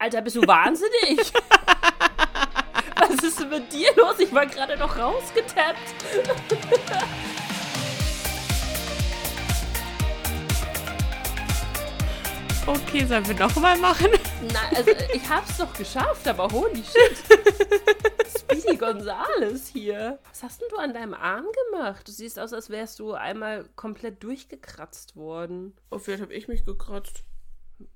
Alter, 0.00 0.22
bist 0.22 0.36
du 0.36 0.46
wahnsinnig? 0.46 1.18
Was 2.96 3.24
ist 3.24 3.40
denn 3.40 3.48
mit 3.48 3.72
dir 3.72 3.88
los? 3.96 4.20
Ich 4.20 4.32
war 4.32 4.46
gerade 4.46 4.76
noch 4.76 4.96
rausgetappt. 4.96 5.76
Okay, 12.64 13.04
sollen 13.06 13.26
wir 13.26 13.34
nochmal 13.34 13.76
machen? 13.78 14.10
Nein, 14.42 14.76
also 14.76 14.92
ich 15.12 15.28
hab's 15.28 15.56
doch 15.56 15.72
geschafft, 15.72 16.28
aber 16.28 16.46
holy 16.48 16.84
shit. 16.84 17.18
Speedy 18.38 18.76
Gonzales 18.76 19.66
hier. 19.66 20.20
Was 20.28 20.44
hast 20.44 20.60
denn 20.60 20.68
du 20.70 20.76
an 20.76 20.94
deinem 20.94 21.14
Arm 21.14 21.46
gemacht? 21.72 22.06
Du 22.06 22.12
siehst 22.12 22.38
aus, 22.38 22.52
als 22.52 22.70
wärst 22.70 23.00
du 23.00 23.14
einmal 23.14 23.68
komplett 23.74 24.22
durchgekratzt 24.22 25.16
worden. 25.16 25.76
Oh, 25.90 25.98
vielleicht 25.98 26.22
habe 26.22 26.34
ich 26.34 26.46
mich 26.46 26.64
gekratzt. 26.64 27.24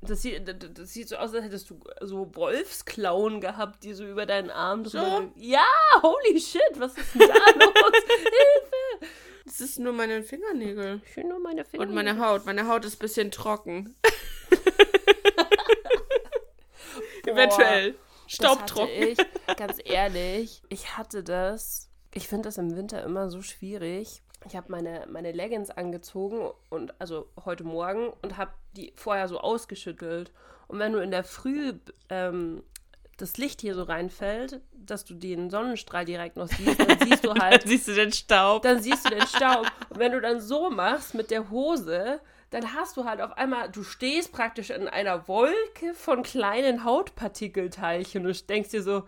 Das 0.01 0.23
sieht, 0.23 0.43
das, 0.79 0.93
sieht 0.93 1.09
so 1.09 1.17
aus, 1.17 1.35
als 1.35 1.45
hättest 1.45 1.69
du 1.71 1.81
so 2.01 2.33
Wolfsklauen 2.35 3.41
gehabt, 3.41 3.83
die 3.83 3.95
so 3.95 4.05
über 4.05 4.27
deinen 4.27 4.51
Arm 4.51 4.85
drüber. 4.85 5.23
So? 5.23 5.33
Ja, 5.37 5.67
holy 6.03 6.41
shit, 6.41 6.61
was 6.77 6.97
ist 6.97 7.15
denn 7.15 7.29
da 7.29 7.35
los? 7.35 8.05
Hilfe! 8.07 9.13
Das 9.45 9.61
ist 9.61 9.81
nur 9.81 9.93
meine 9.93 10.23
Fingernägel. 10.23 11.01
Ich 11.05 11.11
finde 11.11 11.31
nur 11.31 11.41
meine 11.41 11.65
Finger. 11.65 11.83
Und 11.83 11.93
meine 11.95 12.25
Haut. 12.25 12.47
Meine 12.47 12.69
Haut 12.69 12.85
ist 12.85 12.95
ein 12.97 13.01
bisschen 13.01 13.33
trocken. 13.33 13.97
Eventuell. 17.27 17.97
Staubtrocken. 18.29 19.17
Das 19.17 19.19
hatte 19.19 19.31
ich, 19.49 19.57
ganz 19.57 19.79
ehrlich, 19.85 20.63
ich 20.69 20.97
hatte 20.97 21.25
das. 21.25 21.89
Ich 22.15 22.29
finde 22.29 22.49
das 22.49 22.59
im 22.59 22.77
Winter 22.77 23.03
immer 23.03 23.31
so 23.31 23.43
schwierig. 23.43 24.23
Ich 24.47 24.57
habe 24.57 24.71
meine, 24.71 25.07
meine 25.11 25.33
Leggings 25.33 25.71
angezogen 25.71 26.51
und 26.71 26.95
also 27.01 27.29
heute 27.45 27.65
Morgen 27.65 28.13
und 28.23 28.37
habe 28.37 28.53
die 28.77 28.93
vorher 28.97 29.29
so 29.29 29.39
ausgeschüttelt. 29.41 30.33
Und 30.69 30.79
wenn 30.79 30.93
du 30.93 30.99
in 30.99 31.11
der 31.11 31.25
Früh 31.25 31.75
ähm, 32.09 32.63
das 33.19 33.37
Licht 33.37 33.61
hier 33.61 33.75
so 33.75 33.83
reinfällt, 33.85 34.61
dass 34.73 35.05
du 35.05 35.15
den 35.15 35.51
Sonnenstrahl 35.51 36.05
direkt 36.05 36.37
noch 36.37 36.49
siehst, 36.49 36.81
dann 36.81 36.99
siehst 36.99 37.25
du 37.25 37.35
halt, 37.41 37.63
Dann 37.63 37.69
siehst 37.69 37.89
du 37.89 37.93
den 37.95 38.13
Staub. 38.13 38.63
dann 38.63 38.83
siehst 38.83 39.05
du 39.05 39.11
den 39.11 39.27
Staub. 39.27 39.67
Und 39.91 39.99
wenn 39.99 40.13
du 40.13 40.21
dann 40.21 40.41
so 40.41 40.71
machst 40.71 41.15
mit 41.15 41.31
der 41.31 41.51
Hose, 41.51 42.21
dann 42.51 42.75
hast 42.75 42.97
du 42.97 43.05
halt 43.05 43.21
auf 43.21 43.37
einmal, 43.37 43.71
du 43.71 43.83
stehst 43.83 44.33
praktisch 44.33 44.71
in 44.71 44.89
einer 44.89 45.29
Wolke 45.29 45.95
von 45.95 46.23
kleinen 46.23 46.85
Hautpartikelteilchen 46.85 48.27
und 48.27 48.51
denkst 48.51 48.71
dir 48.71 48.83
so, 48.83 49.05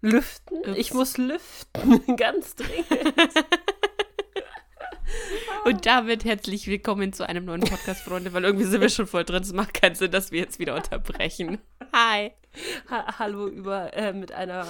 lüften? 0.00 0.58
Ups. 0.58 0.78
Ich 0.78 0.94
muss 0.94 1.18
lüften, 1.18 2.16
ganz 2.16 2.54
dringend. 2.54 2.86
Und 5.64 5.86
damit 5.86 6.24
herzlich 6.24 6.66
willkommen 6.66 7.12
zu 7.12 7.28
einem 7.28 7.44
neuen 7.44 7.60
Podcast, 7.60 8.02
Freunde, 8.02 8.32
weil 8.32 8.44
irgendwie 8.44 8.64
sind 8.64 8.80
wir 8.80 8.88
schon 8.88 9.06
voll 9.06 9.24
drin. 9.24 9.42
Es 9.42 9.52
macht 9.52 9.74
keinen 9.74 9.94
Sinn, 9.94 10.10
dass 10.10 10.32
wir 10.32 10.40
jetzt 10.40 10.58
wieder 10.58 10.74
unterbrechen. 10.74 11.58
Hi. 11.92 12.32
Ha 12.90 13.18
Hallo 13.18 13.46
über, 13.46 13.94
äh, 13.94 14.12
mit 14.12 14.32
einer, 14.32 14.66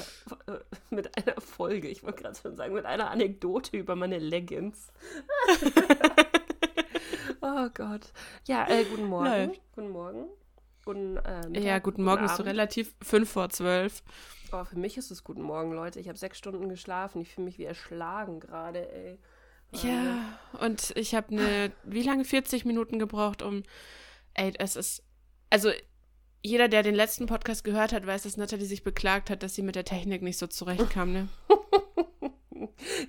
äh, 0.47 0.53
mit 0.91 1.17
einer 1.17 1.41
Folge, 1.41 1.89
ich 1.89 2.03
wollte 2.03 2.23
gerade 2.23 2.39
schon 2.41 2.57
sagen, 2.57 2.75
mit 2.75 2.85
einer 2.85 3.11
Anekdote 3.11 3.77
über 3.77 3.97
meine 3.97 4.19
Leggings. 4.19 4.93
oh 7.41 7.69
Gott. 7.75 8.13
Ja, 8.47 8.69
äh, 8.69 8.85
guten 8.85 9.07
Morgen. 9.07 9.27
Läuft. 9.27 9.61
Guten 9.75 9.91
Morgen. 9.91 10.25
Guten, 10.85 11.17
äh, 11.19 11.49
Mittag, 11.49 11.65
Ja, 11.65 11.79
guten 11.79 12.03
Morgen 12.05 12.25
ist 12.25 12.37
so 12.37 12.43
Abend. 12.43 12.49
relativ 12.49 12.95
fünf 13.03 13.31
vor 13.31 13.49
zwölf. 13.51 14.03
Oh, 14.53 14.65
für 14.65 14.79
mich 14.79 14.97
ist 14.97 15.11
es 15.11 15.23
guten 15.23 15.43
Morgen, 15.43 15.73
Leute. 15.73 16.01
Ich 16.01 16.09
habe 16.09 16.19
sechs 16.19 16.39
Stunden 16.39 16.69
geschlafen. 16.69 17.21
Ich 17.21 17.35
fühle 17.35 17.45
mich 17.47 17.59
wie 17.59 17.65
erschlagen 17.65 18.41
gerade, 18.41 18.91
ey. 18.93 19.19
Ja, 19.73 20.39
und 20.61 20.97
ich 20.97 21.15
habe 21.15 21.31
eine, 21.31 21.73
wie 21.85 22.03
lange? 22.03 22.25
40 22.25 22.65
Minuten 22.65 22.99
gebraucht, 22.99 23.43
um, 23.43 23.63
ey, 24.35 24.53
es 24.59 24.77
ist, 24.77 25.03
also 25.51 25.71
jeder, 26.43 26.69
der 26.69 26.83
den 26.83 26.95
letzten 26.95 27.27
Podcast 27.27 27.65
gehört 27.65 27.93
hat, 27.93 28.07
weiß, 28.07 28.23
dass 28.23 28.37
Natalie 28.37 28.67
sich 28.67 28.85
beklagt 28.85 29.31
hat, 29.31 29.43
dass 29.43 29.55
sie 29.55 29.63
mit 29.63 29.75
der 29.75 29.85
Technik 29.85 30.23
nicht 30.23 30.39
so 30.39 30.47
zurechtkam, 30.47 31.13
ne? 31.13 31.29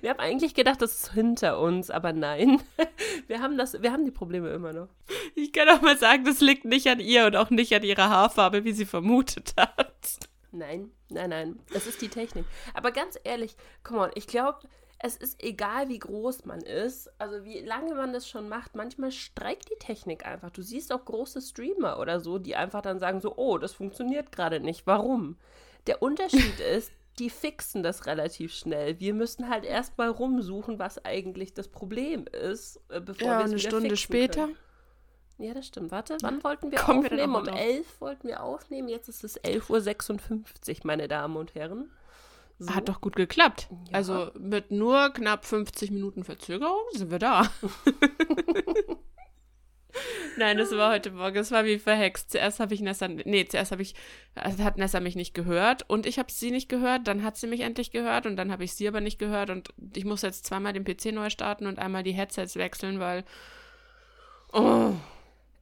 Wir 0.00 0.10
haben 0.10 0.20
eigentlich 0.20 0.54
gedacht, 0.54 0.80
das 0.82 0.94
ist 0.94 1.12
hinter 1.12 1.60
uns, 1.60 1.90
aber 1.90 2.12
nein. 2.12 2.60
Wir 3.26 3.40
haben, 3.40 3.56
das, 3.56 3.80
wir 3.80 3.92
haben 3.92 4.04
die 4.04 4.10
Probleme 4.10 4.50
immer 4.50 4.72
noch. 4.72 4.88
Ich 5.34 5.52
kann 5.52 5.68
auch 5.68 5.82
mal 5.82 5.96
sagen, 5.96 6.24
das 6.24 6.40
liegt 6.40 6.64
nicht 6.64 6.88
an 6.88 6.98
ihr 6.98 7.26
und 7.26 7.36
auch 7.36 7.50
nicht 7.50 7.72
an 7.74 7.84
ihrer 7.84 8.08
Haarfarbe, 8.08 8.64
wie 8.64 8.72
sie 8.72 8.86
vermutet 8.86 9.54
hat. 9.56 10.18
Nein, 10.50 10.90
nein, 11.08 11.30
nein. 11.30 11.60
Es 11.72 11.86
ist 11.86 12.02
die 12.02 12.08
Technik. 12.08 12.44
Aber 12.74 12.90
ganz 12.90 13.16
ehrlich, 13.22 13.56
come 13.84 14.00
on, 14.00 14.10
ich 14.14 14.26
glaube, 14.26 14.58
es 15.02 15.16
ist 15.16 15.42
egal, 15.42 15.88
wie 15.88 15.98
groß 15.98 16.44
man 16.44 16.60
ist, 16.60 17.10
also 17.18 17.44
wie 17.44 17.60
lange 17.60 17.94
man 17.94 18.12
das 18.12 18.28
schon 18.28 18.48
macht, 18.48 18.74
manchmal 18.76 19.10
streikt 19.12 19.70
die 19.70 19.78
Technik 19.78 20.26
einfach. 20.26 20.50
Du 20.50 20.62
siehst 20.62 20.92
auch 20.92 21.04
große 21.04 21.40
Streamer 21.40 21.98
oder 21.98 22.20
so, 22.20 22.38
die 22.38 22.54
einfach 22.54 22.82
dann 22.82 22.98
sagen 22.98 23.20
so, 23.20 23.34
oh, 23.36 23.56
das 23.56 23.72
funktioniert 23.72 24.30
gerade 24.30 24.60
nicht. 24.60 24.86
Warum? 24.86 25.38
Der 25.86 26.02
Unterschied 26.02 26.60
ist, 26.76 26.92
die 27.18 27.30
fixen 27.30 27.82
das 27.82 28.06
relativ 28.06 28.52
schnell. 28.54 29.00
Wir 29.00 29.14
müssen 29.14 29.48
halt 29.48 29.64
erstmal 29.64 30.08
rumsuchen, 30.10 30.78
was 30.78 31.02
eigentlich 31.04 31.54
das 31.54 31.68
Problem 31.68 32.26
ist, 32.26 32.80
äh, 32.90 33.00
bevor 33.00 33.26
Ja, 33.26 33.38
wir 33.38 33.44
es 33.46 33.50
eine 33.52 33.58
Stunde 33.58 33.96
später. 33.96 34.44
Können. 34.46 34.56
Ja, 35.38 35.54
das 35.54 35.66
stimmt. 35.66 35.90
Warte, 35.90 36.18
wann 36.20 36.44
wollten 36.44 36.70
wir 36.70 36.78
Kommen 36.78 37.02
wir 37.02 37.10
aufnehmen? 37.10 37.32
noch 37.32 37.38
um 37.40 37.44
mal 37.46 37.50
drauf. 37.50 37.60
11 37.60 38.00
wollten 38.02 38.28
wir 38.28 38.42
aufnehmen. 38.42 38.88
Jetzt 38.88 39.08
ist 39.08 39.24
es 39.24 39.40
11.56 39.42 40.68
Uhr, 40.70 40.76
meine 40.84 41.08
Damen 41.08 41.36
und 41.36 41.54
Herren. 41.54 41.90
So. 42.60 42.74
Hat 42.74 42.90
doch 42.90 43.00
gut 43.00 43.16
geklappt. 43.16 43.68
Ja. 43.70 43.94
Also 43.94 44.30
mit 44.38 44.70
nur 44.70 45.14
knapp 45.14 45.46
50 45.46 45.90
Minuten 45.92 46.24
Verzögerung 46.24 46.84
sind 46.92 47.10
wir 47.10 47.18
da. 47.18 47.50
Nein, 50.36 50.58
das 50.58 50.70
war 50.72 50.92
heute 50.92 51.10
Morgen. 51.10 51.38
Es 51.38 51.50
war 51.50 51.64
wie 51.64 51.78
verhext. 51.78 52.30
Zuerst 52.30 52.60
habe 52.60 52.74
ich 52.74 52.82
Nessa, 52.82 53.08
nee, 53.08 53.46
zuerst 53.46 53.72
habe 53.72 53.80
ich, 53.80 53.94
also 54.34 54.62
hat 54.62 54.76
Nessa 54.76 55.00
mich 55.00 55.16
nicht 55.16 55.32
gehört 55.32 55.88
und 55.88 56.04
ich 56.04 56.18
habe 56.18 56.30
sie 56.30 56.50
nicht 56.50 56.68
gehört. 56.68 57.08
Dann 57.08 57.24
hat 57.24 57.38
sie 57.38 57.46
mich 57.46 57.60
endlich 57.60 57.92
gehört 57.92 58.26
und 58.26 58.36
dann 58.36 58.52
habe 58.52 58.64
ich 58.64 58.74
sie 58.74 58.86
aber 58.86 59.00
nicht 59.00 59.18
gehört 59.18 59.48
und 59.48 59.70
ich 59.94 60.04
muss 60.04 60.20
jetzt 60.20 60.44
zweimal 60.44 60.74
den 60.74 60.84
PC 60.84 61.12
neu 61.12 61.30
starten 61.30 61.66
und 61.66 61.78
einmal 61.78 62.02
die 62.02 62.12
Headsets 62.12 62.56
wechseln, 62.56 63.00
weil, 63.00 63.24
oh, 64.52 64.92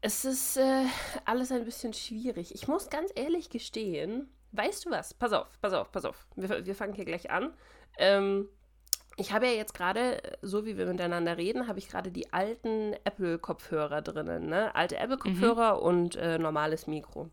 Es 0.01 0.25
ist 0.25 0.57
äh, 0.57 0.85
alles 1.25 1.53
ein 1.53 1.65
bisschen 1.65 1.93
schwierig. 1.93 2.53
Ich 2.57 2.67
muss 2.67 2.91
ganz 2.91 3.13
ehrlich 3.15 3.51
gestehen, 3.51 4.29
weißt 4.53 4.87
du 4.87 4.91
was? 4.91 5.15
Pass 5.15 5.33
auf, 5.33 5.47
pass 5.61 5.73
auf, 5.73 5.91
pass 5.93 6.05
auf. 6.05 6.27
Wir, 6.37 6.65
wir 6.65 6.75
fangen 6.75 6.95
hier 6.95 7.05
gleich 7.05 7.31
an. 7.31 7.53
Ähm, 7.99 8.49
ich 9.17 9.33
habe 9.33 9.47
ja 9.47 9.53
jetzt 9.53 9.75
gerade, 9.75 10.23
äh, 10.23 10.37
so 10.43 10.65
wie 10.65 10.79
wir 10.79 10.87
miteinander 10.87 11.37
reden, 11.37 11.67
habe 11.67 11.79
ich 11.79 11.89
gerade 11.89 12.11
die 12.11 12.33
alten 12.33 12.95
Apple-Kopfhörer 13.05 14.01
drinnen. 14.01 14.47
Ne? 14.47 14.75
Alte 14.75 14.97
Apple-Kopfhörer 14.97 15.83
und 15.83 16.17
äh, 16.17 16.39
normales 16.39 16.87
Mikro. 16.87 17.29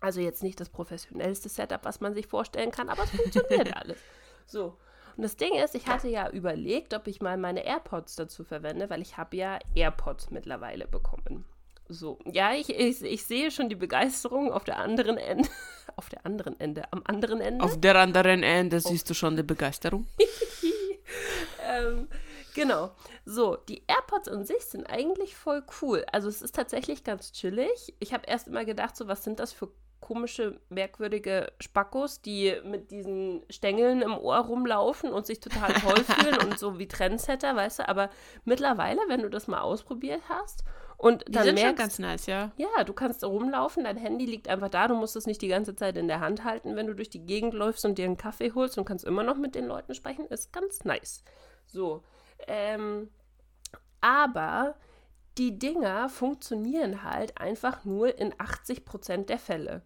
Also 0.00 0.20
jetzt 0.20 0.42
nicht 0.42 0.60
das 0.60 0.68
professionellste 0.68 1.48
Setup, 1.48 1.84
was 1.84 2.00
man 2.00 2.14
sich 2.14 2.26
vorstellen 2.26 2.70
kann, 2.70 2.90
aber 2.90 3.04
es 3.04 3.10
funktioniert 3.10 3.74
alles. 3.80 3.98
So. 4.46 4.76
Und 5.16 5.22
das 5.22 5.36
Ding 5.36 5.54
ist, 5.54 5.74
ich 5.74 5.86
hatte 5.86 6.08
ja 6.08 6.28
überlegt, 6.28 6.92
ob 6.92 7.06
ich 7.06 7.22
mal 7.22 7.38
meine 7.38 7.64
AirPods 7.64 8.16
dazu 8.16 8.44
verwende, 8.44 8.90
weil 8.90 9.00
ich 9.00 9.16
habe 9.16 9.36
ja 9.36 9.58
AirPods 9.74 10.30
mittlerweile 10.30 10.86
bekommen. 10.86 11.46
So, 11.88 12.18
ja, 12.26 12.52
ich, 12.52 12.68
ich, 12.68 13.02
ich 13.02 13.24
sehe 13.24 13.50
schon 13.50 13.70
die 13.70 13.76
Begeisterung 13.76 14.52
auf 14.52 14.64
der 14.64 14.78
anderen 14.78 15.16
Ende. 15.16 15.48
Auf 15.96 16.08
der 16.08 16.26
anderen 16.26 16.58
Ende, 16.58 16.82
am 16.90 17.02
anderen 17.04 17.40
Ende. 17.40 17.64
auf 17.64 17.80
der 17.80 17.96
anderen 17.96 18.42
Ende 18.42 18.80
siehst 18.80 19.08
du 19.08 19.14
schon 19.14 19.36
die 19.36 19.42
Begeisterung. 19.42 20.06
ähm, 21.66 22.08
genau. 22.54 22.90
So, 23.24 23.56
die 23.56 23.82
AirPods 23.86 24.28
an 24.28 24.44
sich 24.44 24.64
sind 24.64 24.84
eigentlich 24.86 25.36
voll 25.36 25.62
cool. 25.80 26.04
Also 26.12 26.28
es 26.28 26.42
ist 26.42 26.54
tatsächlich 26.54 27.04
ganz 27.04 27.32
chillig. 27.32 27.94
Ich 27.98 28.12
habe 28.12 28.26
erst 28.26 28.48
immer 28.48 28.64
gedacht, 28.64 28.96
so 28.96 29.08
was 29.08 29.24
sind 29.24 29.40
das 29.40 29.52
für 29.52 29.68
komische, 30.00 30.60
merkwürdige 30.68 31.52
Spackos, 31.60 32.20
die 32.20 32.54
mit 32.64 32.90
diesen 32.90 33.42
Stängeln 33.50 34.02
im 34.02 34.16
Ohr 34.16 34.38
rumlaufen 34.38 35.12
und 35.12 35.26
sich 35.26 35.40
total 35.40 35.72
toll 35.74 36.04
fühlen 36.04 36.38
und 36.44 36.58
so 36.58 36.78
wie 36.78 36.86
Trendsetter, 36.86 37.56
weißt 37.56 37.80
du. 37.80 37.88
Aber 37.88 38.10
mittlerweile, 38.44 39.00
wenn 39.08 39.22
du 39.22 39.30
das 39.30 39.48
mal 39.48 39.60
ausprobiert 39.60 40.22
hast 40.28 40.64
und 40.98 41.28
Die 41.28 41.32
dann 41.32 41.44
sind 41.44 41.58
schon 41.58 41.66
merkst, 41.66 41.78
ganz 41.78 41.98
nice, 41.98 42.26
ja. 42.26 42.52
ja, 42.56 42.84
du 42.84 42.92
kannst 42.92 43.22
rumlaufen, 43.22 43.84
dein 43.84 43.96
Handy 43.96 44.24
liegt 44.24 44.48
einfach 44.48 44.70
da, 44.70 44.88
du 44.88 44.94
musst 44.94 45.16
es 45.16 45.26
nicht 45.26 45.42
die 45.42 45.48
ganze 45.48 45.76
Zeit 45.76 45.96
in 45.96 46.08
der 46.08 46.20
Hand 46.20 46.44
halten, 46.44 46.76
wenn 46.76 46.86
du 46.86 46.94
durch 46.94 47.10
die 47.10 47.24
Gegend 47.24 47.54
läufst 47.54 47.84
und 47.84 47.98
dir 47.98 48.06
einen 48.06 48.16
Kaffee 48.16 48.52
holst 48.54 48.78
und 48.78 48.86
kannst 48.86 49.04
immer 49.04 49.22
noch 49.22 49.36
mit 49.36 49.54
den 49.54 49.66
Leuten 49.66 49.94
sprechen, 49.94 50.26
ist 50.26 50.52
ganz 50.52 50.84
nice. 50.84 51.22
So, 51.66 52.02
ähm, 52.46 53.10
aber 54.00 54.76
die 55.36 55.58
Dinger 55.58 56.08
funktionieren 56.08 57.02
halt 57.02 57.38
einfach 57.38 57.84
nur 57.84 58.18
in 58.18 58.32
80% 58.34 59.26
der 59.26 59.38
Fälle. 59.38 59.82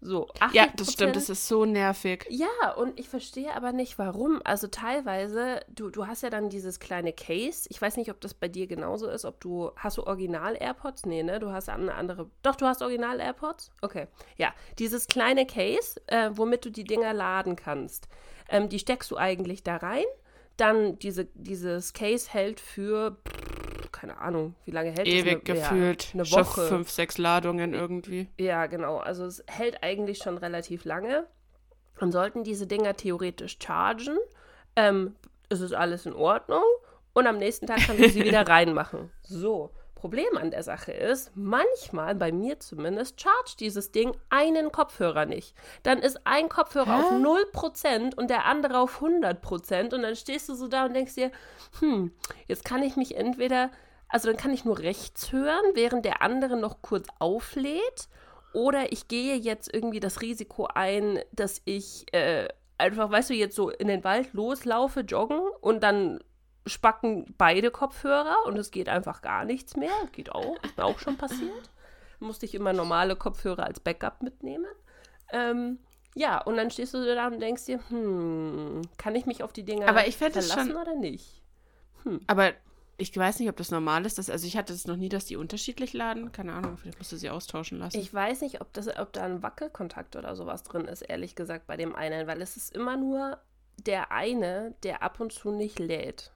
So, 0.00 0.28
80%, 0.38 0.54
Ja, 0.54 0.66
das 0.76 0.92
stimmt, 0.92 1.16
das 1.16 1.28
ist 1.28 1.48
so 1.48 1.64
nervig. 1.64 2.24
ja, 2.30 2.72
und 2.76 2.98
ich 3.00 3.08
verstehe 3.08 3.52
aber 3.54 3.72
nicht, 3.72 3.98
warum. 3.98 4.40
Also 4.44 4.68
teilweise, 4.68 5.60
du, 5.68 5.90
du 5.90 6.06
hast 6.06 6.22
ja 6.22 6.30
dann 6.30 6.50
dieses 6.50 6.78
kleine 6.78 7.12
Case. 7.12 7.66
Ich 7.68 7.82
weiß 7.82 7.96
nicht, 7.96 8.08
ob 8.10 8.20
das 8.20 8.32
bei 8.32 8.46
dir 8.46 8.68
genauso 8.68 9.08
ist, 9.08 9.24
ob 9.24 9.40
du, 9.40 9.72
hast 9.76 9.96
du 9.98 10.04
Original-AirPods? 10.06 11.06
Nee, 11.06 11.24
ne? 11.24 11.40
Du 11.40 11.50
hast 11.50 11.68
eine 11.68 11.94
andere, 11.94 12.30
doch, 12.42 12.54
du 12.54 12.66
hast 12.66 12.80
Original-AirPods? 12.82 13.72
Okay, 13.82 14.06
ja. 14.36 14.54
Dieses 14.78 15.08
kleine 15.08 15.46
Case, 15.46 16.00
äh, 16.06 16.30
womit 16.32 16.64
du 16.64 16.70
die 16.70 16.84
Dinger 16.84 17.12
laden 17.12 17.56
kannst, 17.56 18.06
ähm, 18.48 18.68
die 18.68 18.78
steckst 18.78 19.10
du 19.10 19.16
eigentlich 19.16 19.64
da 19.64 19.76
rein. 19.78 20.04
Dann 20.56 20.98
diese, 21.00 21.24
dieses 21.34 21.92
Case 21.92 22.30
hält 22.32 22.60
für, 22.60 23.16
keine 23.98 24.18
Ahnung, 24.18 24.54
wie 24.64 24.70
lange 24.70 24.90
hält 24.90 25.06
Ewig 25.06 25.44
das? 25.44 25.56
Eine, 25.56 25.60
gefühlt. 25.60 26.04
Ja, 26.04 26.14
eine 26.14 26.24
Schon 26.24 26.46
Woche. 26.46 26.66
fünf, 26.68 26.90
sechs 26.90 27.18
Ladungen 27.18 27.74
irgendwie. 27.74 28.28
Ja, 28.38 28.66
genau. 28.66 28.98
Also 28.98 29.24
es 29.24 29.42
hält 29.46 29.82
eigentlich 29.82 30.18
schon 30.18 30.38
relativ 30.38 30.84
lange. 30.84 31.26
Und 32.00 32.12
sollten 32.12 32.44
diese 32.44 32.66
Dinger 32.66 32.94
theoretisch 32.94 33.58
chargen, 33.60 34.18
ähm, 34.76 35.16
ist 35.48 35.60
es 35.60 35.72
alles 35.72 36.06
in 36.06 36.12
Ordnung. 36.12 36.62
Und 37.12 37.26
am 37.26 37.38
nächsten 37.38 37.66
Tag 37.66 37.78
kannst 37.78 38.00
du 38.02 38.08
sie 38.10 38.24
wieder 38.24 38.42
reinmachen. 38.48 39.10
So. 39.22 39.72
Problem 39.98 40.36
an 40.36 40.52
der 40.52 40.62
Sache 40.62 40.92
ist, 40.92 41.32
manchmal, 41.34 42.14
bei 42.14 42.30
mir 42.30 42.60
zumindest, 42.60 43.20
chargt 43.20 43.58
dieses 43.58 43.90
Ding 43.90 44.16
einen 44.30 44.70
Kopfhörer 44.70 45.26
nicht. 45.26 45.56
Dann 45.82 45.98
ist 45.98 46.24
ein 46.24 46.48
Kopfhörer 46.48 46.98
Hä? 46.98 47.02
auf 47.02 47.10
0% 47.10 48.14
und 48.14 48.30
der 48.30 48.44
andere 48.44 48.78
auf 48.78 49.02
100%. 49.02 49.92
Und 49.92 50.02
dann 50.02 50.14
stehst 50.14 50.48
du 50.48 50.54
so 50.54 50.68
da 50.68 50.84
und 50.86 50.94
denkst 50.94 51.16
dir, 51.16 51.32
hm, 51.80 52.12
jetzt 52.46 52.64
kann 52.64 52.84
ich 52.84 52.94
mich 52.94 53.16
entweder, 53.16 53.70
also 54.08 54.28
dann 54.28 54.36
kann 54.36 54.52
ich 54.52 54.64
nur 54.64 54.78
rechts 54.78 55.32
hören, 55.32 55.64
während 55.74 56.04
der 56.04 56.22
andere 56.22 56.56
noch 56.56 56.82
kurz 56.82 57.06
auflädt. 57.18 58.08
Oder 58.54 58.92
ich 58.92 59.08
gehe 59.08 59.36
jetzt 59.36 59.72
irgendwie 59.72 60.00
das 60.00 60.22
Risiko 60.22 60.66
ein, 60.74 61.20
dass 61.32 61.60
ich 61.64 62.06
äh, 62.14 62.48
einfach, 62.78 63.10
weißt 63.10 63.30
du, 63.30 63.34
jetzt 63.34 63.54
so 63.54 63.70
in 63.70 63.88
den 63.88 64.04
Wald 64.04 64.32
loslaufe, 64.32 65.00
joggen 65.00 65.40
und 65.60 65.82
dann 65.82 66.20
spacken 66.66 67.34
beide 67.38 67.70
Kopfhörer 67.70 68.36
und 68.46 68.56
es 68.58 68.70
geht 68.70 68.88
einfach 68.88 69.22
gar 69.22 69.44
nichts 69.44 69.76
mehr. 69.76 69.92
Geht 70.12 70.32
auch, 70.32 70.56
ist 70.62 70.76
mir 70.76 70.84
auch 70.84 70.98
schon 70.98 71.16
passiert. 71.16 71.70
Musste 72.20 72.46
ich 72.46 72.54
immer 72.54 72.72
normale 72.72 73.16
Kopfhörer 73.16 73.64
als 73.64 73.80
Backup 73.80 74.22
mitnehmen. 74.22 74.66
Ähm, 75.30 75.78
ja, 76.14 76.40
und 76.42 76.56
dann 76.56 76.70
stehst 76.70 76.94
du 76.94 77.14
da 77.14 77.26
und 77.26 77.40
denkst 77.40 77.66
dir, 77.66 77.80
hm, 77.88 78.82
kann 78.96 79.14
ich 79.14 79.26
mich 79.26 79.42
auf 79.42 79.52
die 79.52 79.64
Dinger 79.64 79.88
Aber 79.88 80.06
ich 80.06 80.16
verlassen 80.16 80.70
schon- 80.70 80.76
oder 80.76 80.94
nicht? 80.94 81.42
Aber 82.26 82.52
ich 82.98 83.16
weiß 83.16 83.38
nicht, 83.38 83.48
ob 83.48 83.56
das 83.56 83.70
normal 83.70 84.04
ist. 84.04 84.18
Dass, 84.18 84.28
also 84.28 84.46
ich 84.46 84.56
hatte 84.56 84.72
es 84.72 84.86
noch 84.86 84.96
nie, 84.96 85.08
dass 85.08 85.24
die 85.24 85.36
unterschiedlich 85.36 85.92
laden. 85.92 86.32
Keine 86.32 86.52
Ahnung, 86.52 86.76
vielleicht 86.76 86.98
musst 86.98 87.12
du 87.12 87.16
sie 87.16 87.30
austauschen 87.30 87.78
lassen. 87.78 87.98
Ich 87.98 88.12
weiß 88.12 88.40
nicht, 88.42 88.60
ob, 88.60 88.72
das, 88.72 88.88
ob 88.98 89.12
da 89.12 89.22
ein 89.24 89.42
Wackelkontakt 89.42 90.16
oder 90.16 90.34
sowas 90.36 90.64
drin 90.64 90.84
ist, 90.86 91.02
ehrlich 91.02 91.34
gesagt, 91.36 91.66
bei 91.66 91.76
dem 91.76 91.94
einen, 91.94 92.26
weil 92.26 92.42
es 92.42 92.56
ist 92.56 92.74
immer 92.74 92.96
nur 92.96 93.38
der 93.78 94.10
eine, 94.10 94.74
der 94.82 95.02
ab 95.02 95.20
und 95.20 95.32
zu 95.32 95.52
nicht 95.52 95.78
lädt. 95.78 96.32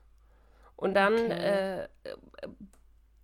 Und 0.77 0.95
dann 0.95 1.13
Okay. 1.13 1.81
äh, 1.83 1.87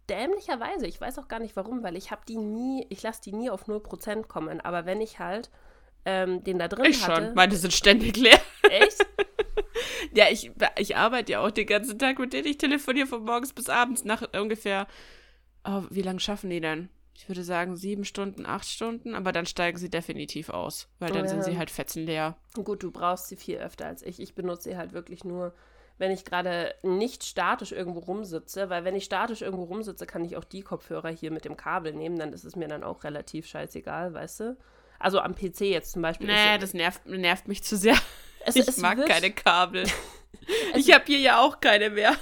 dämlicherweise, 0.10 0.86
ich 0.88 1.00
weiß 1.00 1.18
auch 1.20 1.28
gar 1.28 1.40
nicht 1.40 1.56
warum, 1.56 1.84
weil 1.84 1.96
ich 1.96 2.12
habe 2.12 2.22
die 2.28 2.38
nie, 2.38 2.86
ich 2.90 3.02
lasse 3.04 3.22
die 3.22 3.32
nie 3.34 3.50
auf 3.50 3.68
0% 3.68 4.24
kommen, 4.28 4.60
aber 4.62 4.86
wenn 4.86 5.02
ich 5.02 5.20
halt 5.20 5.50
ähm, 6.06 6.44
den 6.44 6.60
da 6.60 6.68
drin 6.68 6.86
ich 6.86 7.06
hatte. 7.06 7.26
schon. 7.26 7.34
Meine 7.36 7.56
sind 7.56 7.74
ständig 7.74 8.18
leer. 8.18 8.40
Echt? 8.70 9.06
Ja, 10.14 10.26
ich, 10.32 10.52
ich 10.78 10.96
arbeite 10.96 11.34
ja 11.34 11.40
auch 11.42 11.52
den 11.52 11.68
ganzen 11.68 12.00
Tag 12.00 12.20
mit 12.20 12.34
denen. 12.34 12.48
Ich 12.48 12.58
telefoniere 12.58 13.08
von 13.08 13.24
morgens 13.24 13.54
bis 13.54 13.70
abends 13.70 14.04
nach 14.06 14.24
ungefähr. 14.34 14.88
Oh, 15.64 15.84
wie 15.90 16.02
lange 16.02 16.20
schaffen 16.20 16.50
die 16.50 16.62
denn? 16.62 16.90
Ich 17.16 17.28
würde 17.28 17.44
sagen 17.44 17.76
sieben 17.76 18.06
Stunden, 18.06 18.46
acht 18.46 18.66
Stunden, 18.66 19.14
aber 19.14 19.34
dann 19.34 19.46
steigen 19.46 19.78
sie 19.78 19.90
definitiv 19.90 20.50
aus, 20.50 20.88
weil 21.00 21.12
dann 21.12 21.26
Ja. 21.26 21.30
sind 21.30 21.44
sie 21.44 21.58
halt 21.58 21.70
fetzenleer. 21.70 22.38
Gut, 22.54 22.82
du 22.82 22.92
brauchst 22.92 23.28
sie 23.28 23.36
viel 23.36 23.58
öfter 23.58 23.88
als 23.88 24.04
ich. 24.04 24.22
Ich 24.22 24.36
benutze 24.36 24.70
sie 24.70 24.78
halt 24.78 24.94
wirklich 24.94 25.26
nur, 25.26 25.54
wenn 25.98 26.12
ich 26.12 26.24
gerade 26.24 26.74
nicht 26.82 27.26
statisch 27.26 27.74
irgendwo 27.74 28.00
rumsitze, 28.00 28.70
weil 28.70 28.86
wenn 28.86 28.96
ich 28.96 29.04
statisch 29.04 29.42
irgendwo 29.42 29.66
rumsitze, 29.66 30.06
kann 30.06 30.24
ich 30.24 30.38
auch 30.38 30.46
die 30.46 30.62
Kopfhörer 30.62 31.10
hier 31.10 31.32
mit 31.32 31.44
dem 31.44 31.58
Kabel 31.58 31.92
nehmen, 31.94 32.18
dann 32.18 32.32
ist 32.32 32.46
es 32.46 32.56
mir 32.56 32.70
dann 32.70 32.84
auch 32.86 33.04
relativ 33.04 33.46
scheißegal, 33.48 34.14
weißt 34.14 34.40
du? 34.40 34.58
Also 34.98 35.20
am 35.20 35.36
PC 35.36 35.62
jetzt 35.62 35.92
zum 35.92 36.02
Beispiel. 36.02 36.28
Nee, 36.28 36.58
das 36.58 36.74
nervt, 36.74 37.06
nervt 37.06 37.50
mich 37.50 37.64
zu 37.64 37.76
sehr. 37.76 37.98
Es, 38.46 38.56
ich 38.56 38.68
es 38.68 38.78
mag 38.78 38.98
wird- 38.98 39.10
keine 39.10 39.32
Kabel. 39.32 39.86
Ich 40.76 40.92
habe 40.92 41.04
hier 41.06 41.20
ja 41.20 41.40
auch 41.42 41.60
keine 41.60 41.92
mehr. 41.92 42.16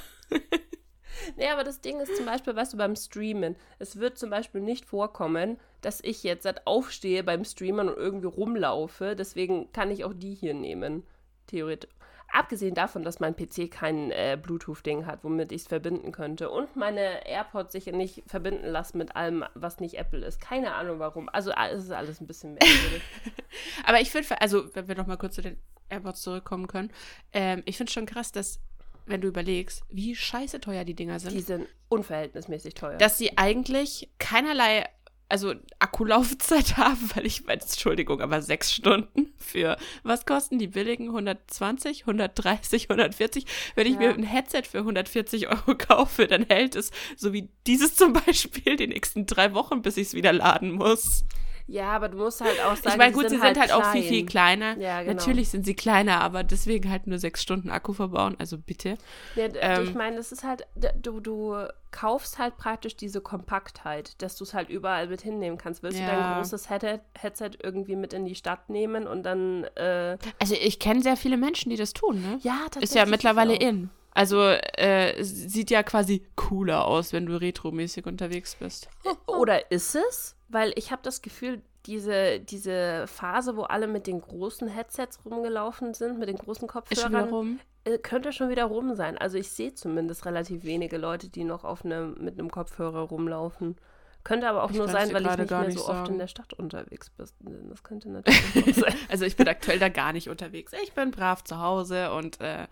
Nee, 1.38 1.48
aber 1.48 1.64
das 1.64 1.80
Ding 1.82 2.00
ist 2.02 2.16
zum 2.18 2.26
Beispiel, 2.26 2.56
weißt 2.56 2.74
du, 2.74 2.78
beim 2.78 2.96
Streamen, 2.96 3.56
es 3.80 4.00
wird 4.00 4.18
zum 4.18 4.30
Beispiel 4.30 4.60
nicht 4.62 4.86
vorkommen, 4.86 5.60
dass 5.82 6.02
ich 6.02 6.24
jetzt 6.24 6.46
halt 6.46 6.66
aufstehe 6.68 7.24
beim 7.24 7.46
Streamen 7.46 7.88
und 7.90 7.96
irgendwie 7.98 8.28
rumlaufe. 8.28 9.16
Deswegen 9.16 9.72
kann 9.72 9.92
ich 9.92 10.04
auch 10.04 10.14
die 10.14 10.34
hier 10.34 10.54
nehmen, 10.54 11.06
theoretisch. 11.48 11.90
Abgesehen 12.32 12.76
davon, 12.76 13.04
dass 13.04 13.20
mein 13.20 13.36
PC 13.36 13.72
kein 13.72 14.12
äh, 14.12 14.38
Bluetooth-Ding 14.42 15.06
hat, 15.06 15.24
womit 15.24 15.52
ich 15.52 15.62
es 15.62 15.68
verbinden 15.68 16.12
könnte. 16.12 16.50
Und 16.50 16.76
meine 16.76 17.26
AirPods 17.26 17.72
sich 17.72 17.86
nicht 17.88 18.24
verbinden 18.28 18.68
lassen 18.68 18.98
mit 18.98 19.16
allem, 19.16 19.46
was 19.56 19.80
nicht 19.80 19.98
Apple 19.98 20.26
ist. 20.26 20.42
Keine 20.42 20.74
Ahnung 20.76 21.00
warum. 21.00 21.30
Also 21.30 21.52
a- 21.52 21.70
es 21.70 21.86
ist 21.86 21.92
alles 21.92 22.20
ein 22.22 22.28
bisschen 22.28 22.54
merkwürdig. 22.54 23.02
Aber 23.86 24.02
ich 24.02 24.12
finde, 24.12 24.40
also, 24.42 24.74
wenn 24.76 24.88
wir 24.88 24.96
noch 24.96 25.08
mal 25.08 25.18
kurz 25.18 25.36
zu 25.36 25.42
den 25.42 25.58
AirPods 25.90 26.22
zurückkommen 26.22 26.68
können, 26.68 26.92
ähm, 27.34 27.64
ich 27.66 27.78
finde 27.78 27.92
schon 27.94 28.06
krass, 28.06 28.32
dass, 28.34 28.60
wenn 29.06 29.22
du 29.22 29.30
überlegst, 29.30 29.84
wie 29.90 30.14
scheiße 30.16 30.60
teuer 30.60 30.84
die 30.84 30.96
Dinger 30.96 31.20
sind, 31.20 31.32
die 31.34 31.40
sind 31.42 31.66
unverhältnismäßig 31.90 32.74
teuer. 32.74 32.98
dass 32.98 33.18
sie 33.18 33.38
eigentlich 33.38 34.10
keinerlei, 34.20 34.86
also 35.30 35.54
Akkulaufzeit 35.80 36.78
haben, 36.78 37.10
weil 37.16 37.26
ich 37.26 37.46
meine, 37.46 37.62
Entschuldigung, 37.62 38.22
aber 38.22 38.42
sechs 38.42 38.74
Stunden 38.74 39.34
für, 39.38 39.78
was 40.04 40.26
kosten 40.26 40.60
die 40.60 40.68
billigen? 40.68 41.08
120, 41.08 42.02
130, 42.02 42.90
140? 42.90 43.46
Wenn 43.76 43.88
ich 43.88 43.94
Ja. 43.94 44.00
mir 44.00 44.10
ein 44.14 44.24
Headset 44.24 44.64
für 44.70 44.80
140 44.80 45.48
Euro 45.50 45.76
kaufe, 45.78 46.28
dann 46.28 46.46
hält 46.48 46.76
es, 46.76 46.92
so 47.16 47.34
wie 47.34 47.50
dieses 47.66 47.96
zum 47.96 48.14
Beispiel, 48.14 48.76
die 48.76 48.88
nächsten 48.88 49.26
drei 49.26 49.54
Wochen, 49.54 49.82
bis 49.82 49.98
ich 49.98 50.08
es 50.08 50.14
wieder 50.14 50.34
laden 50.34 50.72
muss. 50.72 51.26
Ja, 51.68 51.90
aber 51.92 52.10
du 52.10 52.18
musst 52.18 52.42
halt 52.42 52.60
auch 52.62 52.76
sagen, 52.76 52.90
ich 52.90 52.98
meine, 52.98 53.12
gut, 53.14 53.30
sie 53.30 53.38
sind 53.38 53.60
halt 53.60 53.72
auch 53.72 53.92
viel, 53.92 54.04
viel 54.04 54.26
klein. 54.26 54.60
kleiner. 54.60 54.82
Ja, 54.82 55.02
genau. 55.02 55.14
Natürlich 55.14 55.50
sind 55.50 55.66
sie 55.66 55.76
kleiner, 55.76 56.22
aber 56.22 56.44
deswegen 56.44 56.90
halt 56.90 57.08
nur 57.08 57.20
sechs 57.20 57.42
Stunden 57.42 57.70
Akku 57.70 57.94
verbauen, 57.94 58.36
also 58.40 58.58
bitte. 58.58 58.98
Ja, 59.36 59.48
Ähm, 59.60 59.84
ich 59.84 59.94
meine, 59.94 60.16
das 60.16 60.32
ist 60.32 60.44
halt, 60.44 60.66
du, 61.02 61.20
du 61.20 61.56
kaufst 61.92 62.38
halt 62.38 62.58
praktisch 62.58 62.96
diese 62.96 63.22
Kompaktheit, 63.22 64.22
dass 64.22 64.36
du 64.38 64.44
es 64.44 64.54
halt 64.54 64.70
überall 64.70 65.08
mit 65.08 65.22
hinnehmen 65.22 65.58
kannst. 65.58 65.84
Willst 65.84 66.00
du 66.00 66.04
Ja. 66.04 66.16
dein 66.16 66.36
großes 66.38 66.70
Headset, 66.70 67.00
Headset 67.18 67.52
irgendwie 67.62 67.96
mit 67.96 68.14
in 68.14 68.26
die 68.26 68.36
Stadt 68.36 68.70
nehmen 68.70 69.08
und 69.08 69.24
dann, 69.24 69.64
äh, 69.76 70.18
Also 70.40 70.56
ich 70.56 70.80
kenne 70.80 71.02
sehr 71.02 71.18
viele 71.18 71.38
Menschen, 71.38 71.70
die 71.70 71.76
das 71.76 71.94
tun, 71.94 72.22
ne? 72.22 72.40
ja, 72.44 72.54
tatsächlich. 72.64 72.84
Ist 72.90 72.96
ja 72.96 73.06
mittlerweile 73.06 73.56
in. 73.56 73.90
Also 74.18 74.42
äh, 74.42 75.24
sieht 75.24 75.70
ja 75.70 75.84
quasi 75.84 76.26
cooler 76.36 76.86
aus, 76.86 77.14
wenn 77.14 77.28
du 77.28 77.40
retromäßig 77.40 78.08
unterwegs 78.08 78.56
bist. 78.56 78.90
Oder 79.28 79.70
ist 79.70 79.94
es? 79.94 80.36
Weil 80.48 80.74
ich 80.76 80.92
habe 80.92 81.04
das 81.04 81.22
Gefühl, 81.22 81.62
diese, 81.86 82.40
diese 82.40 83.06
Phase, 83.06 83.56
wo 83.58 83.62
alle 83.62 83.86
mit 83.86 84.08
den 84.08 84.20
großen 84.20 84.70
Headsets 84.70 85.20
rumgelaufen 85.24 85.94
sind, 85.94 86.18
mit 86.18 86.30
den 86.30 86.38
großen 86.38 86.68
Kopfhörern, 86.68 87.60
äh, 87.84 88.00
könnte 88.00 88.34
schon 88.34 88.50
wieder 88.50 88.66
rum 88.66 88.96
sein. 88.96 89.20
Also 89.20 89.38
ich 89.38 89.52
sehe 89.52 89.76
zumindest 89.76 90.26
relativ 90.26 90.64
wenige 90.64 90.98
Leute, 90.98 91.30
die 91.30 91.44
noch 91.44 91.64
auf 91.64 91.86
einem 91.86 92.16
mit 92.20 92.40
einem 92.40 92.50
Kopfhörer 92.50 93.02
rumlaufen. 93.02 93.76
Könnte 94.24 94.50
aber 94.50 94.64
auch 94.64 94.72
Ich 94.72 94.78
nur 94.78 94.88
sein, 94.88 95.14
weil 95.14 95.28
ich 95.28 95.38
nicht 95.38 95.48
gar 95.48 95.60
mehr 95.60 95.70
nicht 95.70 95.78
so 95.78 95.84
oft 95.84 96.00
in 96.00 96.06
sagen. 96.06 96.18
der 96.18 96.28
Stadt 96.28 96.54
unterwegs 96.54 97.12
bin. 97.12 97.70
Das 97.70 97.84
könnte 97.84 98.10
natürlich 98.10 98.76
sein. 98.78 98.96
Also 99.10 99.26
ich 99.26 99.36
bin 99.36 99.48
aktuell 99.48 99.78
da 99.78 99.90
gar 99.90 100.12
nicht 100.12 100.28
unterwegs. 100.28 100.72
Ich 100.82 100.94
bin 100.94 101.12
brav 101.12 101.44
zu 101.44 101.60
Hause 101.60 102.12
und 102.14 102.42
äh, 102.42 102.66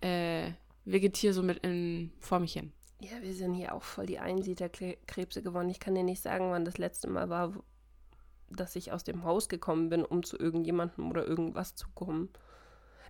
äh, 0.00 0.52
vegetiere 0.84 1.32
so 1.32 1.42
mit 1.42 1.58
in, 1.58 2.12
vor 2.20 2.40
mich 2.40 2.52
hin. 2.54 2.72
Ja, 3.00 3.22
wir 3.22 3.32
sind 3.32 3.54
hier 3.54 3.74
auch 3.74 3.82
voll 3.82 4.06
die 4.06 4.18
Einsiedlerkrebse 4.18 5.42
geworden. 5.42 5.70
Ich 5.70 5.80
kann 5.80 5.94
dir 5.94 6.02
nicht 6.04 6.22
sagen, 6.22 6.50
wann 6.50 6.64
das 6.64 6.76
letzte 6.78 7.08
Mal 7.08 7.30
war, 7.30 7.52
dass 8.50 8.76
ich 8.76 8.92
aus 8.92 9.04
dem 9.04 9.24
Haus 9.24 9.48
gekommen 9.48 9.88
bin, 9.88 10.04
um 10.04 10.22
zu 10.22 10.38
irgendjemandem 10.38 11.10
oder 11.10 11.26
irgendwas 11.26 11.74
zu 11.76 11.88
kommen. 11.94 12.28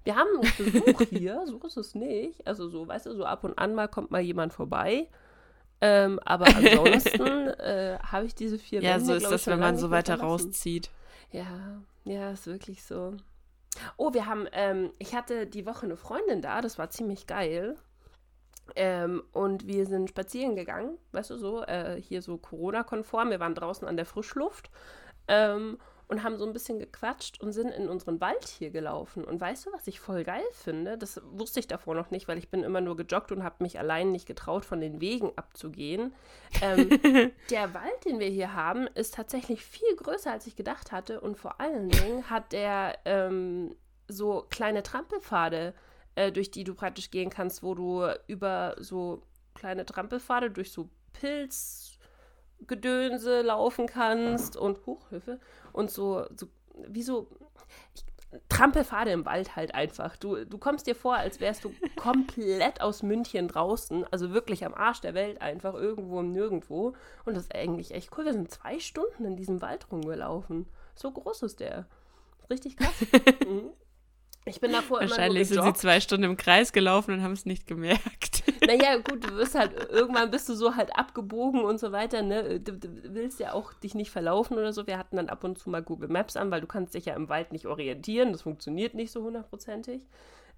Wir 0.04 0.16
haben 0.16 0.28
Besuch 0.56 1.00
hier, 1.10 1.42
so 1.46 1.58
ist 1.66 1.76
es 1.76 1.94
nicht. 1.94 2.46
Also 2.46 2.68
so, 2.68 2.86
weißt 2.86 3.06
du, 3.06 3.14
so 3.14 3.24
ab 3.24 3.44
und 3.44 3.58
an 3.58 3.74
mal 3.74 3.88
kommt 3.88 4.10
mal 4.10 4.20
jemand 4.20 4.52
vorbei. 4.52 5.08
Ähm, 5.80 6.20
aber 6.24 6.46
ansonsten 6.54 7.22
äh, 7.58 7.98
habe 8.00 8.26
ich 8.26 8.34
diese 8.34 8.58
vier 8.58 8.82
Ja, 8.82 8.94
Wände, 8.96 9.04
so 9.06 9.14
ist 9.14 9.24
ich, 9.24 9.28
das, 9.30 9.46
wenn 9.46 9.58
man 9.58 9.76
so 9.76 9.90
weiter 9.90 10.18
verlassen. 10.18 10.46
rauszieht. 10.48 10.90
Ja, 11.32 11.82
ja, 12.04 12.30
ist 12.32 12.46
wirklich 12.46 12.82
so. 12.84 13.16
Oh, 13.96 14.12
wir 14.12 14.26
haben, 14.26 14.46
ähm, 14.52 14.92
ich 14.98 15.14
hatte 15.14 15.46
die 15.46 15.66
Woche 15.66 15.86
eine 15.86 15.96
Freundin 15.96 16.42
da, 16.42 16.60
das 16.60 16.78
war 16.78 16.90
ziemlich 16.90 17.26
geil. 17.26 17.76
Ähm, 18.76 19.24
und 19.32 19.66
wir 19.66 19.86
sind 19.86 20.10
spazieren 20.10 20.54
gegangen, 20.54 20.96
weißt 21.12 21.30
du 21.30 21.36
so, 21.36 21.64
äh, 21.64 22.00
hier 22.00 22.22
so 22.22 22.38
Corona-konform. 22.38 23.30
Wir 23.30 23.40
waren 23.40 23.54
draußen 23.54 23.86
an 23.86 23.96
der 23.96 24.06
Frischluft 24.06 24.70
ähm, 25.26 25.78
und 26.10 26.24
haben 26.24 26.36
so 26.36 26.44
ein 26.44 26.52
bisschen 26.52 26.80
gequatscht 26.80 27.40
und 27.40 27.52
sind 27.52 27.70
in 27.70 27.88
unseren 27.88 28.20
Wald 28.20 28.44
hier 28.44 28.70
gelaufen. 28.70 29.22
Und 29.22 29.40
weißt 29.40 29.66
du, 29.66 29.72
was 29.72 29.86
ich 29.86 30.00
voll 30.00 30.24
geil 30.24 30.42
finde? 30.50 30.98
Das 30.98 31.20
wusste 31.30 31.60
ich 31.60 31.68
davor 31.68 31.94
noch 31.94 32.10
nicht, 32.10 32.26
weil 32.26 32.36
ich 32.36 32.50
bin 32.50 32.64
immer 32.64 32.80
nur 32.80 32.96
gejoggt 32.96 33.30
und 33.30 33.44
habe 33.44 33.62
mich 33.62 33.78
allein 33.78 34.10
nicht 34.10 34.26
getraut, 34.26 34.64
von 34.64 34.80
den 34.80 35.00
Wegen 35.00 35.30
abzugehen. 35.36 36.12
Ähm, 36.62 36.88
der 37.50 37.74
Wald, 37.74 38.04
den 38.04 38.18
wir 38.18 38.26
hier 38.26 38.54
haben, 38.54 38.88
ist 38.88 39.14
tatsächlich 39.14 39.64
viel 39.64 39.94
größer, 39.94 40.32
als 40.32 40.48
ich 40.48 40.56
gedacht 40.56 40.90
hatte. 40.90 41.20
Und 41.20 41.38
vor 41.38 41.60
allen 41.60 41.88
Dingen 41.88 42.28
hat 42.28 42.50
der 42.52 42.98
ähm, 43.04 43.76
so 44.08 44.44
kleine 44.50 44.82
Trampelpfade, 44.82 45.74
äh, 46.16 46.32
durch 46.32 46.50
die 46.50 46.64
du 46.64 46.74
praktisch 46.74 47.12
gehen 47.12 47.30
kannst, 47.30 47.62
wo 47.62 47.76
du 47.76 48.04
über 48.26 48.74
so 48.80 49.22
kleine 49.54 49.86
Trampelpfade 49.86 50.50
durch 50.50 50.72
so 50.72 50.90
Pilzgedönse 52.60 53.42
laufen 53.42 53.86
kannst 53.86 54.56
und 54.56 54.84
Hochhöfe 54.86 55.40
und 55.72 55.90
so, 55.90 56.26
so 56.34 56.46
wie 56.88 57.02
so. 57.02 57.28
Ich, 57.94 58.04
Trampelpfade 58.48 59.10
im 59.10 59.26
Wald 59.26 59.56
halt 59.56 59.74
einfach. 59.74 60.16
Du, 60.16 60.44
du 60.44 60.56
kommst 60.56 60.86
dir 60.86 60.94
vor, 60.94 61.16
als 61.16 61.40
wärst 61.40 61.64
du 61.64 61.74
komplett 61.96 62.80
aus 62.80 63.02
München 63.02 63.48
draußen, 63.48 64.06
also 64.12 64.32
wirklich 64.32 64.64
am 64.64 64.72
Arsch 64.72 65.00
der 65.00 65.14
Welt 65.14 65.42
einfach, 65.42 65.74
irgendwo 65.74 66.20
im 66.20 66.30
Nirgendwo. 66.30 66.94
Und 67.24 67.34
das 67.34 67.44
ist 67.44 67.54
eigentlich 67.56 67.92
echt 67.92 68.16
cool. 68.16 68.26
Wir 68.26 68.32
sind 68.32 68.48
zwei 68.48 68.78
Stunden 68.78 69.24
in 69.24 69.34
diesem 69.34 69.60
Wald 69.62 69.90
rumgelaufen. 69.90 70.68
So 70.94 71.10
groß 71.10 71.42
ist 71.42 71.58
der. 71.58 71.86
Richtig 72.48 72.76
krass. 72.76 72.94
mhm. 73.44 73.70
Ich 74.46 74.60
bin 74.60 74.72
davor 74.72 75.00
Wahrscheinlich 75.00 75.48
sind 75.48 75.62
sie 75.62 75.72
zwei 75.74 76.00
Stunden 76.00 76.24
im 76.24 76.36
Kreis 76.36 76.72
gelaufen 76.72 77.12
und 77.12 77.22
haben 77.22 77.32
es 77.32 77.46
nicht 77.46 77.66
gemerkt. 77.66 78.42
Naja, 78.66 78.98
gut, 78.98 79.24
du 79.24 79.36
wirst 79.36 79.54
halt, 79.54 79.72
irgendwann 79.90 80.30
bist 80.30 80.48
du 80.48 80.54
so 80.54 80.76
halt 80.76 80.90
abgebogen 80.94 81.64
und 81.64 81.80
so 81.80 81.92
weiter, 81.92 82.20
ne? 82.20 82.60
Du, 82.60 82.72
du, 82.76 82.88
willst 83.14 83.40
ja 83.40 83.54
auch 83.54 83.72
dich 83.72 83.94
nicht 83.94 84.10
verlaufen 84.10 84.58
oder 84.58 84.72
so. 84.72 84.86
Wir 84.86 84.98
hatten 84.98 85.16
dann 85.16 85.30
ab 85.30 85.44
und 85.44 85.58
zu 85.58 85.70
mal 85.70 85.82
Google 85.82 86.10
Maps 86.10 86.36
an, 86.36 86.50
weil 86.50 86.60
du 86.60 86.66
kannst 86.66 86.94
dich 86.94 87.06
ja 87.06 87.14
im 87.14 87.30
Wald 87.30 87.52
nicht 87.52 87.66
orientieren. 87.66 88.32
Das 88.32 88.42
funktioniert 88.42 88.94
nicht 88.94 89.12
so 89.12 89.22
hundertprozentig. 89.22 90.02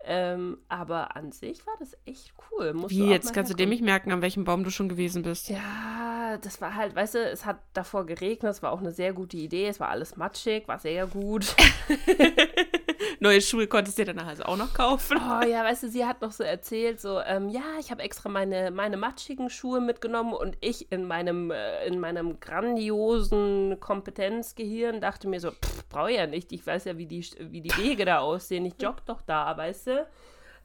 Ähm, 0.05 0.59
aber 0.69 1.17
an 1.17 1.31
sich 1.31 1.65
war 1.65 1.75
das 1.79 1.97
echt 2.05 2.35
cool. 2.51 2.75
Musst 2.75 2.91
Wie, 2.91 3.07
jetzt 3.07 3.33
kannst 3.33 3.51
herkommen. 3.51 3.57
du 3.57 3.57
dir 3.57 3.69
nicht 3.69 3.83
merken, 3.83 4.11
an 4.11 4.21
welchem 4.21 4.45
Baum 4.45 4.65
du 4.65 4.71
schon 4.71 4.89
gewesen 4.89 5.23
bist. 5.23 5.49
Ja, 5.49 6.39
das 6.39 6.61
war 6.61 6.75
halt, 6.75 6.97
weißt 6.97 7.15
du, 7.15 7.31
es 7.31 7.47
hat 7.47 7.59
davor 7.73 8.05
geregnet, 8.05 8.51
es 8.51 8.63
war 8.63 8.73
auch 8.73 8.81
eine 8.81 8.91
sehr 8.91 9.13
gute 9.13 9.37
Idee, 9.37 9.69
es 9.69 9.79
war 9.79 9.91
alles 9.91 10.17
matschig, 10.17 10.67
war 10.67 10.81
sehr 10.81 11.07
gut. 11.07 11.55
Neue 13.23 13.41
Schuhe 13.41 13.69
konntest 13.69 13.97
du 13.97 14.05
dir 14.05 14.15
danach 14.15 14.27
also 14.27 14.43
auch 14.43 14.57
noch 14.57 14.75
kaufen. 14.75 15.17
Oh 15.17 15.47
ja, 15.47 15.63
weißt 15.63 15.85
du, 15.85 15.89
sie 15.89 16.05
hat 16.05 16.23
noch 16.23 16.33
so 16.33 16.43
erzählt, 16.43 17.01
so, 17.01 17.21
ähm, 17.21 17.49
ja, 17.51 17.63
ich 17.79 17.93
habe 17.93 18.03
extra 18.03 18.29
meine, 18.29 18.73
meine 18.73 18.97
matschigen 18.97 19.49
Schuhe 19.49 19.81
mitgenommen 19.81 20.33
und 20.33 20.59
ich 20.61 20.91
in 20.91 21.05
meinem, 21.05 21.53
äh, 21.53 21.87
in 21.87 22.01
meinem 22.01 22.41
grandiosen 22.41 23.79
Kompetenzgehirn 23.79 25.01
dachte 25.01 25.29
mir 25.29 25.39
so, 25.39 25.53
brauche 25.89 26.11
ja 26.11 26.27
nicht, 26.27 26.51
ich 26.51 26.67
weiß 26.67 26.85
ja, 26.87 26.99
wie 26.99 27.07
die, 27.07 27.25
wie 27.39 27.61
die 27.61 27.77
Wege 27.77 28.05
da 28.05 28.19
aussehen, 28.19 28.67
ich 28.67 28.75
jogge 28.83 29.03
doch 29.07 29.21
da, 29.21 29.57
weißt 29.57 29.87
du. 29.87 30.07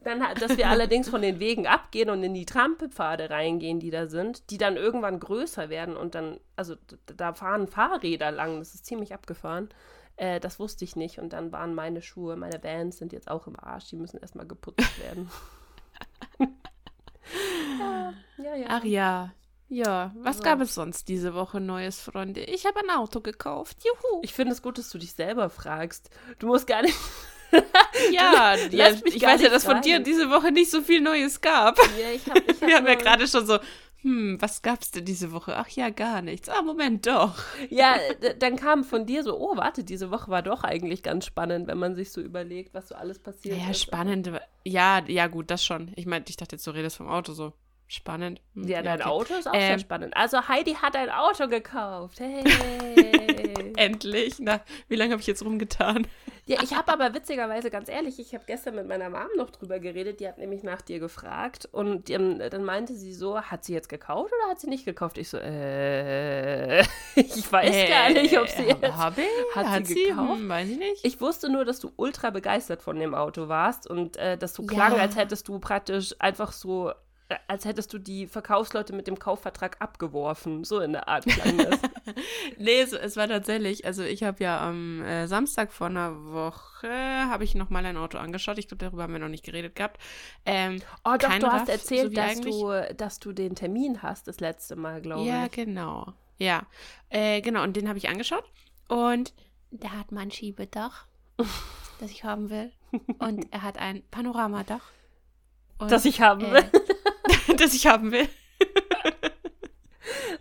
Dann, 0.04 0.24
dass 0.40 0.58
wir 0.58 0.68
allerdings 0.68 1.10
von 1.10 1.22
den 1.22 1.40
Wegen 1.40 1.68
abgehen 1.68 2.10
und 2.10 2.24
in 2.24 2.34
die 2.34 2.46
Trampelpfade 2.46 3.30
reingehen, 3.30 3.80
die 3.80 3.92
da 3.92 4.08
sind, 4.08 4.50
die 4.50 4.58
dann 4.58 4.78
irgendwann 4.78 5.20
größer 5.20 5.70
werden 5.70 5.96
und 5.96 6.16
dann, 6.16 6.40
also 6.56 6.74
da 7.06 7.34
fahren 7.34 7.68
Fahrräder 7.68 8.32
lang, 8.32 8.58
das 8.58 8.74
ist 8.74 8.88
ziemlich 8.88 9.14
abgefahren. 9.14 9.70
Äh, 10.18 10.40
das 10.40 10.60
wusste 10.60 10.84
ich 10.84 10.96
nicht. 10.96 11.20
Und 11.20 11.34
dann 11.34 11.52
waren 11.52 11.74
meine 11.74 12.02
Schuhe, 12.02 12.36
meine 12.36 12.62
Vans 12.64 12.98
sind 12.98 13.14
jetzt 13.14 13.30
auch 13.30 13.48
im 13.48 13.58
Arsch. 13.58 13.88
Die 13.90 13.96
müssen 13.96 14.18
erstmal 14.18 14.48
geputzt 14.48 15.00
werden. 15.02 15.30
ja, 17.80 18.14
ja, 18.44 18.56
ja. 18.56 18.66
Ach 18.70 18.84
ja. 18.84 19.32
Ja, 19.70 20.14
was 20.16 20.38
also. 20.38 20.44
gab 20.44 20.62
es 20.62 20.76
sonst 20.76 21.10
diese 21.10 21.34
Woche 21.34 21.60
Neues, 21.60 22.00
Freunde? 22.00 22.42
Ich 22.42 22.66
habe 22.66 22.80
ein 22.80 22.90
Auto 22.90 23.20
gekauft. 23.20 23.78
Juhu. 23.84 24.22
Ich 24.24 24.34
finde 24.34 24.54
es 24.54 24.62
gut, 24.62 24.78
dass 24.78 24.90
du 24.90 24.98
dich 24.98 25.14
selber 25.14 25.50
fragst. 25.50 26.10
Du 26.40 26.48
musst 26.48 26.68
gar 26.68 26.82
nicht. 26.82 26.96
ja, 28.12 28.56
ja 28.72 28.92
ich 29.04 29.22
weiß 29.22 29.42
ja, 29.42 29.50
dass 29.50 29.66
von 29.66 29.82
dir 29.82 30.00
diese 30.00 30.30
Woche 30.30 30.52
nicht 30.52 30.72
so 30.72 30.82
viel 30.82 31.02
Neues 31.02 31.42
gab. 31.42 31.78
Ja, 32.00 32.12
ich 32.14 32.26
hab, 32.30 32.38
ich 32.38 32.62
hab 32.62 32.68
Wir 32.68 32.78
haben 32.78 32.88
ja 32.88 32.96
gerade 32.96 33.28
schon 33.28 33.46
so, 33.46 33.60
hm, 34.02 34.40
was 34.40 34.62
gab's 34.62 34.92
denn 34.92 35.06
diese 35.06 35.32
Woche? 35.32 35.58
Ach 35.58 35.68
ja, 35.70 35.90
gar 35.90 36.22
nichts. 36.22 36.50
Ah, 36.50 36.62
Moment, 36.62 37.08
doch. 37.08 37.36
Ja, 37.70 37.98
dann 38.40 38.56
kam 38.56 38.84
von 38.84 39.06
dir 39.06 39.24
so, 39.24 39.38
oh, 39.40 39.58
warte, 39.58 39.84
diese 39.84 40.12
Woche 40.12 40.30
war 40.30 40.44
doch 40.44 40.64
eigentlich 40.64 41.02
ganz 41.02 41.26
spannend, 41.26 41.68
wenn 41.68 41.80
man 41.80 41.96
sich 41.96 42.12
so 42.12 42.22
überlegt, 42.22 42.74
was 42.74 42.90
so 42.90 42.96
alles 42.96 43.20
passiert 43.20 43.58
ja, 43.58 43.64
ist. 43.64 43.68
Ja, 43.68 43.74
spannend. 43.74 44.32
Ja, 44.64 45.04
ja, 45.08 45.28
gut, 45.28 45.50
das 45.50 45.66
schon. 45.66 45.92
Ich 45.96 46.06
meine, 46.06 46.26
ich 46.28 46.38
dachte 46.38 46.56
jetzt, 46.56 46.68
du 46.68 46.72
redest 46.72 46.98
vom 46.98 47.08
Auto 47.08 47.34
so. 47.34 47.54
Spannend. 47.90 48.42
Hm, 48.54 48.68
ja, 48.68 48.82
dein 48.82 49.00
okay. 49.00 49.10
Auto 49.10 49.34
ist 49.34 49.48
auch 49.48 49.54
ähm, 49.54 49.62
sehr 49.62 49.80
spannend. 49.80 50.16
Also 50.16 50.48
Heidi 50.48 50.74
hat 50.74 50.96
ein 50.98 51.10
Auto 51.10 51.48
gekauft. 51.48 52.20
Hey. 52.20 52.44
Endlich. 53.78 54.40
Na, 54.40 54.62
wie 54.90 54.96
lange 54.96 55.14
habe 55.14 55.22
ich 55.22 55.28
jetzt 55.28 55.44
rumgetan? 55.44 56.06
Ja, 56.48 56.64
ich 56.64 56.74
habe 56.74 56.94
aber 56.94 57.14
witzigerweise, 57.14 57.70
ganz 57.70 57.90
ehrlich, 57.90 58.20
ich 58.20 58.34
habe 58.34 58.46
gestern 58.48 58.76
mit 58.76 58.88
meiner 58.88 59.10
Mom 59.10 59.28
noch 59.36 59.50
drüber 59.50 59.80
geredet. 59.80 60.22
Die 60.22 60.28
hat 60.28 60.38
nämlich 60.38 60.64
nach 60.64 60.82
dir 60.82 61.00
gefragt 61.00 61.68
und 61.74 62.08
die, 62.08 62.14
dann 62.14 62.64
meinte 62.64 62.96
sie 62.96 63.14
so, 63.14 63.42
hat 63.42 63.66
sie 63.66 63.74
jetzt 63.74 63.90
gekauft 63.90 64.32
oder 64.32 64.52
hat 64.52 64.60
sie 64.62 64.70
nicht 64.70 64.86
gekauft? 64.86 65.18
Ich 65.18 65.30
so, 65.30 65.38
äh, 65.38 66.80
ich 67.16 67.52
weiß 67.52 67.76
äh, 67.76 67.90
gar 67.90 68.10
nicht, 68.12 68.40
ob 68.40 68.48
sie 68.48 68.64
jetzt 68.64 68.96
habe 68.96 69.22
ich? 69.22 69.56
hat, 69.56 69.68
hat 69.68 69.88
sie, 69.88 69.94
sie 69.94 70.04
gekauft. 70.06 70.40
Hm, 70.40 70.48
weiß 70.48 70.70
ich 70.70 70.78
nicht. 70.78 71.06
Ich 71.06 71.20
wusste 71.20 71.50
nur, 71.50 71.66
dass 71.66 71.82
du 71.82 71.92
ultra 71.98 72.30
begeistert 72.30 72.82
von 72.82 72.98
dem 72.98 73.14
Auto 73.14 73.50
warst 73.50 73.90
und 73.90 74.16
äh, 74.16 74.38
dass 74.38 74.54
du 74.54 74.66
klang, 74.66 74.96
ja. 74.96 75.02
als 75.02 75.18
hättest 75.18 75.50
du 75.50 75.60
praktisch 75.60 76.16
einfach 76.20 76.54
so 76.54 76.94
als 77.48 77.66
hättest 77.66 77.92
du 77.94 77.98
die 77.98 78.26
Verkaufsleute 78.26 78.94
mit 78.94 79.08
dem 79.08 79.20
Kaufvertrag 79.20 79.78
abgeworfen. 79.80 80.64
So 80.64 80.80
in 80.80 80.94
der 80.94 81.08
Art 81.08 81.26
klang 81.26 81.58
das. 81.58 81.80
nee, 82.58 82.80
es, 82.80 82.94
es, 82.94 83.18
war 83.18 83.28
tatsächlich, 83.28 83.86
also 83.86 84.04
ich 84.04 84.24
habe 84.24 84.44
ja 84.44 84.66
am 84.66 85.02
äh, 85.04 85.28
Samstag 85.28 85.74
vor 85.74 85.88
einer 85.88 86.26
Woche, 86.32 86.90
habe 86.90 87.44
ich 87.44 87.56
noch 87.56 87.70
mal 87.70 87.86
ein 87.86 87.98
Auto 87.98 88.18
angeschaut. 88.18 88.58
Ich 88.58 88.68
glaube, 88.68 88.86
darüber 88.86 89.04
haben 89.04 89.14
wir 89.14 89.20
noch 89.20 89.28
nicht 89.28 89.44
geredet 89.44 89.76
gehabt. 89.76 90.02
Ähm, 90.46 90.82
oh 91.04 91.16
doch, 91.20 91.38
du 91.38 91.52
hast 91.52 91.70
erzählt, 91.70 92.16
so 92.16 92.16
dass, 92.16 92.42
du, 92.42 92.96
dass 92.96 93.20
du 93.20 93.34
den 93.34 93.56
Termin 93.56 94.02
hast 94.02 94.28
das 94.28 94.40
letzte 94.40 94.76
Mal, 94.76 95.02
glaube 95.02 95.24
ich. 95.24 95.28
Ja, 95.28 95.48
genau. 95.48 96.14
Ja, 96.38 96.64
äh, 97.10 97.42
genau. 97.42 97.64
Und 97.64 97.76
den 97.76 97.90
habe 97.90 97.98
ich 97.98 98.08
angeschaut. 98.10 98.46
Und 98.88 99.34
der 99.72 99.98
hat 99.98 100.12
mein 100.12 100.32
Schiebedach, 100.32 101.08
das 102.00 102.12
ich 102.12 102.24
haben 102.24 102.50
will. 102.50 102.72
Und 103.20 103.52
er 103.52 103.64
hat 103.64 103.78
ein 103.78 104.04
Panoramadach. 104.12 104.92
Und, 105.78 105.92
das 105.92 106.06
ich 106.06 106.22
haben 106.22 106.42
will. 106.42 106.56
Äh, 106.56 106.72
das 107.58 107.74
ich 107.74 107.88
haben 107.88 108.12
will. 108.12 108.28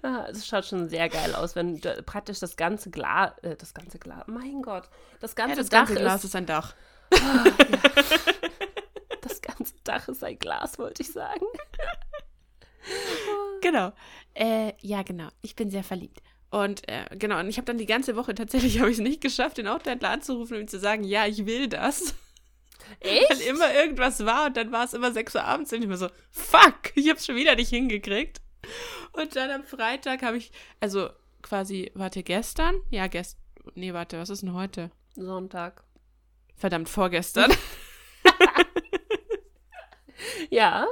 Ah, 0.02 0.26
es 0.30 0.46
schaut 0.46 0.64
schon 0.64 0.88
sehr 0.88 1.08
geil 1.08 1.34
aus, 1.34 1.56
wenn 1.56 1.80
praktisch 1.80 2.38
das 2.38 2.56
ganze 2.56 2.90
Glas, 2.90 3.32
äh, 3.42 3.56
das 3.56 3.74
ganze 3.74 3.98
Glas, 3.98 4.24
mein 4.26 4.62
Gott, 4.62 4.88
das 5.20 5.34
ganze, 5.34 5.56
ja, 5.56 5.62
das 5.62 5.70
ganze 5.70 5.94
Dach 5.94 6.00
Glas 6.00 6.20
ist, 6.20 6.24
ist 6.26 6.36
ein 6.36 6.46
Dach. 6.46 6.74
Oh, 7.12 7.16
ja. 7.18 7.84
Das 9.22 9.42
ganze 9.42 9.74
Dach 9.82 10.06
ist 10.06 10.22
ein 10.22 10.38
Glas, 10.38 10.78
wollte 10.78 11.02
ich 11.02 11.12
sagen. 11.12 11.44
genau. 13.60 13.92
Äh, 14.34 14.74
ja, 14.80 15.02
genau. 15.02 15.28
Ich 15.42 15.56
bin 15.56 15.70
sehr 15.70 15.82
verliebt. 15.82 16.22
Und 16.50 16.88
äh, 16.88 17.04
genau, 17.16 17.40
und 17.40 17.48
ich 17.48 17.56
habe 17.56 17.66
dann 17.66 17.78
die 17.78 17.86
ganze 17.86 18.14
Woche 18.14 18.34
tatsächlich 18.34 18.78
habe 18.78 18.90
ich 18.90 18.98
es 18.98 19.02
nicht 19.02 19.20
geschafft, 19.20 19.58
den 19.58 19.66
Autohändler 19.66 20.10
anzurufen 20.10 20.54
und 20.54 20.62
ihm 20.62 20.68
zu 20.68 20.78
sagen, 20.78 21.02
ja, 21.02 21.26
ich 21.26 21.46
will 21.46 21.68
das. 21.68 22.14
Echt? 23.00 23.30
Weil 23.30 23.40
immer 23.42 23.74
irgendwas 23.74 24.24
war 24.24 24.46
und 24.46 24.56
dann 24.56 24.72
war 24.72 24.84
es 24.84 24.94
immer 24.94 25.12
6 25.12 25.34
Uhr 25.34 25.44
abends 25.44 25.72
und 25.72 25.82
ich 25.82 25.88
mir 25.88 25.96
so, 25.96 26.08
fuck, 26.30 26.92
ich 26.94 27.08
hab's 27.08 27.26
schon 27.26 27.36
wieder 27.36 27.54
nicht 27.54 27.70
hingekriegt. 27.70 28.40
Und 29.12 29.36
dann 29.36 29.50
am 29.50 29.64
Freitag 29.64 30.22
habe 30.22 30.36
ich, 30.36 30.50
also 30.80 31.10
quasi, 31.42 31.90
warte, 31.94 32.22
gestern? 32.22 32.80
Ja, 32.90 33.06
gestern. 33.06 33.40
Nee, 33.74 33.92
warte, 33.92 34.18
was 34.18 34.30
ist 34.30 34.42
denn 34.42 34.54
heute? 34.54 34.90
Sonntag. 35.14 35.82
Verdammt, 36.56 36.88
vorgestern. 36.88 37.52
ja 40.50 40.86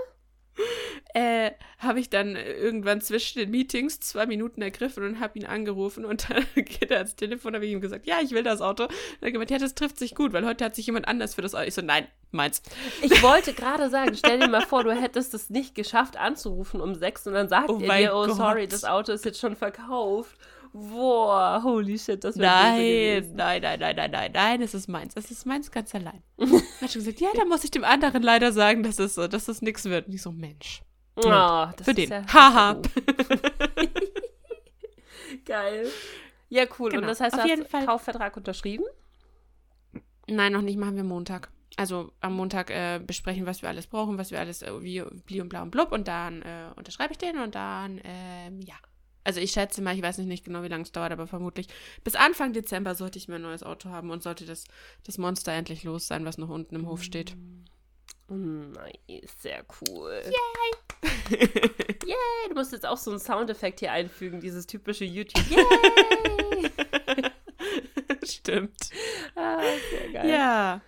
äh, 1.15 1.53
habe 1.79 2.01
ich 2.01 2.11
dann 2.11 2.37
irgendwann 2.37 3.01
zwischen 3.01 3.39
den 3.39 3.51
Meetings 3.51 4.01
zwei 4.01 4.27
Minuten 4.27 4.63
ergriffen 4.63 5.05
und 5.05 5.21
habe 5.21 5.39
ihn 5.39 5.47
angerufen 5.47 6.05
und 6.05 6.31
dann 6.31 6.45
geht 6.55 6.91
er 6.91 6.99
ans 6.99 7.17
Telefon, 7.17 7.55
habe 7.55 7.67
ich 7.67 7.73
ihm 7.73 7.81
gesagt, 7.81 8.07
ja, 8.07 8.17
ich 8.23 8.33
will 8.33 8.43
das 8.43 8.61
Auto. 8.61 8.85
Und 8.85 8.93
er 9.21 9.27
hat 9.27 9.33
gemeint, 9.33 9.51
ja, 9.51 9.59
das 9.59 9.75
trifft 9.75 9.99
sich 9.99 10.15
gut, 10.15 10.33
weil 10.33 10.47
heute 10.47 10.65
hat 10.65 10.75
sich 10.75 10.87
jemand 10.87 11.09
anders 11.09 11.35
für 11.35 11.43
das 11.43 11.55
Auto. 11.55 11.67
Ich 11.67 11.75
so, 11.75 11.83
nein, 11.83 12.07
meins. 12.31 12.63
Ich 13.03 13.23
wollte 13.23 13.53
gerade 13.53 13.91
sagen, 13.91 14.15
stell 14.17 14.41
dir 14.41 14.49
mal 14.49 14.67
vor, 14.67 14.85
du 14.85 14.93
hättest 14.93 15.35
es 15.35 15.51
nicht 15.51 15.75
geschafft 15.75 16.17
anzurufen 16.17 16.81
um 16.81 16.95
sechs 16.95 17.27
und 17.27 17.35
dann 17.35 17.49
sagt 17.49 17.71
oh 17.71 17.81
er 17.81 17.99
dir, 17.99 18.15
oh 18.15 18.27
Gott. 18.27 18.37
sorry, 18.37 18.69
das 18.69 18.85
Auto 18.85 19.13
ist 19.13 19.25
jetzt 19.25 19.41
schon 19.41 19.57
verkauft. 19.57 20.37
Boah, 20.77 21.61
holy 21.63 21.97
shit, 21.97 22.25
das 22.25 22.37
wäre 22.37 22.51
Nein, 22.51 23.31
nein, 23.37 23.63
nein, 23.63 23.79
nein, 23.79 23.95
nein, 23.95 24.11
nein, 24.11 24.33
nein, 24.33 24.61
es 24.61 24.75
ist 24.75 24.89
meins. 24.89 25.13
Es 25.15 25.31
ist 25.31 25.47
meins 25.47 25.71
ganz 25.71 25.95
allein. 25.95 26.21
hat 26.37 26.91
schon 26.91 27.05
gesagt, 27.05 27.21
ja, 27.21 27.29
dann 27.37 27.49
muss 27.49 27.63
ich 27.63 27.71
dem 27.71 27.85
anderen 27.85 28.25
leider 28.25 28.51
sagen, 28.51 28.83
dass 28.83 28.99
es 28.99 29.15
so, 29.15 29.29
dass 29.29 29.45
das 29.45 29.63
nichts 29.63 29.85
wird. 29.85 30.09
Und 30.09 30.15
ich 30.15 30.23
so, 30.23 30.33
Mensch. 30.33 30.83
Oh, 31.15 31.23
das 31.23 31.85
Für 31.85 31.95
den. 31.95 32.11
Ja 32.11 32.25
Haha. 32.27 32.83
Geil. 35.45 35.89
Ja, 36.49 36.65
cool. 36.77 36.91
Genau. 36.91 37.03
Und 37.03 37.09
das 37.09 37.21
heißt, 37.21 37.37
Auf 37.37 37.43
du 37.43 37.49
jeden 37.49 37.63
hast 37.63 37.71
Fall. 37.71 37.87
Kaufvertrag 37.87 38.37
unterschrieben? 38.37 38.85
Nein, 40.27 40.53
noch 40.53 40.63
nicht, 40.63 40.77
machen 40.77 40.97
wir 40.97 41.05
Montag. 41.05 41.53
Also 41.77 42.11
am 42.21 42.35
Montag 42.35 42.71
äh, 42.71 42.99
besprechen, 42.99 43.47
was 43.47 43.63
wir 43.63 43.69
alles 43.69 43.87
brauchen, 43.87 44.19
was 44.19 44.33
wir 44.33 44.41
alles, 44.41 44.63
äh, 44.63 44.83
wie, 44.83 45.05
bli 45.25 45.41
und 45.41 45.51
bla 45.51 45.63
und 45.63 45.71
blub. 45.71 45.93
Und 45.93 46.09
dann 46.09 46.43
äh, 46.43 46.71
unterschreibe 46.75 47.13
ich 47.13 47.19
den 47.19 47.39
und 47.39 47.55
dann, 47.55 48.01
ähm, 48.03 48.61
ja, 48.61 48.75
also 49.25 49.41
ich 49.41 49.53
schätze 49.53 49.83
mal, 49.83 49.97
ich 49.97 50.03
weiß 50.03 50.19
nicht, 50.19 50.45
genau, 50.45 50.63
wie 50.63 50.69
lange 50.69 50.85
es 50.85 50.93
dauert, 50.93 51.13
aber 51.13 51.27
vermutlich 51.27 51.67
bis 52.05 52.15
Anfang 52.15 52.53
Dezember 52.53 52.95
sollte 52.95 53.19
ich 53.19 53.29
mir 53.29 53.37
ein 53.37 53.43
neues 53.43 53.63
Auto 53.63 53.89
haben 53.89 54.11
und 54.11 54.23
sollte 54.23 54.45
das, 54.45 54.65
das 55.05 55.19
Monster 55.19 55.53
endlich 55.53 55.85
los 55.85 56.07
sein, 56.07 56.25
was 56.25 56.39
noch 56.39 56.49
unten 56.49 56.77
im 56.77 56.87
Hof 56.87 57.03
steht. 57.03 57.35
Mm, 58.29 58.73
nice, 58.73 59.37
sehr 59.41 59.65
cool. 59.81 60.23
Yay! 60.25 61.11
Yay! 62.07 62.49
Du 62.49 62.55
musst 62.55 62.73
jetzt 62.73 62.87
auch 62.87 62.97
so 62.97 63.11
einen 63.11 63.21
Soundeffekt 63.21 63.81
hier 63.81 63.93
einfügen, 63.93 64.41
dieses 64.41 64.67
typische 64.67 65.05
YouTube. 65.05 65.45
Yay! 65.51 66.71
Stimmt. 68.25 68.91
Ah, 69.35 69.63
sehr 69.91 70.13
geil. 70.13 70.29
Ja. 70.29 70.81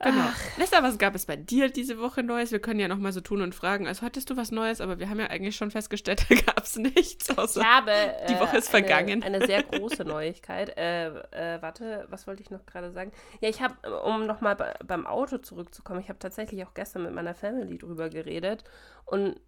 Genau. 0.00 0.28
Lester, 0.56 0.82
was 0.82 0.98
gab 0.98 1.14
es 1.16 1.26
bei 1.26 1.34
dir 1.34 1.70
diese 1.70 1.98
Woche 1.98 2.22
Neues? 2.22 2.52
Wir 2.52 2.60
können 2.60 2.78
ja 2.78 2.86
noch 2.86 2.98
mal 2.98 3.12
so 3.12 3.20
tun 3.20 3.42
und 3.42 3.54
fragen. 3.54 3.88
Also 3.88 4.02
hattest 4.02 4.30
du 4.30 4.36
was 4.36 4.52
Neues, 4.52 4.80
aber 4.80 5.00
wir 5.00 5.10
haben 5.10 5.18
ja 5.18 5.26
eigentlich 5.26 5.56
schon 5.56 5.72
festgestellt, 5.72 6.24
da 6.28 6.34
gab 6.36 6.62
es 6.62 6.76
nichts. 6.76 7.36
Außer 7.36 7.60
Ich 7.60 7.66
habe. 7.66 7.92
die 8.28 8.34
äh, 8.34 8.40
Woche 8.40 8.58
ist 8.58 8.68
vergangen. 8.68 9.22
Eine, 9.22 9.44
sehr 9.44 9.62
große 9.64 10.04
Neuigkeit. 10.04 10.76
Äh, 10.76 11.08
äh, 11.08 11.60
warte, 11.62 12.06
was 12.10 12.26
wollte 12.26 12.42
ich 12.42 12.50
noch 12.50 12.64
gerade 12.64 12.92
sagen? 12.92 13.10
Ja, 13.40 13.48
ich 13.48 13.60
habe, 13.60 13.74
um 14.02 14.26
nochmal 14.26 14.54
be 14.54 14.74
beim 14.86 15.06
Auto 15.06 15.38
zurückzukommen, 15.38 16.00
ich 16.00 16.08
habe 16.08 16.18
tatsächlich 16.18 16.64
auch 16.64 16.74
gestern 16.74 17.02
mit 17.02 17.14
meiner 17.14 17.34
Family 17.34 17.78
drüber 17.78 18.08
geredet. 18.08 18.62
Und 19.04 19.40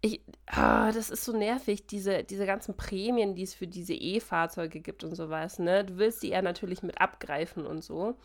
ich, 0.00 0.20
ah, 0.46 0.90
das 0.90 1.10
ist 1.10 1.24
so 1.24 1.36
nervig, 1.36 1.86
diese, 1.86 2.24
diese 2.24 2.44
ganzen 2.44 2.76
Prämien, 2.76 3.36
die 3.36 3.44
es 3.44 3.54
für 3.54 3.68
diese 3.68 3.94
E-Fahrzeuge 3.94 4.80
gibt 4.80 5.04
und 5.04 5.14
sowas, 5.14 5.60
ne? 5.60 5.84
Du 5.84 5.96
willst 5.98 6.24
die 6.24 6.30
ja 6.30 6.42
natürlich 6.42 6.82
mit 6.82 7.00
abgreifen 7.00 7.64
und 7.64 7.84
so. 7.84 8.18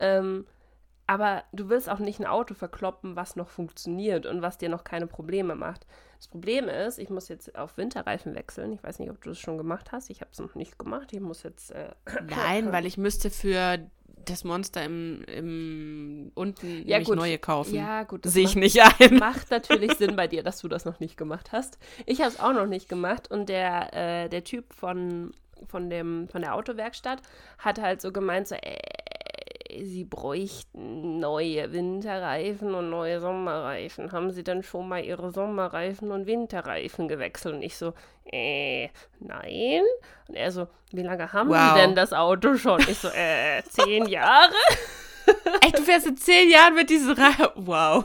Ähm, 0.00 0.46
aber 1.08 1.42
du 1.52 1.68
willst 1.70 1.88
auch 1.88 1.98
nicht 1.98 2.20
ein 2.20 2.26
Auto 2.26 2.54
verkloppen, 2.54 3.16
was 3.16 3.34
noch 3.34 3.48
funktioniert 3.48 4.26
und 4.26 4.42
was 4.42 4.58
dir 4.58 4.68
noch 4.68 4.84
keine 4.84 5.06
Probleme 5.06 5.54
macht. 5.56 5.86
Das 6.18 6.28
Problem 6.28 6.68
ist, 6.68 6.98
ich 6.98 7.08
muss 7.10 7.28
jetzt 7.28 7.56
auf 7.58 7.76
Winterreifen 7.78 8.34
wechseln. 8.34 8.72
Ich 8.72 8.82
weiß 8.84 8.98
nicht, 8.98 9.10
ob 9.10 9.20
du 9.22 9.30
das 9.30 9.38
schon 9.38 9.56
gemacht 9.56 9.90
hast. 9.90 10.10
Ich 10.10 10.20
habe 10.20 10.30
es 10.32 10.38
noch 10.38 10.54
nicht 10.54 10.78
gemacht. 10.78 11.12
Ich 11.12 11.20
muss 11.20 11.42
jetzt. 11.42 11.70
Äh, 11.72 11.92
Nein, 12.28 12.72
weil 12.72 12.84
ich 12.84 12.98
müsste 12.98 13.30
für 13.30 13.78
das 14.26 14.44
Monster 14.44 14.84
im, 14.84 15.22
im 15.24 16.30
unten 16.34 16.86
Ja, 16.86 17.00
gut. 17.02 17.16
neue 17.16 17.38
kaufen. 17.38 17.74
ja, 17.74 18.02
gut. 18.02 18.26
Sehe 18.26 18.44
ich 18.44 18.54
macht- 18.56 18.62
nicht 18.62 18.80
ein. 19.00 19.14
Macht 19.18 19.50
natürlich 19.50 19.94
Sinn 19.94 20.14
bei 20.14 20.26
dir, 20.26 20.42
dass 20.42 20.58
du 20.60 20.68
das 20.68 20.84
noch 20.84 21.00
nicht 21.00 21.16
gemacht 21.16 21.52
hast. 21.52 21.78
Ich 22.04 22.20
habe 22.20 22.30
es 22.30 22.38
auch 22.38 22.52
noch 22.52 22.66
nicht 22.66 22.88
gemacht 22.88 23.30
und 23.30 23.48
der, 23.48 23.94
äh, 23.94 24.28
der 24.28 24.44
Typ 24.44 24.74
von, 24.74 25.32
von, 25.68 25.88
dem, 25.88 26.28
von 26.28 26.42
der 26.42 26.54
Autowerkstatt 26.54 27.22
hat 27.58 27.80
halt 27.80 28.02
so 28.02 28.12
gemeint, 28.12 28.48
so, 28.48 28.56
äh, 28.56 28.76
sie 29.70 30.04
bräuchten 30.04 31.18
neue 31.20 31.72
Winterreifen 31.72 32.74
und 32.74 32.90
neue 32.90 33.20
Sommerreifen. 33.20 34.12
Haben 34.12 34.30
sie 34.30 34.42
dann 34.44 34.62
schon 34.62 34.88
mal 34.88 35.04
ihre 35.04 35.30
Sommerreifen 35.30 36.10
und 36.10 36.26
Winterreifen 36.26 37.08
gewechselt? 37.08 37.54
Und 37.54 37.62
ich 37.62 37.76
so, 37.76 37.92
äh, 38.32 38.88
nein. 39.20 39.82
Und 40.28 40.34
er 40.34 40.50
so, 40.52 40.68
wie 40.92 41.02
lange 41.02 41.32
haben 41.32 41.48
Wow. 41.50 41.56
sie 41.74 41.80
denn 41.80 41.94
das 41.94 42.12
Auto 42.12 42.56
schon? 42.56 42.80
Ich 42.80 42.98
so, 42.98 43.08
äh, 43.08 43.62
zehn 43.68 44.06
Jahre? 44.06 44.52
Echt, 45.62 45.78
du 45.78 45.82
fährst 45.82 46.06
in 46.06 46.16
zehn 46.16 46.50
Jahren 46.50 46.74
mit 46.74 46.88
diesem 46.90 47.12
Ra 47.12 47.52
Wow. 47.56 48.04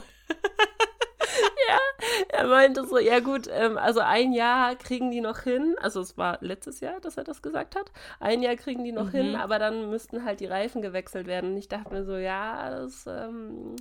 Er 2.30 2.48
meinte 2.48 2.86
so, 2.86 2.98
ja 2.98 3.20
gut, 3.20 3.48
ähm, 3.52 3.78
also 3.78 4.00
ein 4.02 4.34
Jahr 4.34 4.76
kriegen 4.76 5.12
die 5.12 5.22
noch 5.22 5.40
hin. 5.40 5.76
Also 5.82 6.02
es 6.02 6.18
war 6.18 6.38
letztes 6.42 6.80
Jahr, 6.82 7.00
dass 7.00 7.18
er 7.18 7.24
das 7.24 7.42
gesagt 7.42 7.76
hat. 7.76 7.92
Ein 8.20 8.42
Jahr 8.42 8.56
kriegen 8.56 8.84
die 8.84 8.92
noch 8.92 9.12
hin, 9.12 9.30
Mhm. 9.32 9.36
aber 9.36 9.60
dann 9.60 9.90
müssten 9.90 10.26
halt 10.26 10.40
die 10.40 10.46
Reifen 10.48 10.82
gewechselt 10.82 11.28
werden. 11.28 11.52
Und 11.52 11.58
ich 11.58 11.68
dachte 11.70 11.94
mir 11.94 12.04
so, 12.06 12.16
ja, 12.18 12.70
das, 12.70 13.06
ähm, 13.08 13.76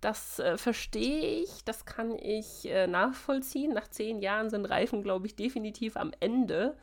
das 0.00 0.38
äh, 0.38 0.56
verstehe 0.58 1.42
ich, 1.42 1.64
das 1.64 1.84
kann 1.86 2.16
ich 2.18 2.68
äh, 2.68 2.86
nachvollziehen. 2.86 3.72
Nach 3.72 3.88
zehn 3.88 4.20
Jahren 4.20 4.50
sind 4.50 4.66
Reifen, 4.66 5.02
glaube 5.02 5.26
ich, 5.26 5.34
definitiv 5.36 5.96
am 5.96 6.12
Ende. 6.20 6.76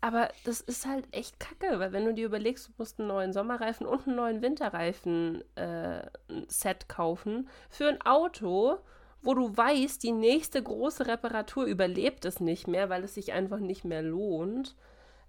Aber 0.00 0.28
das 0.44 0.60
ist 0.60 0.86
halt 0.86 1.06
echt 1.12 1.40
kacke, 1.40 1.78
weil 1.80 1.92
wenn 1.92 2.04
du 2.04 2.14
dir 2.14 2.26
überlegst, 2.26 2.68
du 2.68 2.72
musst 2.78 2.98
einen 2.98 3.08
neuen 3.08 3.32
Sommerreifen 3.32 3.86
und 3.86 4.06
einen 4.06 4.16
neuen 4.16 4.42
Winterreifen-Set 4.42 6.88
kaufen 6.88 7.48
für 7.70 7.88
ein 7.88 8.00
Auto, 8.02 8.78
wo 9.22 9.34
du 9.34 9.56
weißt, 9.56 10.02
die 10.02 10.12
nächste 10.12 10.62
große 10.62 11.06
Reparatur 11.06 11.64
überlebt 11.64 12.24
es 12.24 12.40
nicht 12.40 12.68
mehr, 12.68 12.88
weil 12.88 13.04
es 13.04 13.14
sich 13.14 13.32
einfach 13.32 13.58
nicht 13.58 13.84
mehr 13.84 14.02
lohnt. 14.02 14.76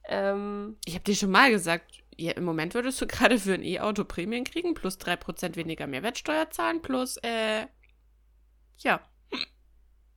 Ähm, 0.08 0.77
Ich 0.86 0.94
habe 0.96 1.03
dir 1.03 1.15
schon 1.15 1.32
mal 1.32 1.51
gesagt, 1.51 2.03
ja, 2.17 2.32
im 2.34 2.44
Moment 2.46 2.74
würdest 2.74 3.00
du 3.01 3.08
gerade 3.08 3.38
für 3.39 3.53
ein 3.53 3.63
E-Auto 3.63 4.03
Prämien 4.06 4.44
kriegen, 4.44 4.74
plus 4.74 4.98
3% 4.98 5.56
weniger 5.56 5.88
Mehrwertsteuer 5.88 6.50
zahlen, 6.50 6.82
plus, 6.82 7.17
äh, 7.17 7.67
ja. 8.79 9.01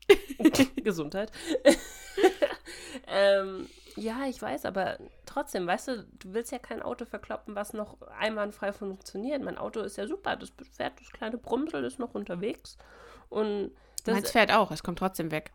Gesundheit. 0.77 1.31
ähm, 3.07 3.69
ja, 3.97 4.27
ich 4.29 4.41
weiß, 4.41 4.65
aber 4.65 4.99
trotzdem, 5.27 5.67
weißt 5.67 5.89
du, 5.89 6.05
du 6.19 6.33
willst 6.33 6.53
ja 6.53 6.59
kein 6.59 6.83
Auto 6.83 7.05
verkloppen, 7.05 7.55
was 7.55 7.73
noch 7.73 8.01
einwandfrei 8.19 8.73
funktioniert. 8.73 9.43
Mein 9.43 9.59
Auto 9.59 9.81
ist 9.81 9.97
ja 9.97 10.07
super, 10.07 10.37
das 10.37 10.53
fährt, 10.73 11.01
das 11.01 11.11
kleine 11.13 11.39
Brumsel 11.39 11.85
ist 11.85 11.99
noch 11.99 12.15
unterwegs. 12.15 12.77
Und 13.31 13.73
das, 14.05 14.15
Meins 14.15 14.31
fährt 14.31 14.53
auch, 14.53 14.71
es 14.71 14.83
kommt 14.83 14.99
trotzdem 14.99 15.31
weg. 15.31 15.53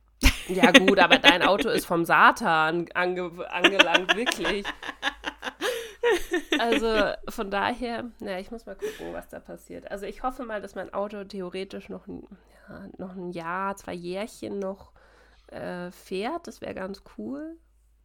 ja 0.47 0.71
gut, 0.71 0.97
aber 0.99 1.19
dein 1.19 1.43
Auto 1.43 1.69
ist 1.69 1.85
vom 1.85 2.05
Satan 2.05 2.87
ange, 2.93 3.31
angelangt, 3.49 4.15
wirklich. 4.15 4.65
Also 6.59 7.13
von 7.29 7.51
daher, 7.51 8.05
na, 8.19 8.39
ich 8.39 8.51
muss 8.51 8.65
mal 8.65 8.75
gucken, 8.75 9.13
was 9.13 9.27
da 9.29 9.39
passiert. 9.39 9.89
Also 9.91 10.05
ich 10.05 10.23
hoffe 10.23 10.43
mal, 10.43 10.61
dass 10.61 10.75
mein 10.75 10.93
Auto 10.93 11.23
theoretisch 11.23 11.89
noch 11.89 12.07
ein, 12.07 12.27
ja, 12.69 12.87
noch 12.97 13.15
ein 13.15 13.31
Jahr, 13.31 13.75
zwei 13.75 13.93
Jährchen 13.93 14.59
noch 14.59 14.91
äh, 15.47 15.91
fährt. 15.91 16.47
Das 16.47 16.61
wäre 16.61 16.73
ganz 16.73 17.03
cool. 17.17 17.57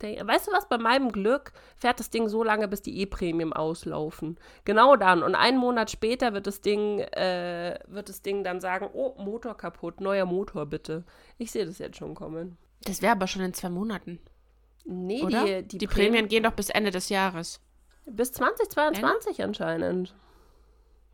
Weißt 0.02 0.48
du 0.48 0.52
was, 0.52 0.68
bei 0.68 0.78
meinem 0.78 1.12
Glück 1.12 1.52
fährt 1.76 2.00
das 2.00 2.10
Ding 2.10 2.28
so 2.28 2.42
lange, 2.42 2.68
bis 2.68 2.82
die 2.82 3.00
E-Prämien 3.00 3.52
auslaufen. 3.52 4.38
Genau 4.64 4.96
dann. 4.96 5.22
Und 5.22 5.34
einen 5.34 5.58
Monat 5.58 5.90
später 5.90 6.32
wird 6.32 6.46
das 6.46 6.60
Ding, 6.60 7.00
äh, 7.00 7.78
wird 7.86 8.08
das 8.08 8.22
Ding 8.22 8.42
dann 8.44 8.60
sagen, 8.60 8.88
oh, 8.92 9.14
Motor 9.18 9.56
kaputt, 9.56 10.00
neuer 10.00 10.24
Motor 10.26 10.66
bitte. 10.66 11.04
Ich 11.38 11.50
sehe 11.50 11.66
das 11.66 11.78
jetzt 11.78 11.98
schon 11.98 12.14
kommen. 12.14 12.56
Das 12.84 13.02
wäre 13.02 13.12
aber 13.12 13.26
schon 13.26 13.42
in 13.42 13.52
zwei 13.54 13.68
Monaten, 13.68 14.18
Nee, 14.84 15.22
oder? 15.22 15.44
die, 15.44 15.62
die, 15.68 15.78
die 15.78 15.86
Prämien 15.86 16.28
gehen 16.28 16.42
doch 16.44 16.52
bis 16.52 16.70
Ende 16.70 16.90
des 16.90 17.10
Jahres. 17.10 17.60
bis 18.06 18.32
2022 18.32 19.42
anscheinend. 19.44 20.14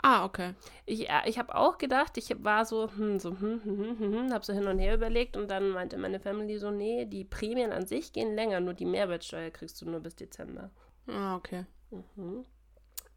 Ah, 0.09 0.25
okay. 0.25 0.55
Ich, 0.85 1.09
ich 1.25 1.37
habe 1.37 1.57
auch 1.57 1.79
gedacht, 1.79 2.17
ich 2.17 2.33
war 2.45 2.65
so, 2.65 2.89
hm, 2.97 3.19
so, 3.19 3.31
hm, 3.31 3.61
hm, 3.65 3.79
hm, 3.79 3.99
hm, 3.99 4.13
hm, 4.13 4.33
habe 4.33 4.45
so 4.45 4.53
hin 4.53 4.69
und 4.69 4.79
her 4.79 4.95
überlegt 4.95 5.37
und 5.37 5.51
dann 5.51 5.71
meinte 5.71 5.99
meine 5.99 6.21
Family 6.21 6.59
so, 6.59 6.71
nee, 6.71 7.07
die 7.07 7.25
Prämien 7.25 7.73
an 7.73 7.87
sich 7.87 8.13
gehen 8.13 8.37
länger, 8.37 8.61
nur 8.61 8.75
die 8.75 8.85
Mehrwertsteuer 8.85 9.51
kriegst 9.51 9.83
du 9.83 9.91
nur 9.91 9.99
bis 9.99 10.15
Dezember. 10.15 10.71
Ah, 11.09 11.35
okay. 11.35 11.65
Mhm. 11.91 12.45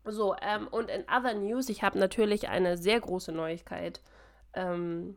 So, 0.06 0.36
ähm, 0.42 0.68
und 0.68 0.90
in 0.90 1.04
other 1.04 1.36
news, 1.36 1.70
ich 1.70 1.84
habe 1.84 2.00
natürlich 2.00 2.50
eine 2.50 2.76
sehr 2.76 3.00
große 3.00 3.34
Neuigkeit 3.34 4.02
ähm, 4.56 5.16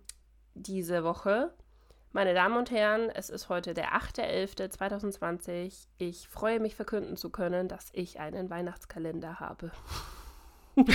diese 0.52 1.04
Woche. 1.04 1.54
Meine 2.11 2.35
Damen 2.35 2.58
und 2.58 2.70
Herren, 2.70 3.08
es 3.08 3.30
ist 3.30 3.48
heute 3.48 3.72
der 3.72 3.94
8.11.2020. 3.94 5.87
Ich 5.96 6.28
freue 6.28 6.61
mich 6.61 6.76
verkünden 6.76 7.16
zu 7.16 7.30
können, 7.30 7.68
dass 7.68 7.88
ich 7.94 8.20
einen 8.20 8.50
Weihnachtskalender 8.50 9.40
habe. 9.40 9.72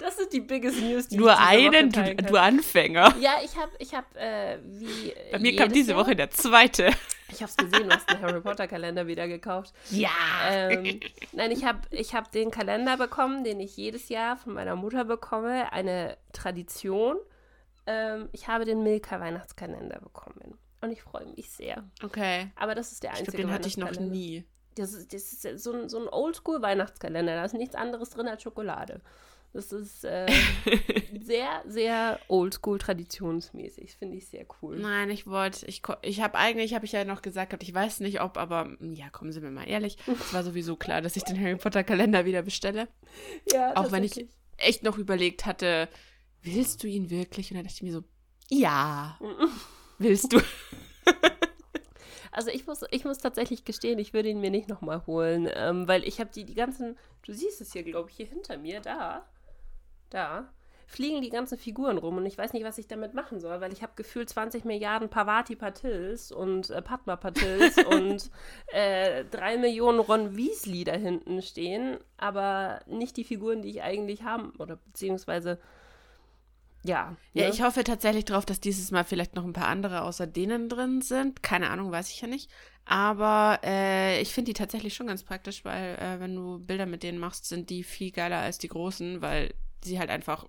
das 0.00 0.18
ist 0.18 0.32
die 0.32 0.40
biggest 0.40 0.80
news, 0.80 1.08
die 1.08 1.16
Nur 1.16 1.32
ich 1.32 1.38
einen, 1.38 1.90
du, 1.90 2.14
du 2.16 2.36
Anfänger. 2.40 3.14
Ja, 3.20 3.36
ich 3.44 3.56
habe, 3.56 3.72
ich 3.78 3.94
habe, 3.94 4.06
äh, 4.18 4.58
wie 4.64 5.14
Bei 5.30 5.38
mir 5.38 5.56
kam 5.56 5.72
diese 5.72 5.92
Jahr- 5.92 6.00
Woche 6.00 6.16
der 6.16 6.30
zweite. 6.30 6.90
Ich 7.28 7.40
habe 7.40 7.50
es 7.50 7.56
gesehen, 7.56 7.88
du 7.88 7.94
hast 7.94 8.08
einen 8.10 8.20
Harry 8.22 8.40
Potter 8.42 8.68
Kalender 8.68 9.06
wieder 9.06 9.26
gekauft. 9.26 9.72
Ja. 9.90 10.10
Ähm, 10.50 11.00
nein, 11.32 11.50
ich 11.50 11.64
habe 11.64 11.80
ich 11.90 12.14
hab 12.14 12.30
den 12.30 12.50
Kalender 12.50 12.98
bekommen, 12.98 13.42
den 13.42 13.58
ich 13.60 13.74
jedes 13.76 14.10
Jahr 14.10 14.36
von 14.36 14.52
meiner 14.52 14.76
Mutter 14.76 15.04
bekomme. 15.06 15.72
Eine 15.72 16.18
Tradition. 16.34 17.16
Ähm, 17.86 18.28
ich 18.32 18.48
habe 18.48 18.66
den 18.66 18.82
Milka 18.82 19.18
Weihnachtskalender 19.18 19.98
bekommen. 20.00 20.58
Und 20.82 20.90
ich 20.90 21.00
freue 21.02 21.26
mich 21.34 21.48
sehr. 21.50 21.84
Okay. 22.02 22.50
Aber 22.56 22.74
das 22.74 22.92
ist 22.92 23.02
der 23.02 23.12
Ich 23.12 23.20
einzige 23.20 23.38
glaube, 23.38 23.48
den 23.48 23.54
hatte 23.54 23.68
ich 23.68 23.76
noch 23.78 23.92
nie. 23.98 24.44
Das 24.76 24.92
ist, 24.92 25.12
das 25.12 25.32
ist 25.32 25.62
so 25.62 25.72
ein, 25.72 25.88
so 25.88 25.98
ein 25.98 26.08
Oldschool-Weihnachtskalender. 26.08 27.34
Da 27.34 27.44
ist 27.44 27.54
nichts 27.54 27.74
anderes 27.74 28.10
drin 28.10 28.28
als 28.28 28.42
Schokolade. 28.42 29.00
Das 29.52 29.70
ist 29.70 30.04
äh, 30.04 30.26
sehr, 31.20 31.62
sehr 31.66 32.18
oldschool 32.28 32.78
traditionsmäßig. 32.78 33.96
Finde 33.96 34.16
ich 34.16 34.26
sehr 34.26 34.46
cool. 34.62 34.78
Nein, 34.78 35.10
ich 35.10 35.26
wollte, 35.26 35.66
ich, 35.66 35.82
ich 36.00 36.22
habe 36.22 36.38
eigentlich, 36.38 36.74
habe 36.74 36.86
ich 36.86 36.92
ja 36.92 37.04
noch 37.04 37.20
gesagt, 37.20 37.50
gehabt, 37.50 37.62
ich 37.62 37.74
weiß 37.74 38.00
nicht, 38.00 38.22
ob, 38.22 38.38
aber 38.38 38.70
ja, 38.80 39.10
kommen 39.10 39.30
Sie 39.30 39.40
mir 39.40 39.50
mal 39.50 39.68
ehrlich. 39.68 39.98
Es 40.06 40.32
war 40.32 40.42
sowieso 40.42 40.76
klar, 40.76 41.02
dass 41.02 41.16
ich 41.16 41.24
den 41.24 41.38
Harry 41.38 41.56
Potter 41.56 41.84
Kalender 41.84 42.24
wieder 42.24 42.42
bestelle. 42.42 42.88
Ja, 43.52 43.76
Auch 43.76 43.92
wenn 43.92 44.04
ich 44.04 44.26
echt 44.56 44.84
noch 44.84 44.96
überlegt 44.96 45.44
hatte, 45.44 45.88
willst 46.40 46.82
du 46.82 46.88
ihn 46.88 47.10
wirklich? 47.10 47.50
Und 47.50 47.56
dann 47.56 47.64
dachte 47.64 47.76
ich 47.76 47.82
mir 47.82 47.92
so, 47.92 48.04
ja, 48.48 49.18
willst 49.98 50.32
du. 50.32 50.40
Also 52.32 52.50
ich 52.50 52.66
muss, 52.66 52.82
ich 52.90 53.04
muss 53.04 53.18
tatsächlich 53.18 53.64
gestehen, 53.64 53.98
ich 53.98 54.14
würde 54.14 54.30
ihn 54.30 54.40
mir 54.40 54.50
nicht 54.50 54.68
nochmal 54.68 55.06
holen, 55.06 55.48
ähm, 55.54 55.86
weil 55.86 56.04
ich 56.04 56.18
habe 56.18 56.30
die, 56.34 56.44
die 56.44 56.54
ganzen, 56.54 56.98
du 57.24 57.32
siehst 57.32 57.60
es 57.60 57.72
hier, 57.72 57.82
glaube 57.82 58.10
ich, 58.10 58.16
hier 58.16 58.26
hinter 58.26 58.56
mir, 58.56 58.80
da, 58.80 59.26
da, 60.10 60.50
fliegen 60.92 61.22
die 61.22 61.30
ganzen 61.30 61.56
Figuren 61.58 61.96
rum 61.96 62.18
und 62.18 62.26
ich 62.26 62.36
weiß 62.36 62.52
nicht, 62.52 62.64
was 62.64 62.76
ich 62.76 62.86
damit 62.86 63.14
machen 63.14 63.40
soll, 63.40 63.60
weil 63.60 63.72
ich 63.72 63.82
habe 63.82 63.92
gefühlt 63.96 64.28
20 64.28 64.64
Milliarden 64.64 65.08
Pavati 65.08 65.56
Patils 65.56 66.30
und 66.30 66.70
äh, 66.70 66.82
Padma 66.82 67.16
Patils 67.16 67.78
und 67.86 68.30
äh, 68.66 69.24
drei 69.24 69.56
Millionen 69.56 70.00
Ron 70.00 70.36
Weasley 70.36 70.84
da 70.84 70.92
hinten 70.92 71.40
stehen, 71.40 71.98
aber 72.18 72.80
nicht 72.86 73.16
die 73.16 73.24
Figuren, 73.24 73.62
die 73.62 73.70
ich 73.70 73.82
eigentlich 73.82 74.22
haben, 74.22 74.52
oder 74.58 74.76
beziehungsweise, 74.76 75.58
ja. 76.84 77.16
Ja, 77.34 77.44
ne? 77.44 77.50
ich 77.50 77.62
hoffe 77.62 77.84
tatsächlich 77.84 78.24
drauf, 78.24 78.44
dass 78.44 78.60
dieses 78.60 78.90
Mal 78.90 79.04
vielleicht 79.04 79.34
noch 79.36 79.44
ein 79.44 79.52
paar 79.52 79.68
andere 79.68 80.02
außer 80.02 80.26
denen 80.26 80.68
drin 80.68 81.00
sind. 81.02 81.42
Keine 81.42 81.70
Ahnung, 81.70 81.90
weiß 81.92 82.10
ich 82.10 82.20
ja 82.20 82.28
nicht. 82.28 82.50
Aber 82.84 83.60
äh, 83.62 84.20
ich 84.20 84.32
finde 84.34 84.50
die 84.50 84.54
tatsächlich 84.58 84.94
schon 84.94 85.06
ganz 85.06 85.22
praktisch, 85.22 85.64
weil 85.64 85.94
äh, 85.96 86.18
wenn 86.20 86.34
du 86.34 86.58
Bilder 86.58 86.86
mit 86.86 87.02
denen 87.04 87.18
machst, 87.18 87.46
sind 87.46 87.70
die 87.70 87.84
viel 87.84 88.10
geiler 88.10 88.38
als 88.38 88.58
die 88.58 88.68
großen, 88.68 89.22
weil 89.22 89.54
sie 89.84 89.98
halt 90.00 90.10
einfach 90.10 90.46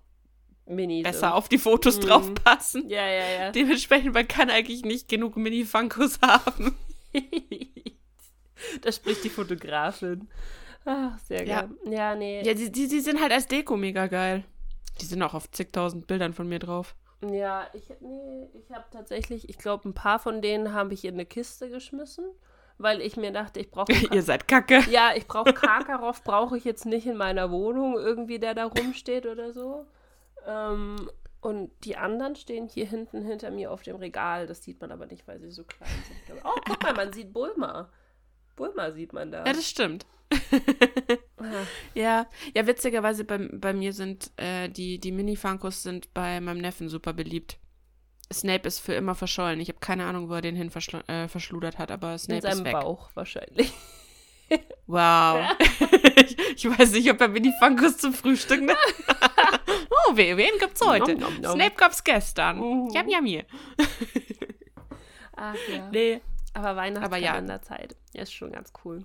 Mini 0.65 1.03
besser 1.03 1.19
sind. 1.19 1.29
auf 1.33 1.49
die 1.49 1.57
Fotos 1.59 1.97
Mhm. 1.97 2.01
draufpassen. 2.01 2.89
Ja, 2.89 3.05
ja, 3.07 3.25
ja. 3.39 3.51
Dementsprechend, 3.51 4.13
man 4.13 4.27
kann 4.27 4.49
eigentlich 4.49 4.83
nicht 4.83 5.07
genug 5.09 5.35
Mini-Funkos 5.37 6.19
haben. 6.21 6.75
da 8.81 8.91
spricht 8.91 9.23
die 9.23 9.29
Fotografin. 9.29 10.27
Ach, 10.85 11.17
sehr 11.19 11.45
Ja. 11.45 11.61
geil. 11.61 11.69
Ja, 11.89 12.15
nee. 12.15 12.41
Ja, 12.43 12.53
die, 12.53 12.71
die, 12.71 12.87
die 12.87 12.99
sind 12.99 13.21
halt 13.21 13.31
als 13.31 13.47
Deko 13.47 13.77
mega 13.77 14.07
geil. 14.07 14.43
Die 15.01 15.05
sind 15.05 15.21
auch 15.23 15.33
auf 15.33 15.49
zigtausend 15.51 16.07
Bildern 16.07 16.33
von 16.33 16.47
mir 16.47 16.59
drauf. 16.59 16.95
Ja, 17.31 17.67
ich, 17.73 17.89
nee, 18.01 18.49
ich 18.53 18.71
habe 18.71 18.85
tatsächlich, 18.91 19.49
ich 19.49 19.57
glaube, 19.57 19.87
ein 19.87 19.93
paar 19.93 20.19
von 20.19 20.41
denen 20.41 20.73
habe 20.73 20.93
ich 20.93 21.05
in 21.05 21.13
eine 21.13 21.25
Kiste 21.25 21.69
geschmissen, 21.69 22.25
weil 22.77 23.01
ich 23.01 23.15
mir 23.17 23.31
dachte, 23.31 23.59
ich 23.59 23.71
brauche. 23.71 23.91
Ihr 24.13 24.23
seid 24.23 24.47
kacke. 24.47 24.81
ja, 24.89 25.11
ich 25.15 25.27
brauche 25.27 25.53
Karkaroff, 25.53 26.23
brauche 26.25 26.57
ich 26.57 26.65
jetzt 26.65 26.85
nicht 26.85 27.07
in 27.07 27.17
meiner 27.17 27.51
Wohnung 27.51 27.97
irgendwie, 27.97 28.39
der 28.39 28.53
da 28.53 28.65
rumsteht 28.65 29.25
oder 29.25 29.53
so. 29.53 29.85
Ähm, 30.45 31.09
und 31.39 31.71
die 31.83 31.97
anderen 31.97 32.35
stehen 32.35 32.67
hier 32.67 32.85
hinten 32.85 33.21
hinter 33.21 33.51
mir 33.51 33.71
auf 33.71 33.83
dem 33.83 33.97
Regal. 33.97 34.47
Das 34.47 34.63
sieht 34.63 34.79
man 34.81 34.91
aber 34.91 35.05
nicht, 35.05 35.27
weil 35.27 35.39
sie 35.39 35.51
so 35.51 35.63
klein 35.63 35.89
sind. 36.07 36.41
Oh, 36.43 36.59
guck 36.65 36.81
mal, 36.83 36.93
man 36.93 37.13
sieht 37.13 37.33
Bulma. 37.33 37.89
Bulma 38.55 38.91
sieht 38.91 39.13
man 39.13 39.31
da. 39.31 39.45
Ja, 39.45 39.53
das 39.53 39.67
stimmt. 39.67 40.05
Ja, 41.93 42.27
ja, 42.55 42.67
witzigerweise 42.67 43.25
bei, 43.25 43.37
bei 43.51 43.73
mir 43.73 43.93
sind 43.93 44.31
äh, 44.37 44.69
die, 44.69 44.99
die 44.99 45.11
Mini-Funkos 45.11 45.83
sind 45.83 46.13
bei 46.13 46.39
meinem 46.39 46.59
Neffen 46.59 46.89
super 46.89 47.13
beliebt. 47.13 47.57
Snape 48.31 48.67
ist 48.67 48.79
für 48.79 48.93
immer 48.93 49.15
verschollen. 49.15 49.59
Ich 49.59 49.67
habe 49.67 49.79
keine 49.79 50.05
Ahnung, 50.05 50.29
wo 50.29 50.33
er 50.33 50.41
den 50.41 50.55
hin 50.55 50.69
verschl 50.69 51.03
äh, 51.07 51.27
verschludert 51.27 51.77
hat, 51.77 51.91
aber 51.91 52.13
in 52.13 52.19
Snape 52.19 52.47
ist 52.47 52.55
seinem 52.55 52.65
weg. 52.65 52.73
Bauch 52.73 53.09
wahrscheinlich. 53.13 53.73
Wow. 54.85 55.55
ich, 56.17 56.37
ich 56.57 56.69
weiß 56.69 56.91
nicht, 56.91 57.09
ob 57.09 57.19
er 57.21 57.27
Mini-Funkos 57.29 57.97
zum 57.97 58.13
Frühstück 58.13 58.59
nimmt. 58.59 58.77
oh, 59.89 60.15
wen, 60.15 60.37
wen 60.37 60.59
gibt's 60.59 60.85
heute? 60.85 61.13
Nom, 61.15 61.33
nom, 61.33 61.41
nom. 61.41 61.55
Snape 61.55 61.75
gab's 61.75 62.03
gestern. 62.03 62.57
Mhm. 62.57 62.89
Yum, 62.93 63.07
yummy. 63.07 63.45
Ach 65.35 65.55
ja. 65.73 65.89
Nee. 65.91 66.21
Aber 66.53 66.75
Weihnachtskalenderzeit 66.75 67.95
ist 68.13 68.33
schon 68.33 68.51
ganz 68.51 68.71
cool. 68.85 69.03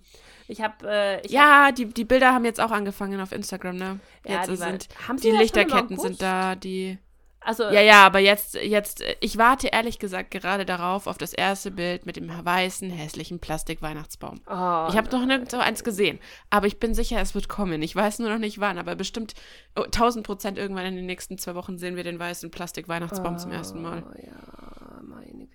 Ich 0.49 0.61
habe 0.61 0.89
äh, 0.89 1.27
Ja, 1.29 1.73
die, 1.73 1.87
die 1.87 2.05
Bilder 2.05 2.33
haben 2.35 2.45
jetzt 2.45 2.61
auch 2.61 2.71
angefangen 2.71 3.21
auf 3.21 3.33
Instagram, 3.33 3.77
ne? 3.77 4.01
Ja, 4.27 4.41
Jetzt 4.41 4.51
die 4.51 4.57
sind 4.57 4.89
haben 5.09 5.19
sie 5.19 5.31
die 5.31 5.37
Lichterketten 5.37 5.99
sind 5.99 6.21
da, 6.21 6.55
die 6.55 6.99
Also, 7.41 7.65
Ja, 7.65 7.81
ja, 7.81 8.05
aber 8.05 8.19
jetzt, 8.19 8.55
jetzt, 8.55 9.01
äh, 9.01 9.17
ich 9.21 9.39
warte 9.39 9.69
ehrlich 9.69 9.99
gesagt 9.99 10.31
gerade 10.31 10.67
darauf, 10.67 11.07
auf 11.07 11.17
das 11.17 11.33
erste 11.33 11.71
Bild 11.71 12.05
mit 12.05 12.17
dem 12.17 12.29
weißen, 12.29 12.91
hässlichen 12.91 13.39
Plastik-Weihnachtsbaum. 13.39 14.41
oh, 14.47 14.87
ich 14.91 14.97
habe 14.97 15.09
noch 15.11 15.25
nirgends 15.25 15.53
so 15.53 15.59
eins 15.59 15.85
gesehen, 15.85 16.19
aber 16.51 16.67
ich 16.67 16.79
bin 16.79 16.93
sicher, 16.95 17.19
es 17.21 17.35
wird 17.35 17.49
kommen. 17.49 17.81
Ich 17.81 17.97
weiß 17.97 18.19
nur 18.19 18.29
noch 18.29 18.39
nicht 18.39 18.61
wann, 18.61 18.77
aber 18.77 18.95
bestimmt 18.95 19.35
oh, 19.77 19.85
1000 19.85 20.27
Prozent 20.27 20.59
irgendwann 20.59 20.85
in 20.85 20.97
den 20.97 21.07
nächsten 21.07 21.39
zwei 21.39 21.55
Wochen 21.55 21.79
sehen 21.79 21.97
wir 21.97 22.05
den 22.05 22.19
weißen 22.19 22.51
Plastik-Weihnachtsbaum 22.51 23.39
zum 23.39 23.53
ersten 23.53 23.81
Mal. 23.81 24.05
Oh, 24.07 24.19
ja, 24.19 24.33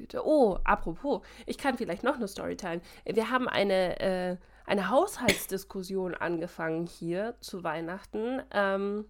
Güte. 0.03 0.25
Oh, 0.25 0.59
apropos, 0.65 1.21
ich 1.45 1.57
kann 1.57 1.77
vielleicht 1.77 2.03
noch 2.03 2.15
eine 2.15 2.27
Story 2.27 2.57
teilen. 2.57 2.81
Wir 3.05 3.29
haben 3.31 3.47
eine, 3.47 3.99
äh, 4.01 4.37
eine 4.65 4.89
Haushaltsdiskussion 4.89 6.13
angefangen 6.13 6.85
hier 6.87 7.35
zu 7.39 7.63
Weihnachten, 7.63 8.41
ähm, 8.51 9.05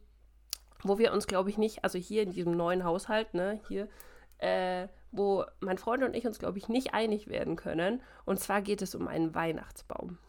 wo 0.84 1.00
wir 1.00 1.12
uns, 1.12 1.26
glaube 1.26 1.50
ich, 1.50 1.58
nicht, 1.58 1.84
also 1.84 1.98
hier 1.98 2.22
in 2.22 2.32
diesem 2.32 2.56
neuen 2.56 2.84
Haushalt, 2.84 3.34
ne, 3.34 3.60
hier, 3.68 3.88
äh, 4.38 4.88
wo 5.12 5.46
mein 5.62 5.80
Freund 5.80 6.04
und 6.04 6.16
ich 6.16 6.28
uns, 6.28 6.38
glaube 6.38 6.60
ich, 6.60 6.70
nicht 6.70 6.94
einig 6.94 7.28
werden 7.28 7.56
können. 7.56 8.02
Und 8.26 8.40
zwar 8.40 8.62
geht 8.62 8.84
es 8.84 8.94
um 8.94 9.08
einen 9.08 9.34
Weihnachtsbaum. 9.34 10.20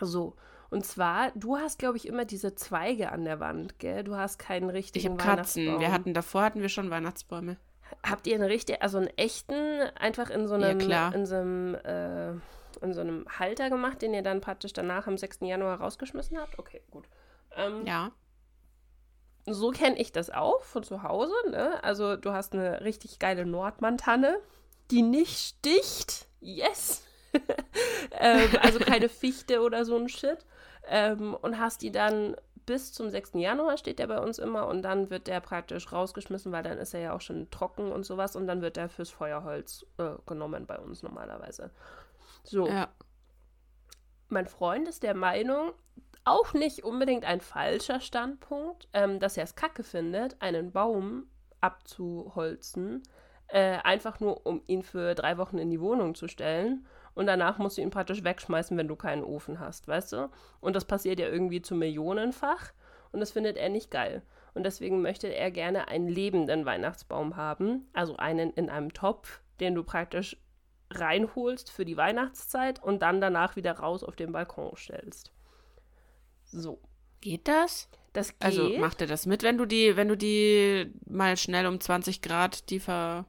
So. 0.00 0.36
Und 0.70 0.86
zwar, 0.86 1.32
du 1.32 1.58
hast, 1.58 1.78
glaube 1.78 1.96
ich, 1.96 2.08
immer 2.08 2.24
diese 2.24 2.54
Zweige 2.54 3.12
an 3.12 3.24
der 3.24 3.40
Wand, 3.40 3.78
gell? 3.78 4.04
Du 4.04 4.16
hast 4.16 4.38
keinen 4.38 4.70
richtigen 4.70 5.04
Ich 5.04 5.10
habe 5.10 5.16
Katzen. 5.16 5.62
Weihnachtsbaum. 5.62 5.80
Wir 5.80 5.92
hatten 5.92 6.14
davor 6.14 6.42
hatten 6.42 6.60
wir 6.60 6.68
schon 6.68 6.90
Weihnachtsbäume. 6.90 7.56
Habt 8.02 8.26
ihr 8.26 8.34
einen 8.36 8.44
richtig, 8.44 8.82
also 8.82 8.98
einen 8.98 9.08
echten, 9.16 9.80
einfach 9.98 10.30
in 10.30 10.46
so 10.48 10.56
Ja, 10.56 10.68
einem, 10.68 10.78
klar. 10.78 11.14
in 11.14 11.26
so 11.26 11.34
einem, 11.36 11.74
äh, 11.76 12.30
in 12.82 12.92
so 12.92 13.00
einem 13.00 13.26
Halter 13.38 13.70
gemacht, 13.70 14.02
den 14.02 14.14
ihr 14.14 14.22
dann 14.22 14.40
praktisch 14.40 14.72
danach 14.72 15.06
am 15.06 15.16
6. 15.18 15.38
Januar 15.42 15.80
rausgeschmissen 15.80 16.38
habt? 16.38 16.58
Okay, 16.58 16.82
gut. 16.90 17.06
Ähm, 17.56 17.86
Ja. 17.86 18.12
So 19.48 19.70
kenne 19.70 19.96
ich 20.00 20.10
das 20.10 20.30
auch 20.30 20.62
von 20.62 20.82
zu 20.82 21.04
Hause, 21.04 21.32
ne? 21.50 21.82
Also 21.84 22.16
du 22.16 22.32
hast 22.32 22.52
eine 22.52 22.80
richtig 22.82 23.20
geile 23.20 23.46
Nordmann-Tanne, 23.46 24.40
die 24.90 25.02
nicht 25.02 25.38
sticht. 25.38 26.26
Yes! 26.40 27.04
ähm, 28.18 28.48
also 28.60 28.80
keine 28.80 29.08
Fichte 29.08 29.60
oder 29.62 29.84
so 29.84 29.96
ein 29.96 30.08
Shit. 30.08 30.38
Ähm, 30.88 31.34
und 31.34 31.60
hast 31.60 31.82
die 31.82 31.92
dann 31.92 32.36
bis 32.66 32.92
zum 32.92 33.10
6. 33.10 33.32
Januar 33.34 33.76
steht 33.78 33.98
der 33.98 34.08
bei 34.08 34.18
uns 34.20 34.38
immer 34.38 34.66
und 34.66 34.82
dann 34.82 35.10
wird 35.10 35.28
der 35.28 35.40
praktisch 35.40 35.92
rausgeschmissen, 35.92 36.52
weil 36.52 36.62
dann 36.64 36.78
ist 36.78 36.94
er 36.94 37.00
ja 37.00 37.12
auch 37.14 37.20
schon 37.20 37.50
trocken 37.50 37.92
und 37.92 38.04
sowas 38.04 38.36
und 38.36 38.46
dann 38.46 38.60
wird 38.62 38.76
der 38.76 38.88
fürs 38.88 39.10
Feuerholz 39.10 39.86
äh, 39.98 40.10
genommen 40.26 40.66
bei 40.66 40.78
uns 40.78 41.02
normalerweise. 41.02 41.70
So, 42.42 42.66
Ja. 42.68 42.88
mein 44.28 44.46
Freund 44.46 44.88
ist 44.88 45.02
der 45.02 45.14
Meinung, 45.14 45.72
auch 46.24 46.52
nicht 46.54 46.82
unbedingt 46.84 47.24
ein 47.24 47.40
falscher 47.40 48.00
Standpunkt, 48.00 48.88
ähm, 48.92 49.20
dass 49.20 49.36
er 49.36 49.44
es 49.44 49.54
kacke 49.54 49.84
findet, 49.84 50.40
einen 50.42 50.72
Baum 50.72 51.28
abzuholzen, 51.60 53.02
äh, 53.48 53.78
einfach 53.78 54.18
nur 54.20 54.44
um 54.46 54.62
ihn 54.66 54.82
für 54.82 55.14
drei 55.14 55.38
Wochen 55.38 55.58
in 55.58 55.70
die 55.70 55.80
Wohnung 55.80 56.14
zu 56.16 56.26
stellen. 56.28 56.86
Und 57.16 57.26
danach 57.26 57.56
musst 57.56 57.78
du 57.78 57.82
ihn 57.82 57.90
praktisch 57.90 58.22
wegschmeißen, 58.22 58.76
wenn 58.76 58.88
du 58.88 58.94
keinen 58.94 59.24
Ofen 59.24 59.58
hast, 59.58 59.88
weißt 59.88 60.12
du? 60.12 60.30
Und 60.60 60.76
das 60.76 60.84
passiert 60.84 61.18
ja 61.18 61.26
irgendwie 61.26 61.62
zu 61.62 61.74
Millionenfach. 61.74 62.72
Und 63.10 63.20
das 63.20 63.32
findet 63.32 63.56
er 63.56 63.70
nicht 63.70 63.90
geil. 63.90 64.22
Und 64.52 64.64
deswegen 64.64 65.00
möchte 65.00 65.34
er 65.34 65.50
gerne 65.50 65.88
einen 65.88 66.08
lebenden 66.08 66.66
Weihnachtsbaum 66.66 67.36
haben. 67.36 67.88
Also 67.94 68.18
einen 68.18 68.52
in 68.52 68.68
einem 68.68 68.92
Topf, 68.92 69.40
den 69.60 69.74
du 69.74 69.82
praktisch 69.82 70.36
reinholst 70.90 71.70
für 71.70 71.86
die 71.86 71.96
Weihnachtszeit 71.96 72.82
und 72.82 73.00
dann 73.00 73.22
danach 73.22 73.56
wieder 73.56 73.72
raus 73.72 74.04
auf 74.04 74.14
den 74.14 74.32
Balkon 74.32 74.76
stellst. 74.76 75.32
So. 76.44 76.78
Geht 77.22 77.48
das? 77.48 77.88
Das 78.12 78.38
geht. 78.38 78.42
Also 78.42 78.68
macht 78.78 79.00
er 79.00 79.06
das 79.06 79.24
mit, 79.24 79.42
wenn 79.42 79.56
du 79.56 79.64
die, 79.64 79.96
wenn 79.96 80.08
du 80.08 80.18
die 80.18 80.92
mal 81.06 81.38
schnell 81.38 81.66
um 81.66 81.80
20 81.80 82.20
Grad 82.20 82.68
die 82.68 82.78
ver. 82.78 83.24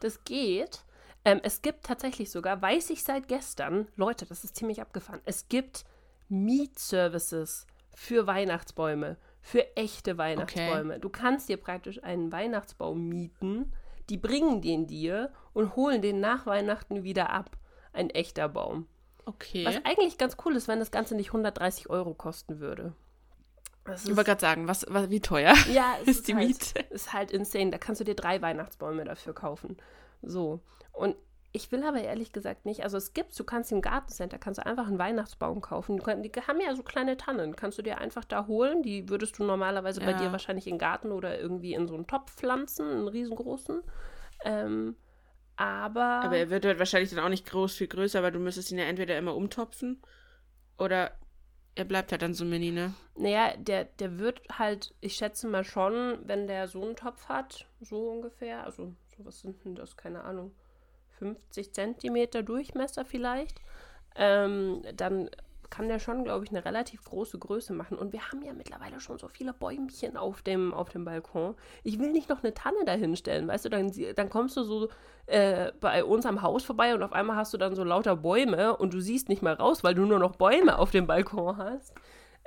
Das 0.00 0.24
geht. 0.24 0.84
Ähm, 1.24 1.40
es 1.42 1.62
gibt 1.62 1.84
tatsächlich 1.84 2.30
sogar, 2.30 2.60
weiß 2.62 2.90
ich 2.90 3.04
seit 3.04 3.28
gestern, 3.28 3.88
Leute, 3.96 4.26
das 4.26 4.44
ist 4.44 4.56
ziemlich 4.56 4.80
abgefahren. 4.80 5.20
Es 5.24 5.48
gibt 5.48 5.84
Mietservices 6.28 7.66
für 7.94 8.26
Weihnachtsbäume, 8.26 9.16
für 9.42 9.76
echte 9.76 10.16
Weihnachtsbäume. 10.18 10.98
Du 11.00 11.08
kannst 11.08 11.48
dir 11.48 11.56
praktisch 11.56 12.02
einen 12.02 12.32
Weihnachtsbaum 12.32 13.08
mieten, 13.08 13.72
die 14.08 14.16
bringen 14.16 14.62
den 14.62 14.86
dir 14.86 15.30
und 15.52 15.76
holen 15.76 16.02
den 16.02 16.20
nach 16.20 16.46
Weihnachten 16.46 17.02
wieder 17.04 17.30
ab. 17.30 17.56
Ein 17.92 18.10
echter 18.10 18.48
Baum. 18.48 18.86
Okay. 19.24 19.64
Was 19.64 19.76
eigentlich 19.84 20.18
ganz 20.18 20.36
cool 20.44 20.56
ist, 20.56 20.68
wenn 20.68 20.78
das 20.78 20.90
Ganze 20.90 21.14
nicht 21.14 21.28
130 21.28 21.90
Euro 21.90 22.14
kosten 22.14 22.60
würde. 22.60 22.94
Das 23.84 24.04
ich 24.04 24.10
wollte 24.16 24.30
gerade 24.30 24.40
sagen, 24.40 24.68
was, 24.68 24.86
was, 24.88 25.10
wie 25.10 25.20
teuer 25.20 25.54
Ja, 25.72 25.94
es 26.02 26.02
ist 26.08 26.18
ist, 26.18 26.28
die 26.28 26.34
halt, 26.34 26.48
Miete? 26.48 26.80
ist 26.90 27.12
halt 27.12 27.30
insane. 27.30 27.70
Da 27.70 27.78
kannst 27.78 28.00
du 28.00 28.04
dir 28.04 28.14
drei 28.14 28.40
Weihnachtsbäume 28.42 29.04
dafür 29.04 29.34
kaufen. 29.34 29.76
So. 30.22 30.60
Und 30.92 31.16
ich 31.52 31.72
will 31.72 31.82
aber 31.82 32.00
ehrlich 32.00 32.32
gesagt 32.32 32.64
nicht, 32.64 32.84
also 32.84 32.96
es 32.96 33.12
gibt, 33.12 33.36
du 33.38 33.42
kannst 33.44 33.72
im 33.72 33.80
Gartencenter, 33.80 34.38
kannst 34.38 34.58
du 34.58 34.66
einfach 34.66 34.86
einen 34.86 34.98
Weihnachtsbaum 34.98 35.60
kaufen. 35.60 35.96
Die, 35.96 36.02
können- 36.02 36.22
die 36.22 36.30
haben 36.30 36.60
ja 36.60 36.74
so 36.76 36.82
kleine 36.84 37.16
Tannen, 37.16 37.56
kannst 37.56 37.78
du 37.78 37.82
dir 37.82 37.98
einfach 37.98 38.24
da 38.24 38.46
holen. 38.46 38.82
Die 38.82 39.08
würdest 39.08 39.38
du 39.38 39.44
normalerweise 39.44 40.00
bei 40.00 40.12
Ja. 40.12 40.18
dir 40.18 40.32
wahrscheinlich 40.32 40.68
im 40.68 40.78
Garten 40.78 41.10
oder 41.10 41.38
irgendwie 41.40 41.74
in 41.74 41.88
so 41.88 41.94
einen 41.94 42.06
Topf 42.06 42.32
pflanzen, 42.36 42.88
einen 42.88 43.08
riesengroßen. 43.08 43.82
Ähm, 44.44 44.96
aber, 45.56 46.22
Aber 46.22 46.36
er 46.36 46.50
wird 46.50 46.64
halt 46.64 46.78
wahrscheinlich 46.78 47.10
dann 47.10 47.18
auch 47.24 47.28
nicht 47.28 47.46
groß 47.46 47.74
viel 47.74 47.88
größer, 47.88 48.22
weil 48.22 48.32
du 48.32 48.38
müsstest 48.38 48.70
ihn 48.70 48.78
ja 48.78 48.84
entweder 48.84 49.18
immer 49.18 49.34
umtopfen 49.34 50.00
oder 50.78 51.12
er 51.74 51.84
bleibt 51.84 52.12
halt 52.12 52.22
dann 52.22 52.34
so 52.34 52.44
mini, 52.44 52.70
ne? 52.72 52.94
naja, 53.16 53.54
der, 53.56 53.84
der 53.84 54.18
wird 54.18 54.40
halt, 54.58 54.94
ich 55.00 55.14
schätze 55.14 55.46
mal 55.48 55.64
schon, 55.64 56.18
wenn 56.24 56.46
der 56.46 56.68
so 56.68 56.82
einen 56.82 56.96
Topf 56.96 57.28
hat, 57.28 57.66
so 57.80 58.08
ungefähr, 58.10 58.64
also 58.64 58.94
so 59.09 59.09
was 59.24 59.40
sind 59.40 59.64
denn 59.64 59.74
das, 59.74 59.96
keine 59.96 60.24
Ahnung, 60.24 60.52
50 61.18 61.72
Zentimeter 61.72 62.42
Durchmesser 62.42 63.04
vielleicht, 63.04 63.60
ähm, 64.16 64.82
dann 64.94 65.30
kann 65.70 65.88
der 65.88 66.00
schon, 66.00 66.24
glaube 66.24 66.44
ich, 66.44 66.50
eine 66.50 66.64
relativ 66.64 67.04
große 67.04 67.38
Größe 67.38 67.72
machen. 67.72 67.96
Und 67.96 68.12
wir 68.12 68.28
haben 68.28 68.42
ja 68.42 68.52
mittlerweile 68.52 69.00
schon 69.00 69.18
so 69.18 69.28
viele 69.28 69.52
Bäumchen 69.52 70.16
auf 70.16 70.42
dem, 70.42 70.74
auf 70.74 70.88
dem 70.88 71.04
Balkon. 71.04 71.54
Ich 71.84 71.98
will 71.98 72.10
nicht 72.10 72.28
noch 72.28 72.42
eine 72.42 72.52
Tanne 72.52 72.84
dahinstellen, 72.84 73.46
weißt 73.46 73.66
du, 73.66 73.68
dann, 73.68 73.92
dann 74.16 74.28
kommst 74.28 74.56
du 74.56 74.64
so 74.64 74.88
äh, 75.26 75.72
bei 75.80 76.04
uns 76.04 76.26
am 76.26 76.42
Haus 76.42 76.64
vorbei 76.64 76.94
und 76.94 77.02
auf 77.02 77.12
einmal 77.12 77.36
hast 77.36 77.54
du 77.54 77.58
dann 77.58 77.76
so 77.76 77.84
lauter 77.84 78.16
Bäume 78.16 78.76
und 78.76 78.92
du 78.92 79.00
siehst 79.00 79.28
nicht 79.28 79.42
mehr 79.42 79.58
raus, 79.58 79.84
weil 79.84 79.94
du 79.94 80.04
nur 80.04 80.18
noch 80.18 80.36
Bäume 80.36 80.76
auf 80.76 80.90
dem 80.90 81.06
Balkon 81.06 81.56
hast. 81.56 81.94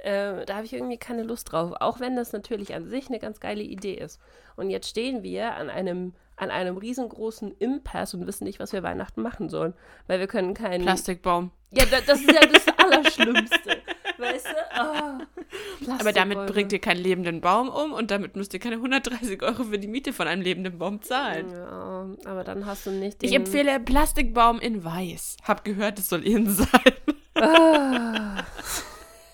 Äh, 0.03 0.45
da 0.45 0.55
habe 0.55 0.65
ich 0.65 0.73
irgendwie 0.73 0.97
keine 0.97 1.23
Lust 1.23 1.51
drauf. 1.51 1.73
Auch 1.79 1.99
wenn 1.99 2.15
das 2.15 2.33
natürlich 2.33 2.75
an 2.75 2.87
sich 2.87 3.07
eine 3.07 3.19
ganz 3.19 3.39
geile 3.39 3.63
Idee 3.63 3.93
ist. 3.95 4.19
Und 4.55 4.69
jetzt 4.69 4.89
stehen 4.89 5.23
wir 5.23 5.55
an 5.55 5.69
einem, 5.69 6.13
an 6.35 6.51
einem 6.51 6.77
riesengroßen 6.77 7.55
Impasse 7.57 8.17
und 8.17 8.27
wissen 8.27 8.43
nicht, 8.43 8.59
was 8.59 8.73
wir 8.73 8.83
Weihnachten 8.83 9.21
machen 9.21 9.49
sollen. 9.49 9.73
Weil 10.07 10.19
wir 10.19 10.27
können 10.27 10.53
keinen. 10.53 10.83
Plastikbaum. 10.83 11.51
Ja, 11.71 11.85
da, 11.85 12.01
das 12.05 12.19
ist 12.19 12.31
ja 12.31 12.45
das 12.45 12.65
Allerschlimmste. 12.77 13.81
weißt 14.17 14.45
du? 14.45 15.89
Oh, 15.89 15.91
Aber 15.99 16.11
damit 16.11 16.45
bringt 16.47 16.71
ihr 16.73 16.79
keinen 16.79 17.01
lebenden 17.01 17.41
Baum 17.41 17.69
um 17.69 17.93
und 17.93 18.11
damit 18.11 18.35
müsst 18.35 18.53
ihr 18.53 18.59
keine 18.59 18.75
130 18.75 19.41
Euro 19.41 19.63
für 19.63 19.79
die 19.79 19.87
Miete 19.87 20.13
von 20.13 20.27
einem 20.27 20.41
lebenden 20.41 20.77
Baum 20.77 21.01
zahlen. 21.01 21.49
Ja, 21.51 22.07
aber 22.25 22.43
dann 22.43 22.65
hast 22.65 22.85
du 22.85 22.91
nicht 22.91 23.21
den. 23.21 23.29
Ich 23.29 23.35
empfehle 23.35 23.79
Plastikbaum 23.79 24.59
in 24.59 24.83
weiß. 24.83 25.37
Hab 25.43 25.63
gehört, 25.63 25.99
es 25.99 26.09
soll 26.09 26.25
innen 26.25 26.49
sein. 26.53 26.93
Ah. 27.35 28.43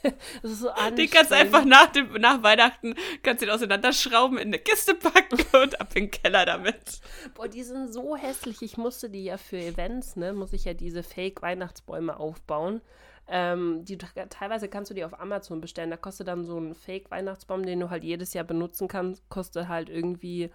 Das 0.42 0.52
ist 0.52 0.60
so 0.60 0.70
Den 0.96 1.10
kannst 1.10 1.32
du 1.32 1.36
einfach 1.36 1.66
nach, 1.66 1.88
dem, 1.88 2.14
nach 2.14 2.42
Weihnachten 2.44 2.96
kannst 3.24 3.42
du 3.42 3.48
ihn 3.48 3.52
auseinanderschrauben, 3.52 4.38
in 4.38 4.50
eine 4.50 4.60
Kiste 4.60 4.96
packen 4.96 5.38
und 5.62 5.80
ab 5.80 5.96
in 5.96 6.06
den 6.06 6.12
Keller 6.12 6.46
damit. 6.46 7.02
Boah, 7.34 7.48
die 7.48 7.64
sind 7.64 7.92
so 7.94 8.16
hässlich. 8.16 8.62
Ich 8.62 8.78
musste 8.78 9.10
die 9.10 9.26
ja 9.26 9.38
für 9.38 9.58
Events, 9.58 10.16
ne, 10.16 10.34
muss 10.34 10.54
ich 10.54 10.66
ja 10.66 10.74
diese 10.74 11.04
Fake-Weihnachtsbäume 11.04 12.18
aufbauen. 12.20 12.82
Ähm, 13.28 13.86
die, 13.86 13.98
teilweise 13.98 14.70
kannst 14.70 14.90
du 14.90 14.96
die 14.96 15.04
auf 15.04 15.20
Amazon 15.20 15.62
bestellen. 15.62 15.92
Da 15.92 15.98
kostet 15.98 16.28
dann 16.28 16.46
so 16.46 16.58
ein 16.58 16.74
Fake-Weihnachtsbaum, 16.74 17.66
den 17.66 17.80
du 17.80 17.90
halt 17.90 18.04
jedes 18.04 18.34
Jahr 18.34 18.46
benutzen 18.46 18.88
kannst, 18.88 19.28
kostet 19.30 19.68
halt 19.68 19.90
irgendwie 19.90 20.50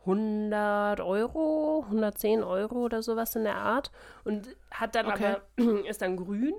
100 0.00 1.00
Euro, 1.00 1.82
110 1.86 2.44
Euro 2.44 2.84
oder 2.84 3.02
sowas 3.02 3.34
in 3.34 3.42
der 3.42 3.56
Art. 3.56 3.90
Und 4.24 4.56
hat 4.70 4.94
dann 4.94 5.06
Okay. 5.06 5.36
aber, 5.56 5.84
ist 5.88 6.00
dann 6.00 6.16
grün. 6.16 6.54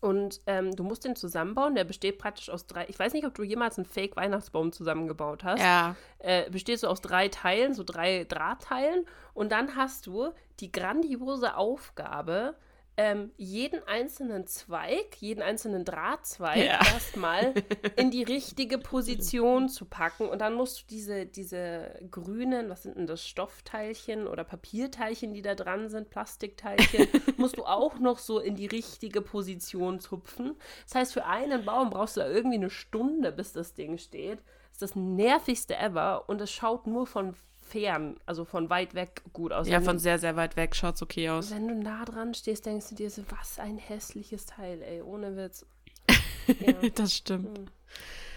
Und 0.00 0.40
ähm, 0.46 0.74
du 0.76 0.84
musst 0.84 1.04
den 1.04 1.16
zusammenbauen. 1.16 1.74
Der 1.74 1.84
besteht 1.84 2.18
praktisch 2.18 2.50
aus 2.50 2.66
drei. 2.66 2.86
Ich 2.88 2.98
weiß 2.98 3.12
nicht, 3.12 3.26
ob 3.26 3.34
du 3.34 3.42
jemals 3.42 3.78
einen 3.78 3.86
Fake-Weihnachtsbaum 3.86 4.72
zusammengebaut 4.72 5.42
hast. 5.42 5.60
Ja. 5.60 5.96
Äh, 6.18 6.48
besteht 6.50 6.78
so 6.78 6.88
aus 6.88 7.00
drei 7.00 7.28
Teilen, 7.28 7.74
so 7.74 7.82
drei 7.82 8.24
Drahtteilen. 8.24 9.06
Und 9.34 9.50
dann 9.50 9.74
hast 9.74 10.06
du 10.06 10.32
die 10.60 10.70
grandiose 10.70 11.56
Aufgabe, 11.56 12.54
ähm, 13.00 13.30
jeden 13.36 13.80
einzelnen 13.86 14.48
Zweig, 14.48 15.16
jeden 15.20 15.40
einzelnen 15.40 15.84
Drahtzweig 15.84 16.56
Ja. 16.56 16.80
erstmal 16.92 17.54
in 17.96 18.10
die 18.10 18.24
richtige 18.24 18.76
Position 18.76 19.68
zu 19.68 19.84
packen. 19.84 20.28
Und 20.28 20.40
dann 20.40 20.54
musst 20.54 20.80
du 20.80 20.86
diese, 20.90 21.24
diese 21.24 21.96
grünen, 22.10 22.68
was 22.68 22.82
sind 22.82 22.96
denn 22.96 23.06
das, 23.06 23.24
Stoffteilchen 23.24 24.26
oder 24.26 24.42
Papierteilchen, 24.42 25.32
die 25.32 25.42
da 25.42 25.54
dran 25.54 25.88
sind, 25.88 26.10
Plastikteilchen, 26.10 27.06
musst 27.36 27.56
du 27.56 27.64
auch 27.64 28.00
noch 28.00 28.18
so 28.18 28.40
in 28.40 28.56
die 28.56 28.66
richtige 28.66 29.22
Position 29.22 30.00
zupfen. 30.00 30.56
Das 30.84 30.96
heißt, 30.96 31.12
für 31.12 31.24
einen 31.24 31.64
Baum 31.64 31.90
brauchst 31.90 32.16
du 32.16 32.20
da 32.20 32.28
irgendwie 32.28 32.56
eine 32.56 32.70
Stunde, 32.70 33.30
bis 33.30 33.52
das 33.52 33.74
Ding 33.74 33.98
steht. 33.98 34.40
Das 34.40 34.82
ist 34.82 34.82
das 34.82 34.96
nervigste 34.96 35.76
ever 35.76 36.28
und 36.28 36.40
es 36.40 36.50
schaut 36.50 36.88
nur 36.88 37.06
von 37.06 37.36
fern, 37.68 38.18
also 38.26 38.44
von 38.44 38.68
weit 38.70 38.94
weg 38.94 39.22
gut 39.32 39.52
aus. 39.52 39.68
Ja, 39.68 39.80
von 39.80 39.98
sehr, 39.98 40.18
sehr 40.18 40.36
weit 40.36 40.56
weg 40.56 40.74
schaut's 40.74 41.02
okay 41.02 41.28
aus. 41.30 41.50
wenn 41.50 41.68
du 41.68 41.74
nah 41.74 42.04
dran 42.04 42.34
stehst, 42.34 42.66
denkst 42.66 42.88
du 42.90 42.94
dir 42.94 43.10
so, 43.10 43.22
was 43.30 43.58
ein 43.58 43.78
hässliches 43.78 44.46
Teil, 44.46 44.82
ey, 44.82 45.02
ohne 45.02 45.36
Witz. 45.36 45.64
Ja, 46.60 46.72
Das 46.94 47.14
stimmt. 47.14 47.70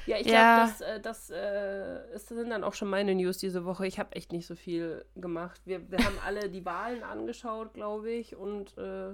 ja 0.06 0.18
ich 0.18 0.28
Ja. 0.28 0.66
glaube, 0.66 0.72
das, 0.72 0.82
äh, 0.82 1.00
das, 1.00 1.30
äh, 1.30 2.12
das 2.14 2.28
sind 2.28 2.50
dann 2.50 2.64
auch 2.66 2.74
schon 2.74 2.90
meine 2.90 3.16
News 3.16 3.38
diese 3.38 3.64
Woche. 3.64 3.88
Ich 3.88 4.00
habe 4.00 4.14
echt 4.18 4.34
nicht 4.34 4.46
so 4.46 4.56
viel 4.56 5.06
gemacht. 5.16 5.62
Wir, 5.66 5.90
wir 5.90 6.00
haben 6.00 6.18
alle 6.26 6.50
die 6.50 6.66
Wahlen 6.66 7.04
angeschaut, 7.04 7.74
glaube 7.74 8.12
ich, 8.12 8.36
und 8.36 8.78
äh, 8.78 9.14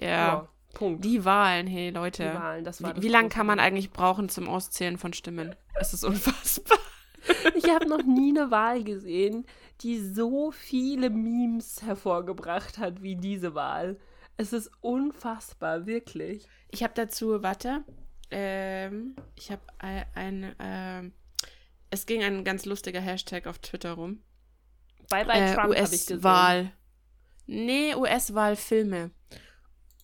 Ja. 0.00 0.48
Punkt. 0.74 1.04
Die 1.04 1.24
Wahlen, 1.24 1.66
hey 1.66 1.90
Die 1.90 1.94
Leute. 1.94 2.32
Wahlen, 2.34 2.64
das 2.64 2.82
war 2.82 2.90
Wie, 2.90 2.94
das 2.94 3.02
wie 3.04 3.08
lange 3.08 3.28
kann 3.28 3.46
man 3.46 3.58
eigentlich 3.60 3.90
brauchen 3.90 4.28
zum 4.30 4.48
Auszählen 4.48 4.96
von 4.96 5.12
Stimmen? 5.12 5.54
Es 5.74 5.92
ist 5.92 6.04
unfassbar. 6.04 6.78
Ich 7.54 7.68
habe 7.70 7.88
noch 7.88 8.02
nie 8.02 8.30
eine 8.30 8.50
Wahl 8.50 8.84
gesehen, 8.84 9.46
die 9.80 9.98
so 9.98 10.50
viele 10.50 11.10
Memes 11.10 11.82
hervorgebracht 11.82 12.78
hat 12.78 13.02
wie 13.02 13.16
diese 13.16 13.54
Wahl. 13.54 13.98
Es 14.36 14.52
ist 14.52 14.70
unfassbar, 14.80 15.86
wirklich. 15.86 16.46
Ich 16.70 16.82
habe 16.82 16.94
dazu, 16.94 17.42
warte, 17.42 17.84
ähm, 18.30 19.14
ich 19.36 19.50
habe 19.50 19.62
ein, 19.78 20.04
ein 20.14 20.56
ähm, 20.58 21.12
es 21.90 22.06
ging 22.06 22.22
ein 22.22 22.42
ganz 22.42 22.64
lustiger 22.64 23.00
Hashtag 23.00 23.46
auf 23.46 23.58
Twitter 23.58 23.92
rum. 23.92 24.22
Bye 25.10 25.26
bye 25.26 25.38
Äh, 25.38 25.54
Trump. 25.54 25.68
US-Wahl. 25.68 26.72
Nee, 27.46 27.94
US-Wahl-Filme. 27.94 29.10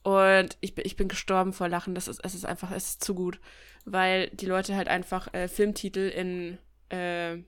Und 0.03 0.59
ich 0.61 0.75
bin, 0.75 0.85
ich 0.85 0.97
bin 0.97 1.09
gestorben 1.09 1.55
vor 1.55 1.69
Lachen. 1.69 1.95
Das 1.95 2.07
ist, 2.07 2.21
es 2.23 2.35
ist 2.35 2.45
einfach, 2.45 2.71
es 2.73 2.91
ist 2.91 3.05
zu 3.05 3.15
gut. 3.15 3.41
Weil 3.87 4.29
die 4.31 4.45
Leute 4.45 4.77
halt 4.77 4.89
einfach 4.89 5.33
äh, 5.33 5.49
Filmtitel 5.49 6.11
in, 6.15 6.59
äh, 6.91 7.39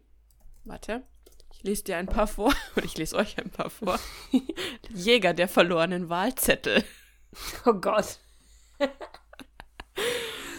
warte, 0.64 1.05
ich 1.53 1.62
lese 1.62 1.85
dir 1.85 1.96
ein 1.96 2.07
paar 2.07 2.26
vor. 2.26 2.55
Und 2.76 2.85
ich 2.85 2.96
lese 2.96 3.16
euch 3.16 3.38
ein 3.38 3.50
paar 3.50 3.70
vor. 3.70 3.98
Jäger 4.94 5.35
der 5.35 5.48
verlorenen 5.48 6.09
Wahlzettel. 6.09 6.85
Oh 7.64 7.74
Gott. 7.74 8.18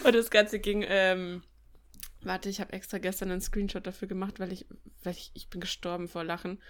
Und 0.04 0.14
das 0.14 0.30
Ganze 0.30 0.58
ging, 0.58 0.84
ähm, 0.86 1.42
warte, 2.24 2.48
ich 2.48 2.60
habe 2.60 2.72
extra 2.72 2.98
gestern 2.98 3.30
einen 3.30 3.40
Screenshot 3.40 3.86
dafür 3.86 4.08
gemacht, 4.08 4.40
weil 4.40 4.52
ich, 4.52 4.66
weil 5.02 5.12
ich, 5.12 5.30
ich 5.34 5.48
bin 5.48 5.60
gestorben 5.60 6.08
vor 6.08 6.24
Lachen. 6.24 6.60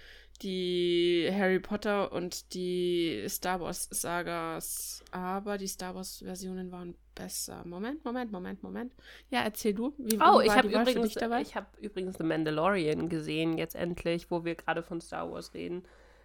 Die 0.41 1.29
Harry 1.31 1.59
Potter 1.59 2.11
und 2.11 2.53
die 2.53 3.23
Star 3.29 3.59
Wars 3.61 3.87
Sagas, 3.91 5.03
aber 5.11 5.57
die 5.57 5.67
Star 5.67 5.93
Wars 5.93 6.23
Versionen 6.23 6.71
waren 6.71 6.95
besser. 7.13 7.61
Moment, 7.65 8.03
Moment, 8.03 8.31
Moment, 8.31 8.63
Moment. 8.63 8.93
Ja, 9.29 9.41
erzähl 9.41 9.73
du. 9.73 9.93
Wie, 9.97 10.19
Oh, 10.19 10.41
ich 10.41 10.51
habe 10.51 10.69
übrigens, 10.69 11.15
ich 11.15 11.55
hab 11.55 11.77
übrigens 11.79 12.17
The 12.17 12.23
Mandalorian 12.23 13.09
gesehen, 13.09 13.57
jetzt 13.57 13.75
endlich, 13.75 14.31
wo 14.31 14.43
wir 14.43 14.55
gerade 14.55 14.81
von 14.81 15.01
Star 15.01 15.31
Wars 15.31 15.53
reden. 15.53 15.83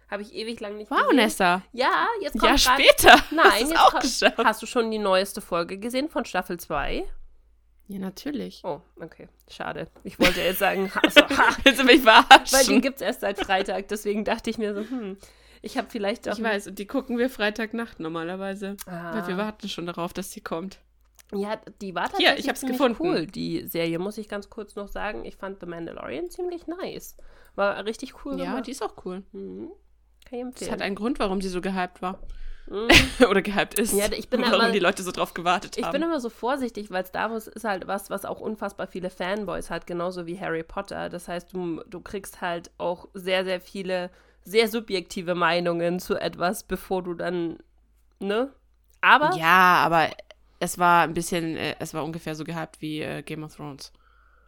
Habe 0.09 0.23
ich 0.23 0.33
ewig 0.33 0.59
lang 0.59 0.75
nicht 0.77 0.89
wow, 0.89 1.01
gesehen. 1.03 1.17
Nessa. 1.17 1.61
Ja, 1.71 2.07
jetzt 2.21 2.39
kommt 2.39 2.51
Ja, 2.51 2.57
später. 2.57 3.15
Nein, 3.31 3.45
Hast 3.45 3.61
jetzt 3.61 3.77
auch 3.77 3.99
geschafft. 3.99 4.37
Hast 4.39 4.61
du 4.61 4.65
schon 4.65 4.89
die 4.89 4.97
neueste 4.97 5.39
Folge 5.39 5.77
gesehen 5.77 6.09
von 6.09 6.25
Staffel 6.25 6.59
2? 6.59 7.05
Ja, 7.91 7.97
natürlich. 7.99 8.61
Oh, 8.63 8.81
okay. 9.01 9.27
Schade. 9.49 9.87
Ich 10.03 10.19
wollte 10.19 10.41
jetzt 10.41 10.59
sagen, 10.59 10.89
ha, 10.93 11.01
so, 11.09 11.21
ha, 11.21 11.55
Willst 11.63 11.79
du 11.79 11.83
mich 11.85 12.05
weil 12.05 12.21
die 12.21 12.27
verarschen? 12.49 12.81
gibt 12.81 12.97
es 12.97 13.01
erst 13.01 13.21
seit 13.21 13.39
Freitag, 13.39 13.87
deswegen 13.87 14.23
dachte 14.23 14.49
ich 14.51 14.57
mir 14.59 14.75
so, 14.75 14.81
hm, 14.81 15.17
ich 15.63 15.75
habe 15.77 15.87
vielleicht 15.89 16.29
auch. 16.29 16.37
Ich 16.37 16.43
weiß, 16.43 16.67
und 16.67 16.77
die 16.79 16.85
gucken 16.85 17.17
wir 17.17 17.29
Freitagnacht 17.31 17.99
normalerweise. 17.99 18.77
Ah. 18.85 19.15
Weil 19.15 19.27
wir 19.27 19.37
warten 19.37 19.67
schon 19.67 19.87
darauf, 19.87 20.13
dass 20.13 20.31
sie 20.31 20.41
kommt. 20.41 20.79
Ja, 21.33 21.59
die 21.81 21.93
war 21.95 22.03
Hier, 22.03 22.11
tatsächlich 22.11 22.39
ich 22.45 22.49
hab's 22.49 22.61
gefunden. 22.61 22.97
cool, 23.01 23.25
die 23.27 23.67
Serie, 23.67 23.97
muss 23.99 24.17
ich 24.19 24.29
ganz 24.29 24.49
kurz 24.49 24.75
noch 24.75 24.87
sagen. 24.87 25.25
Ich 25.25 25.35
fand 25.35 25.59
The 25.59 25.65
Mandalorian 25.65 26.29
ziemlich 26.29 26.67
nice. 26.67 27.17
War 27.55 27.83
richtig 27.85 28.23
cool 28.23 28.37
Ja, 28.39 28.45
gemacht. 28.45 28.67
die 28.67 28.71
ist 28.71 28.81
auch 28.83 28.93
cool. 29.05 29.23
Mhm. 29.31 29.69
Kann 30.25 30.39
ich 30.39 30.41
Das 30.41 30.41
empfehlen. 30.41 30.71
hat 30.71 30.81
einen 30.83 30.95
Grund, 30.95 31.17
warum 31.19 31.41
sie 31.41 31.49
so 31.49 31.59
gehypt 31.61 32.01
war. 32.03 32.19
Mhm. 32.69 32.89
Oder 33.29 33.41
gehypt 33.41 33.79
ist. 33.79 33.93
Ja, 33.93 34.05
ich 34.11 34.29
bin 34.29 34.41
warum 34.41 34.55
immer- 34.55 34.71
die 34.71 34.79
Leute 34.79 35.03
so 35.03 35.11
drauf 35.11 35.33
gewartet 35.33 35.77
Ich 35.77 35.83
haben. 35.83 35.93
bin 35.93 36.01
immer 36.03 36.19
so 36.19 36.29
vorsichtig, 36.29 36.91
weil 36.91 37.05
Star 37.05 37.31
Wars 37.31 37.47
ist 37.47 37.63
halt 37.63 37.87
was, 37.87 38.09
was 38.09 38.25
auch 38.25 38.39
unfassbar 38.39 38.87
viele 38.87 39.09
Fanboys 39.09 39.69
hat, 39.69 39.87
genauso 39.87 40.25
wie 40.27 40.39
Harry 40.39 40.63
Potter. 40.63 41.09
Das 41.09 41.27
heißt, 41.27 41.53
du, 41.53 41.81
du 41.87 41.99
kriegst 42.01 42.41
halt 42.41 42.71
auch 42.77 43.07
sehr, 43.13 43.43
sehr 43.43 43.59
viele 43.61 44.09
sehr 44.43 44.67
subjektive 44.67 45.35
Meinungen 45.35 45.99
zu 45.99 46.15
etwas, 46.15 46.63
bevor 46.63 47.03
du 47.03 47.13
dann, 47.13 47.57
ne? 48.19 48.51
Aber 49.01 49.35
ja, 49.35 49.75
aber 49.85 50.09
es 50.59 50.77
war 50.79 51.03
ein 51.03 51.13
bisschen, 51.13 51.55
äh, 51.57 51.75
es 51.79 51.93
war 51.93 52.03
ungefähr 52.03 52.35
so 52.35 52.43
gehypt 52.43 52.81
wie 52.81 53.01
äh, 53.01 53.21
Game 53.21 53.43
of 53.43 53.55
Thrones. 53.55 53.91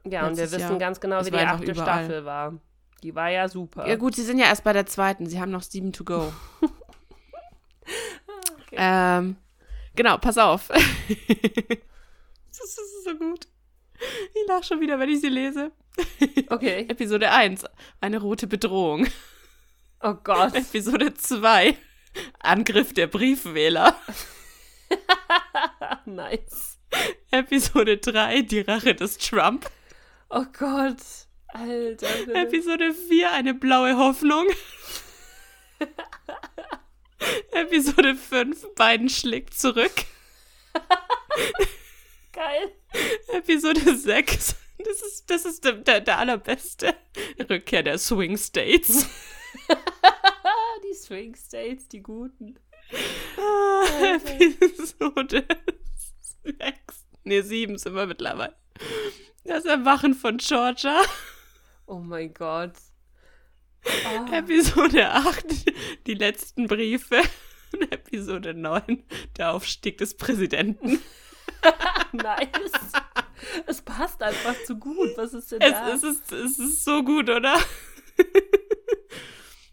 ja, 0.05 0.27
und 0.27 0.38
wir 0.38 0.43
wissen 0.51 0.60
Jahr. 0.60 0.77
ganz 0.77 0.99
genau, 0.99 1.19
Es 1.19 1.27
wie 1.27 1.31
die 1.31 1.38
achte 1.38 1.71
überall. 1.71 2.05
Staffel 2.05 2.25
war. 2.25 2.53
Die 3.03 3.15
war 3.15 3.29
ja 3.29 3.47
super. 3.47 3.88
Ja 3.88 3.95
gut, 3.95 4.15
sie 4.15 4.23
sind 4.23 4.39
ja 4.39 4.45
erst 4.45 4.63
bei 4.63 4.73
der 4.73 4.86
zweiten. 4.86 5.25
Sie 5.27 5.39
haben 5.41 5.51
noch 5.51 5.63
sieben 5.63 5.91
to 5.91 6.03
go. 6.03 6.31
Ähm, 8.84 9.36
genau, 9.96 10.17
pass 10.17 10.39
auf. 10.39 10.67
das 10.70 10.80
ist 12.60 13.04
so 13.04 13.15
gut. 13.15 13.48
Ich 14.34 14.48
lache 14.48 14.63
schon 14.63 14.82
wieder, 14.82 14.98
wenn 14.98 15.10
ich 15.10 15.22
sie 15.22 15.30
lese. 15.30 15.72
Okay. 16.48 16.88
Episode 16.89 17.30
1, 17.32 17.65
eine 18.00 18.20
rote 18.20 18.48
Bedrohung. 18.48 19.08
Oh 20.02 20.15
Gott. 20.15 20.56
Episode 20.56 21.13
2, 21.13 21.78
Angriff 22.39 22.94
der 22.94 23.08
Briefwähler. 23.08 23.96
nice. 26.06 26.80
Episode 27.30 27.98
3, 27.98 28.41
die 28.41 28.62
Rache 28.62 28.96
des 28.96 29.17
Trump. 29.17 29.70
Oh 30.30 30.46
Gott. 30.58 30.98
Alter. 31.50 32.34
Episode 32.34 32.94
4, 32.94 33.32
eine 33.32 33.54
blaue 33.54 33.98
Hoffnung. 33.98 34.48
Episode 37.51 38.15
5, 38.15 38.75
Biden 38.75 39.10
schlägt 39.10 39.53
zurück. 39.53 39.91
Geil. 42.31 42.71
Episode 43.27 43.95
6, 43.95 44.55
das 44.79 45.01
ist, 45.01 45.29
das 45.29 45.45
ist 45.45 45.63
der, 45.65 45.73
der, 45.73 46.01
der 46.01 46.17
allerbeste. 46.17 46.95
Rückkehr 47.49 47.84
der 47.84 47.97
Swing 47.97 48.38
States. 48.38 49.07
die 50.84 50.93
Swing 50.95 51.36
States, 51.36 51.88
die 51.88 52.01
guten. 52.01 52.60
Ah, 53.38 53.86
Episode 54.60 55.45
6, 56.43 57.05
Nee, 57.23 57.41
sieben 57.41 57.77
sind 57.77 57.93
wir 57.93 58.07
mittlerweile. 58.07 58.55
Das 59.43 59.65
Erwachen 59.65 60.13
von 60.13 60.38
Georgia. 60.38 61.01
Oh 61.86 61.99
mein 61.99 62.34
Gott. 62.34 62.73
Oh. 63.86 64.34
Episode 64.34 65.10
8, 65.10 65.46
die 66.08 66.13
letzten 66.13 66.67
Briefe. 66.67 67.22
Episode 67.89 68.54
9, 68.54 69.04
der 69.38 69.54
Aufstieg 69.54 69.98
des 69.98 70.15
Präsidenten. 70.15 71.00
nice. 72.12 72.72
Es 73.65 73.82
passt 73.82 74.22
einfach 74.22 74.56
zu 74.65 74.78
gut. 74.78 75.10
Was 75.15 75.34
ist 75.34 75.52
denn 75.52 75.62
es, 75.62 75.72
da? 75.72 75.94
Es 75.94 76.04
ist, 76.04 76.32
es 76.32 76.60
ist 76.60 76.84
so 76.84 77.04
gut, 77.04 77.30
oder? 77.30 77.58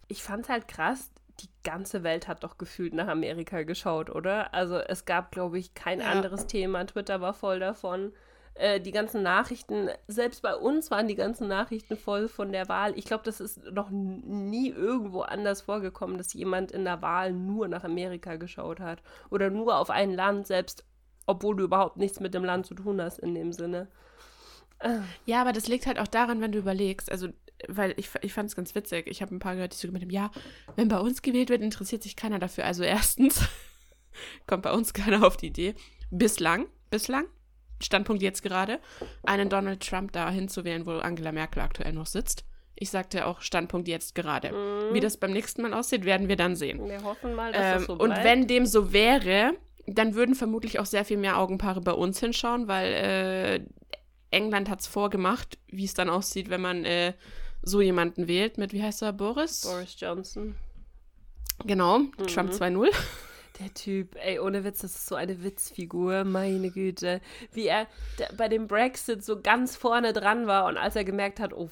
ich 0.08 0.22
fand 0.22 0.48
halt 0.48 0.68
krass, 0.68 1.10
die 1.40 1.48
ganze 1.62 2.02
Welt 2.02 2.28
hat 2.28 2.44
doch 2.44 2.58
gefühlt 2.58 2.94
nach 2.94 3.08
Amerika 3.08 3.62
geschaut, 3.62 4.10
oder? 4.10 4.54
Also 4.54 4.78
es 4.78 5.04
gab, 5.04 5.32
glaube 5.32 5.58
ich, 5.58 5.74
kein 5.74 6.00
ja. 6.00 6.06
anderes 6.06 6.46
Thema. 6.46 6.84
Twitter 6.86 7.20
war 7.20 7.34
voll 7.34 7.60
davon. 7.60 8.12
Äh, 8.58 8.80
die 8.80 8.90
ganzen 8.90 9.22
Nachrichten, 9.22 9.88
selbst 10.08 10.42
bei 10.42 10.54
uns 10.54 10.90
waren 10.90 11.06
die 11.06 11.14
ganzen 11.14 11.46
Nachrichten 11.46 11.96
voll 11.96 12.28
von 12.28 12.50
der 12.50 12.68
Wahl. 12.68 12.92
Ich 12.98 13.04
glaube, 13.04 13.22
das 13.24 13.40
ist 13.40 13.64
noch 13.70 13.90
nie 13.90 14.68
irgendwo 14.70 15.20
anders 15.20 15.62
vorgekommen, 15.62 16.18
dass 16.18 16.34
jemand 16.34 16.72
in 16.72 16.84
der 16.84 17.00
Wahl 17.00 17.32
nur 17.32 17.68
nach 17.68 17.84
Amerika 17.84 18.34
geschaut 18.36 18.80
hat. 18.80 19.00
Oder 19.30 19.50
nur 19.50 19.78
auf 19.78 19.90
ein 19.90 20.12
Land, 20.12 20.48
selbst 20.48 20.84
obwohl 21.26 21.54
du 21.56 21.64
überhaupt 21.64 21.98
nichts 21.98 22.18
mit 22.18 22.34
dem 22.34 22.44
Land 22.44 22.66
zu 22.66 22.74
tun 22.74 23.00
hast 23.00 23.18
in 23.18 23.34
dem 23.34 23.52
Sinne. 23.52 23.86
Ja, 25.24 25.40
aber 25.40 25.52
das 25.52 25.68
liegt 25.68 25.86
halt 25.86 25.98
auch 25.98 26.06
daran, 26.06 26.40
wenn 26.40 26.52
du 26.52 26.58
überlegst, 26.58 27.10
also, 27.10 27.28
weil 27.66 27.94
ich, 27.96 28.08
ich 28.22 28.32
fand 28.32 28.48
es 28.48 28.56
ganz 28.56 28.74
witzig. 28.74 29.06
Ich 29.08 29.20
habe 29.22 29.34
ein 29.34 29.40
paar 29.40 29.54
gehört, 29.54 29.72
die 29.72 29.76
so 29.76 29.88
gemeint 29.88 30.04
haben, 30.04 30.10
ja, 30.10 30.30
wenn 30.76 30.88
bei 30.88 30.98
uns 30.98 31.22
gewählt 31.22 31.50
wird, 31.50 31.62
interessiert 31.62 32.02
sich 32.02 32.16
keiner 32.16 32.38
dafür. 32.38 32.64
Also 32.64 32.82
erstens 32.84 33.46
kommt 34.46 34.62
bei 34.62 34.72
uns 34.72 34.92
keiner 34.92 35.26
auf 35.26 35.36
die 35.36 35.48
Idee. 35.48 35.74
Bislang, 36.10 36.66
bislang, 36.90 37.26
Standpunkt 37.80 38.22
jetzt 38.22 38.42
gerade, 38.42 38.80
einen 39.24 39.48
Donald 39.48 39.86
Trump 39.86 40.12
da 40.12 40.30
hinzuwählen, 40.30 40.86
wo 40.86 40.92
Angela 40.92 41.32
Merkel 41.32 41.62
aktuell 41.62 41.92
noch 41.92 42.06
sitzt. 42.06 42.44
Ich 42.74 42.90
sagte 42.90 43.26
auch 43.26 43.40
Standpunkt 43.40 43.88
jetzt 43.88 44.14
gerade. 44.14 44.52
Mhm. 44.52 44.94
Wie 44.94 45.00
das 45.00 45.16
beim 45.16 45.32
nächsten 45.32 45.62
Mal 45.62 45.74
aussieht, 45.74 46.04
werden 46.04 46.28
wir 46.28 46.36
dann 46.36 46.54
sehen. 46.54 46.88
Wir 46.88 47.02
hoffen 47.02 47.34
mal, 47.34 47.52
dass 47.52 47.60
ähm, 47.60 47.74
das 47.74 47.86
so 47.86 47.96
bleibt. 47.96 48.18
Und 48.18 48.24
wenn 48.24 48.46
dem 48.46 48.66
so 48.66 48.92
wäre, 48.92 49.54
dann 49.86 50.14
würden 50.14 50.34
vermutlich 50.34 50.78
auch 50.78 50.86
sehr 50.86 51.04
viel 51.04 51.16
mehr 51.16 51.38
Augenpaare 51.38 51.80
bei 51.80 51.92
uns 51.92 52.20
hinschauen, 52.20 52.68
weil 52.68 52.92
äh, 52.92 53.60
England 54.30 54.68
hat 54.68 54.80
es 54.80 54.86
vorgemacht, 54.86 55.58
wie 55.68 55.84
es 55.84 55.94
dann 55.94 56.08
aussieht, 56.08 56.50
wenn 56.50 56.60
man 56.60 56.84
äh, 56.84 57.14
so 57.62 57.80
jemanden 57.80 58.28
wählt 58.28 58.58
mit, 58.58 58.72
wie 58.72 58.82
heißt 58.82 59.02
er, 59.02 59.12
Boris? 59.12 59.62
Boris 59.62 59.96
Johnson. 59.98 60.54
Genau, 61.64 61.98
mhm. 61.98 62.26
Trump 62.28 62.52
2.0. 62.52 62.90
Der 63.60 63.74
Typ, 63.74 64.14
ey, 64.24 64.38
ohne 64.38 64.62
Witz, 64.64 64.82
das 64.82 64.94
ist 64.94 65.06
so 65.06 65.16
eine 65.16 65.42
Witzfigur, 65.42 66.24
meine 66.24 66.70
Güte. 66.70 67.20
Wie 67.52 67.66
er 67.66 67.88
bei 68.36 68.48
dem 68.48 68.68
Brexit 68.68 69.24
so 69.24 69.40
ganz 69.40 69.76
vorne 69.76 70.12
dran 70.12 70.46
war 70.46 70.66
und 70.66 70.76
als 70.76 70.94
er 70.94 71.04
gemerkt 71.04 71.40
hat, 71.40 71.52
oh 71.52 71.68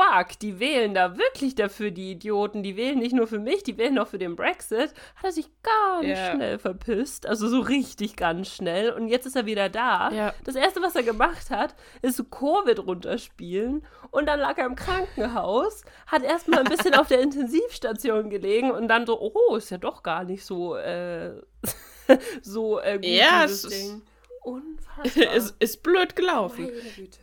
fuck, 0.00 0.38
die 0.38 0.58
wählen 0.60 0.94
da 0.94 1.18
wirklich 1.18 1.54
dafür, 1.54 1.90
die 1.90 2.12
Idioten. 2.12 2.62
Die 2.62 2.76
wählen 2.76 2.98
nicht 2.98 3.14
nur 3.14 3.26
für 3.26 3.38
mich, 3.38 3.62
die 3.62 3.76
wählen 3.78 3.98
auch 3.98 4.08
für 4.08 4.18
den 4.18 4.36
Brexit. 4.36 4.92
Hat 5.16 5.24
er 5.24 5.32
sich 5.32 5.48
ganz 5.62 6.06
yeah. 6.06 6.34
schnell 6.34 6.58
verpisst. 6.58 7.26
Also 7.26 7.48
so 7.48 7.60
richtig 7.60 8.16
ganz 8.16 8.48
schnell. 8.48 8.92
Und 8.92 9.08
jetzt 9.08 9.26
ist 9.26 9.36
er 9.36 9.46
wieder 9.46 9.68
da. 9.68 10.10
Yeah. 10.10 10.34
Das 10.44 10.54
Erste, 10.54 10.82
was 10.82 10.96
er 10.96 11.02
gemacht 11.02 11.50
hat, 11.50 11.74
ist 12.02 12.16
so 12.16 12.24
Covid 12.24 12.78
runterspielen. 12.80 13.84
Und 14.10 14.26
dann 14.26 14.40
lag 14.40 14.58
er 14.58 14.66
im 14.66 14.74
Krankenhaus, 14.74 15.82
hat 16.06 16.22
erstmal 16.24 16.60
ein 16.60 16.64
bisschen 16.64 16.94
auf 16.94 17.08
der 17.08 17.20
Intensivstation 17.22 18.30
gelegen 18.30 18.70
und 18.70 18.88
dann 18.88 19.06
so, 19.06 19.20
oh, 19.20 19.56
ist 19.56 19.70
ja 19.70 19.78
doch 19.78 20.02
gar 20.02 20.24
nicht 20.24 20.44
so, 20.44 20.76
äh, 20.76 21.40
so 22.42 22.80
äh, 22.80 22.94
gut, 22.94 23.04
ja, 23.04 23.46
dieses 23.46 23.68
Ding. 23.68 24.02
Unfassbar. 24.42 25.34
es 25.34 25.50
ist 25.58 25.82
blöd 25.82 26.16
gelaufen. 26.16 26.64
Meine 26.64 26.90
Güte. 26.96 27.18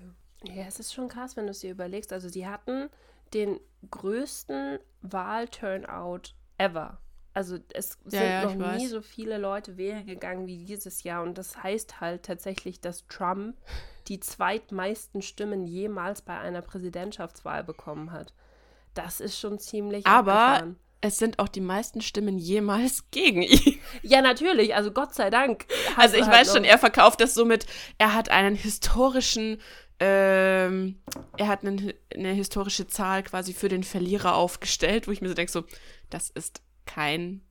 Ja, 0.54 0.64
es 0.68 0.80
ist 0.80 0.94
schon 0.94 1.08
krass, 1.10 1.36
wenn 1.36 1.46
du 1.46 1.52
es 1.52 1.60
dir 1.60 1.72
überlegst. 1.72 2.14
Also, 2.14 2.30
sie 2.30 2.48
hatten 2.48 2.90
den 3.34 3.60
größten 3.92 4.80
Wahlturnout 5.02 6.34
ever. 6.58 7.00
Also, 7.34 7.60
es 7.74 7.98
sind 8.06 8.24
ja, 8.24 8.46
noch 8.46 8.56
nie 8.56 8.62
weiß. 8.84 8.90
so 8.90 9.02
viele 9.02 9.38
Leute 9.38 9.78
wählen 9.78 10.06
gegangen 10.06 10.48
wie 10.48 10.66
dieses 10.66 11.04
Jahr. 11.04 11.22
Und 11.22 11.38
das 11.38 11.62
heißt 11.62 12.02
halt 12.02 12.24
tatsächlich, 12.24 12.82
dass 12.82 13.06
Trump 13.08 13.56
die 14.08 14.20
zweitmeisten 14.20 15.22
Stimmen 15.22 15.68
jemals 15.68 16.22
bei 16.22 16.38
einer 16.40 16.62
Präsidentschaftswahl 16.62 17.64
bekommen 17.64 18.12
hat. 18.12 18.34
Das 18.94 19.20
ist 19.20 19.38
schon 19.40 19.60
ziemlich 19.60 20.08
Aber 20.08 20.34
abgefahren. 20.34 20.80
es 21.02 21.20
sind 21.20 21.38
auch 21.38 21.50
die 21.50 21.62
meisten 21.62 22.02
Stimmen 22.02 22.40
jemals 22.40 23.04
gegen 23.12 23.44
ihn. 23.44 23.80
Ja, 24.02 24.22
natürlich. 24.24 24.74
Also, 24.74 24.92
Gott 24.92 25.14
sei 25.14 25.30
Dank. 25.30 25.68
Also 25.96 26.16
ich 26.16 26.24
halt 26.24 26.34
weiß 26.34 26.54
schon, 26.56 26.64
er 26.64 26.80
verkauft 26.80 27.22
das 27.22 27.36
so 27.36 27.46
mit, 27.46 27.68
er 28.00 28.16
hat 28.16 28.30
einen 28.30 28.56
historischen, 28.56 29.62
ähm, 30.00 31.02
er 31.38 31.48
hat 31.48 31.66
einen, 31.66 31.94
eine 32.14 32.34
historische 32.34 32.88
Zahl 32.88 33.24
quasi 33.24 33.54
für 33.54 33.70
den 33.70 33.84
Verlierer 33.84 34.36
aufgestellt, 34.36 35.08
wo 35.08 35.12
ich 35.12 35.22
mir 35.22 35.30
so 35.30 35.34
denke, 35.34 35.52
so, 35.52 35.64
das 36.10 36.30
ist 36.30 36.62
kein, 36.86 37.42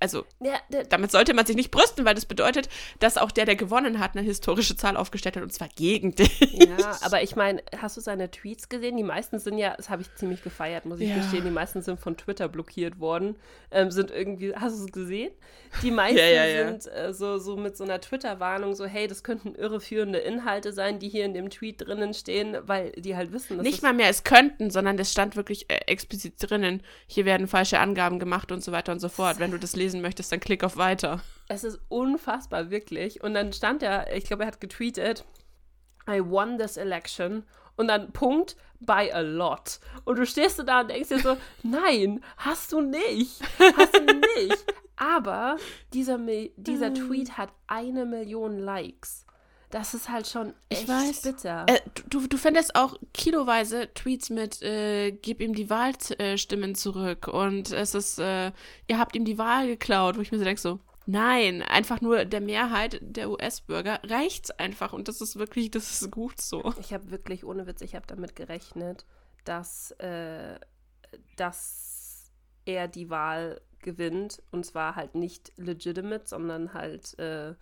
also 0.00 0.24
Ja, 0.40 0.54
damit 0.88 1.10
sollte 1.12 1.34
man 1.34 1.46
sich 1.46 1.56
nicht 1.56 1.70
brüsten, 1.70 2.04
weil 2.04 2.14
das 2.14 2.26
bedeutet, 2.26 2.68
dass 2.98 3.16
auch 3.16 3.30
der, 3.30 3.44
der 3.44 3.56
gewonnen 3.56 4.00
hat, 4.00 4.16
eine 4.16 4.24
historische 4.26 4.76
Zahl 4.76 4.96
aufgestellt 4.96 5.36
hat 5.36 5.42
und 5.42 5.52
zwar 5.52 5.68
gegen 5.76 6.14
dich. 6.14 6.52
Ja, 6.52 6.98
aber 7.02 7.22
ich 7.22 7.36
meine, 7.36 7.62
hast 7.76 7.96
du 7.96 8.00
seine 8.00 8.30
Tweets 8.30 8.68
gesehen? 8.68 8.96
Die 8.96 9.02
meisten 9.02 9.38
sind 9.38 9.58
ja, 9.58 9.74
das 9.76 9.88
habe 9.90 10.02
ich 10.02 10.12
ziemlich 10.14 10.42
gefeiert, 10.42 10.84
muss 10.86 11.00
ich 11.00 11.08
Ja. 11.08 11.14
gestehen, 11.14 11.44
die 11.44 11.50
meisten 11.50 11.82
sind 11.82 12.00
von 12.00 12.16
Twitter 12.16 12.48
blockiert 12.48 12.98
worden. 12.98 13.36
Ähm, 13.70 13.90
sind 13.90 14.10
irgendwie, 14.10 14.54
hast 14.54 14.78
du 14.80 14.84
es 14.86 14.92
gesehen? 14.92 15.32
Die 15.82 15.90
meisten 15.90 16.18
Ja, 16.18 16.68
sind 16.72 16.86
äh, 16.92 17.12
so, 17.14 17.38
so 17.38 17.56
mit 17.56 17.76
so 17.76 17.84
einer 17.84 18.00
Twitter-Warnung, 18.00 18.74
so, 18.74 18.86
hey, 18.86 19.06
das 19.06 19.22
könnten 19.22 19.54
irreführende 19.54 20.18
Inhalte 20.18 20.72
sein, 20.72 20.98
die 20.98 21.08
hier 21.08 21.24
in 21.24 21.34
dem 21.34 21.50
Tweet 21.50 21.86
drinnen 21.86 22.12
stehen, 22.14 22.56
weil 22.62 22.90
die 22.92 23.14
halt 23.16 23.32
wissen, 23.32 23.56
dass 23.56 23.64
Nicht 23.64 23.76
das 23.76 23.82
mal 23.82 23.92
mehr 23.92 24.08
es 24.08 24.24
könnten, 24.24 24.70
sondern 24.70 24.98
es 24.98 25.12
stand 25.12 25.36
wirklich 25.36 25.70
äh, 25.70 25.76
explizit 25.86 26.34
drinnen, 26.38 26.82
hier 27.06 27.24
werden 27.24 27.46
falsche 27.46 27.78
Angaben 27.78 28.18
gemacht 28.18 28.50
und 28.50 28.64
so 28.64 28.72
weiter 28.72 28.92
und 28.92 29.00
so 29.00 29.08
fort. 29.08 29.38
Wenn 29.38 29.50
du 29.52 29.58
das 29.58 29.76
lesen 29.90 30.00
möchtest, 30.00 30.32
dann 30.32 30.40
klick 30.40 30.64
auf 30.64 30.76
weiter. 30.76 31.20
Es 31.48 31.64
ist 31.64 31.80
unfassbar, 31.88 32.70
wirklich. 32.70 33.22
Und 33.22 33.34
dann 33.34 33.52
stand 33.52 33.82
er, 33.82 34.14
ich 34.14 34.24
glaube, 34.24 34.44
er 34.44 34.48
hat 34.48 34.60
getweetet, 34.60 35.24
I 36.08 36.20
won 36.24 36.58
this 36.58 36.76
election. 36.76 37.44
Und 37.76 37.88
dann 37.88 38.12
Punkt 38.12 38.56
by 38.80 39.10
a 39.12 39.20
lot. 39.20 39.80
Und 40.04 40.18
du 40.18 40.26
stehst 40.26 40.58
du 40.58 40.62
da 40.62 40.82
und 40.82 40.90
denkst 40.90 41.08
dir 41.08 41.20
so, 41.20 41.36
nein, 41.62 42.22
hast 42.36 42.72
du 42.72 42.80
nicht. 42.80 43.40
Hast 43.76 43.94
du 43.94 44.04
nicht. 44.04 44.64
Aber 44.96 45.56
dieser, 45.92 46.18
dieser 46.56 46.94
Tweet 46.94 47.38
hat 47.38 47.50
eine 47.66 48.04
Million 48.04 48.58
Likes. 48.58 49.24
Das 49.70 49.94
ist 49.94 50.08
halt 50.08 50.26
schon 50.26 50.52
Ich 50.68 50.80
echt 50.80 50.88
weiß. 50.88 51.22
bitter. 51.22 51.64
Äh, 51.68 51.80
du, 52.08 52.26
du 52.26 52.36
findest 52.36 52.74
auch 52.74 52.96
kiloweise 53.14 53.92
Tweets 53.94 54.28
mit, 54.30 54.60
äh, 54.62 55.12
gib 55.12 55.40
ihm 55.40 55.54
die 55.54 55.70
Wahlstimmen 55.70 56.74
zurück 56.74 57.28
und 57.28 57.70
es 57.70 57.94
ist, 57.94 58.18
äh, 58.18 58.50
ihr 58.88 58.98
habt 58.98 59.14
ihm 59.14 59.24
die 59.24 59.38
Wahl 59.38 59.68
geklaut, 59.68 60.16
wo 60.16 60.20
ich 60.22 60.32
mir 60.32 60.38
so 60.38 60.44
denke, 60.44 60.60
so, 60.60 60.80
nein, 61.06 61.62
einfach 61.62 62.00
nur 62.00 62.24
der 62.24 62.40
Mehrheit 62.40 62.98
der 63.00 63.30
US-Bürger 63.30 64.00
reicht's 64.04 64.50
einfach 64.50 64.92
und 64.92 65.06
das 65.06 65.20
ist 65.20 65.38
wirklich, 65.38 65.70
das 65.70 66.02
ist 66.02 66.10
gut 66.10 66.40
so. 66.40 66.74
Ich 66.80 66.92
habe 66.92 67.10
wirklich, 67.12 67.44
ohne 67.44 67.66
Witz, 67.66 67.80
ich 67.80 67.94
habe 67.94 68.06
damit 68.08 68.34
gerechnet, 68.34 69.04
dass, 69.44 69.92
äh, 69.92 70.58
dass 71.36 72.30
er 72.64 72.88
die 72.88 73.08
Wahl 73.10 73.60
gewinnt. 73.80 74.42
Und 74.50 74.66
zwar 74.66 74.96
halt 74.96 75.14
nicht 75.14 75.52
legitimate, 75.56 76.26
sondern 76.26 76.74
halt 76.74 77.18
äh, 77.18 77.54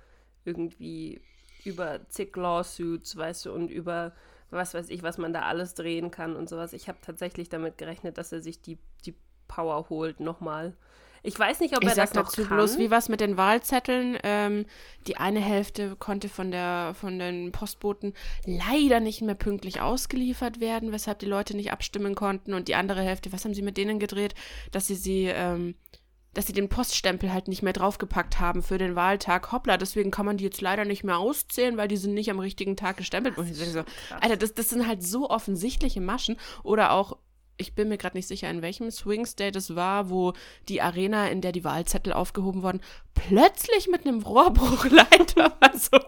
irgendwie 0.44 1.20
über 1.68 2.00
zig 2.08 2.34
Lawsuits, 2.36 3.16
weißt 3.16 3.46
du, 3.46 3.52
und 3.52 3.70
über 3.70 4.12
was 4.50 4.74
weiß 4.74 4.88
ich, 4.88 5.02
was 5.02 5.18
man 5.18 5.32
da 5.32 5.42
alles 5.42 5.74
drehen 5.74 6.10
kann 6.10 6.34
und 6.34 6.48
sowas. 6.48 6.72
Ich 6.72 6.88
habe 6.88 6.98
tatsächlich 7.02 7.48
damit 7.48 7.76
gerechnet, 7.78 8.16
dass 8.18 8.32
er 8.32 8.40
sich 8.40 8.62
die, 8.62 8.78
die 9.04 9.14
Power 9.46 9.88
holt 9.90 10.20
nochmal. 10.20 10.74
Ich 11.22 11.38
weiß 11.38 11.60
nicht, 11.60 11.76
ob 11.76 11.82
Ich 11.82 11.90
er 11.90 11.96
das 11.96 12.14
noch 12.14 12.26
dazu 12.26 12.44
kann. 12.44 12.56
bloß, 12.56 12.78
wie 12.78 12.90
was 12.90 13.08
mit 13.08 13.20
den 13.20 13.36
Wahlzetteln. 13.36 14.18
Ähm, 14.22 14.66
die 15.06 15.16
eine 15.16 15.40
Hälfte 15.40 15.96
konnte 15.96 16.28
von 16.28 16.50
der 16.50 16.94
von 16.98 17.18
den 17.18 17.52
Postboten 17.52 18.14
leider 18.46 19.00
nicht 19.00 19.20
mehr 19.20 19.34
pünktlich 19.34 19.80
ausgeliefert 19.80 20.60
werden, 20.60 20.92
weshalb 20.92 21.18
die 21.18 21.26
Leute 21.26 21.56
nicht 21.56 21.72
abstimmen 21.72 22.14
konnten. 22.14 22.54
Und 22.54 22.68
die 22.68 22.76
andere 22.76 23.02
Hälfte, 23.02 23.32
was 23.32 23.44
haben 23.44 23.54
sie 23.54 23.62
mit 23.62 23.76
denen 23.76 23.98
gedreht, 23.98 24.34
dass 24.70 24.86
sie 24.86 24.94
sie, 24.94 25.24
ähm, 25.26 25.74
dass 26.38 26.46
sie 26.46 26.52
den 26.52 26.68
Poststempel 26.68 27.32
halt 27.32 27.48
nicht 27.48 27.62
mehr 27.64 27.72
draufgepackt 27.72 28.38
haben 28.38 28.62
für 28.62 28.78
den 28.78 28.94
Wahltag. 28.94 29.50
Hoppla, 29.50 29.76
deswegen 29.76 30.12
kann 30.12 30.24
man 30.24 30.36
die 30.36 30.44
jetzt 30.44 30.60
leider 30.60 30.84
nicht 30.84 31.02
mehr 31.02 31.18
auszählen, 31.18 31.76
weil 31.76 31.88
die 31.88 31.96
sind 31.96 32.14
nicht 32.14 32.30
am 32.30 32.38
richtigen 32.38 32.76
Tag 32.76 32.96
gestempelt. 32.96 33.36
Und 33.38 33.50
ich 33.50 33.56
denke 33.58 33.72
so, 33.72 33.82
krass. 33.82 34.22
Alter, 34.22 34.36
das, 34.36 34.54
das 34.54 34.68
sind 34.68 34.86
halt 34.86 35.02
so 35.02 35.28
offensichtliche 35.30 36.00
Maschen. 36.00 36.36
Oder 36.62 36.92
auch, 36.92 37.16
ich 37.56 37.74
bin 37.74 37.88
mir 37.88 37.98
gerade 37.98 38.16
nicht 38.16 38.28
sicher, 38.28 38.48
in 38.48 38.62
welchem 38.62 38.88
Swing 38.92 39.26
State 39.26 39.58
es 39.58 39.74
war, 39.74 40.10
wo 40.10 40.32
die 40.68 40.80
Arena, 40.80 41.26
in 41.26 41.40
der 41.40 41.50
die 41.50 41.64
Wahlzettel 41.64 42.12
aufgehoben 42.12 42.62
wurden, 42.62 42.82
plötzlich 43.14 43.88
mit 43.88 44.06
einem 44.06 44.22
Rohrbruchleiter 44.22 45.56
war. 45.60 45.76
So. 45.76 45.98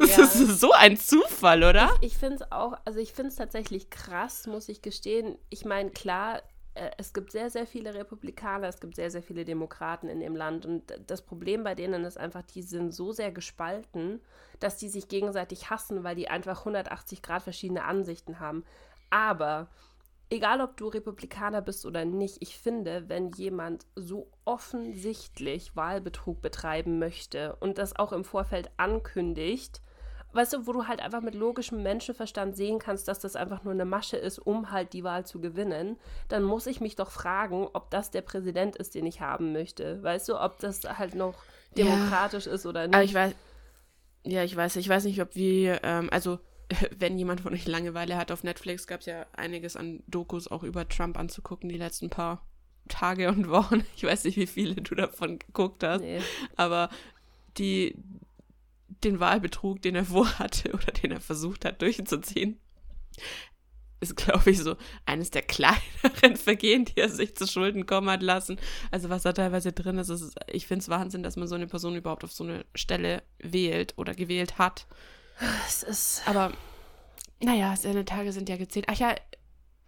Das 0.00 0.16
Ja. 0.18 0.24
ist 0.24 0.60
so 0.60 0.72
ein 0.72 0.98
Zufall, 0.98 1.64
oder? 1.64 1.88
Ich 2.02 2.18
finde 2.18 2.36
es 2.36 2.52
auch, 2.52 2.74
also 2.84 2.98
ich 2.98 3.14
finde 3.14 3.30
es 3.30 3.36
tatsächlich 3.36 3.88
krass, 3.88 4.46
muss 4.46 4.68
ich 4.68 4.82
gestehen. 4.82 5.38
Ich 5.48 5.64
meine, 5.64 5.88
klar, 5.88 6.42
es 6.74 7.12
gibt 7.12 7.32
sehr, 7.32 7.50
sehr 7.50 7.66
viele 7.66 7.94
Republikaner, 7.94 8.68
es 8.68 8.80
gibt 8.80 8.94
sehr, 8.94 9.10
sehr 9.10 9.22
viele 9.22 9.44
Demokraten 9.44 10.08
in 10.08 10.20
dem 10.20 10.36
Land. 10.36 10.66
Und 10.66 10.92
das 11.06 11.22
Problem 11.22 11.64
bei 11.64 11.74
denen 11.74 12.04
ist 12.04 12.16
einfach, 12.16 12.42
die 12.42 12.62
sind 12.62 12.92
so 12.92 13.12
sehr 13.12 13.32
gespalten, 13.32 14.20
dass 14.60 14.76
die 14.76 14.88
sich 14.88 15.08
gegenseitig 15.08 15.70
hassen, 15.70 16.04
weil 16.04 16.14
die 16.14 16.28
einfach 16.28 16.60
180 16.60 17.22
Grad 17.22 17.42
verschiedene 17.42 17.84
Ansichten 17.84 18.38
haben. 18.38 18.64
Aber 19.10 19.68
egal 20.30 20.60
ob 20.60 20.76
du 20.76 20.88
Republikaner 20.88 21.60
bist 21.60 21.84
oder 21.84 22.04
nicht, 22.04 22.38
ich 22.40 22.56
finde, 22.56 23.08
wenn 23.08 23.32
jemand 23.32 23.86
so 23.96 24.30
offensichtlich 24.44 25.74
Wahlbetrug 25.74 26.40
betreiben 26.40 26.98
möchte 26.98 27.56
und 27.56 27.78
das 27.78 27.96
auch 27.96 28.12
im 28.12 28.24
Vorfeld 28.24 28.70
ankündigt, 28.76 29.82
weißt 30.32 30.52
du, 30.52 30.66
wo 30.66 30.72
du 30.72 30.86
halt 30.86 31.00
einfach 31.00 31.20
mit 31.20 31.34
logischem 31.34 31.82
Menschenverstand 31.82 32.56
sehen 32.56 32.78
kannst, 32.78 33.08
dass 33.08 33.18
das 33.18 33.36
einfach 33.36 33.64
nur 33.64 33.72
eine 33.72 33.84
Masche 33.84 34.16
ist, 34.16 34.38
um 34.38 34.70
halt 34.70 34.92
die 34.92 35.04
Wahl 35.04 35.26
zu 35.26 35.40
gewinnen, 35.40 35.96
dann 36.28 36.42
muss 36.42 36.66
ich 36.66 36.80
mich 36.80 36.96
doch 36.96 37.10
fragen, 37.10 37.68
ob 37.72 37.90
das 37.90 38.10
der 38.10 38.22
Präsident 38.22 38.76
ist, 38.76 38.94
den 38.94 39.06
ich 39.06 39.20
haben 39.20 39.52
möchte. 39.52 40.02
Weißt 40.02 40.28
du, 40.28 40.40
ob 40.40 40.58
das 40.58 40.82
halt 40.84 41.14
noch 41.14 41.34
demokratisch 41.76 42.46
ja, 42.46 42.52
ist 42.52 42.66
oder 42.66 42.86
nicht. 42.86 42.94
Aber 42.94 43.04
ich 43.04 43.14
weiß, 43.14 43.34
ja, 44.24 44.44
ich 44.44 44.54
weiß, 44.54 44.76
ich 44.76 44.88
weiß 44.88 45.04
nicht, 45.04 45.20
ob 45.20 45.34
wir, 45.34 45.80
ähm, 45.82 46.08
also 46.10 46.38
wenn 46.96 47.18
jemand 47.18 47.40
von 47.40 47.52
euch 47.52 47.66
Langeweile 47.66 48.16
hat 48.16 48.30
auf 48.30 48.44
Netflix, 48.44 48.86
gab 48.86 49.00
es 49.00 49.06
ja 49.06 49.26
einiges 49.32 49.76
an 49.76 50.02
Dokus 50.06 50.48
auch 50.48 50.62
über 50.62 50.88
Trump 50.88 51.18
anzugucken, 51.18 51.68
die 51.68 51.78
letzten 51.78 52.10
paar 52.10 52.46
Tage 52.88 53.28
und 53.28 53.48
Wochen. 53.48 53.84
Ich 53.96 54.04
weiß 54.04 54.24
nicht, 54.24 54.36
wie 54.36 54.46
viele 54.46 54.76
du 54.76 54.94
davon 54.94 55.38
geguckt 55.38 55.82
hast, 55.82 56.02
nee. 56.02 56.20
aber 56.56 56.90
die, 57.58 57.96
den 59.04 59.20
Wahlbetrug, 59.20 59.82
den 59.82 59.94
er 59.94 60.04
vorhatte 60.06 60.72
oder 60.72 60.92
den 60.92 61.12
er 61.12 61.20
versucht 61.20 61.64
hat 61.64 61.82
durchzuziehen, 61.82 62.58
ist, 64.00 64.16
glaube 64.16 64.50
ich, 64.50 64.58
so 64.58 64.76
eines 65.04 65.30
der 65.30 65.42
kleineren 65.42 66.36
Vergehen, 66.36 66.86
die 66.86 66.96
er 66.96 67.10
sich 67.10 67.36
zu 67.36 67.46
Schulden 67.46 67.84
kommen 67.84 68.08
hat 68.08 68.22
lassen. 68.22 68.58
Also 68.90 69.10
was 69.10 69.22
da 69.22 69.32
teilweise 69.32 69.72
drin 69.72 69.98
ist, 69.98 70.08
ist 70.08 70.34
ich 70.50 70.66
finde 70.66 70.82
es 70.82 70.88
Wahnsinn, 70.88 71.22
dass 71.22 71.36
man 71.36 71.48
so 71.48 71.54
eine 71.54 71.66
Person 71.66 71.96
überhaupt 71.96 72.24
auf 72.24 72.32
so 72.32 72.44
eine 72.44 72.64
Stelle 72.74 73.22
wählt 73.38 73.94
oder 73.98 74.14
gewählt 74.14 74.58
hat. 74.58 74.86
Es 75.66 75.82
ist. 75.82 76.22
Aber 76.26 76.52
naja, 77.42 77.76
seine 77.76 78.04
Tage 78.04 78.32
sind 78.32 78.48
ja 78.48 78.56
gezählt. 78.56 78.86
Ach 78.88 78.96
ja, 78.98 79.14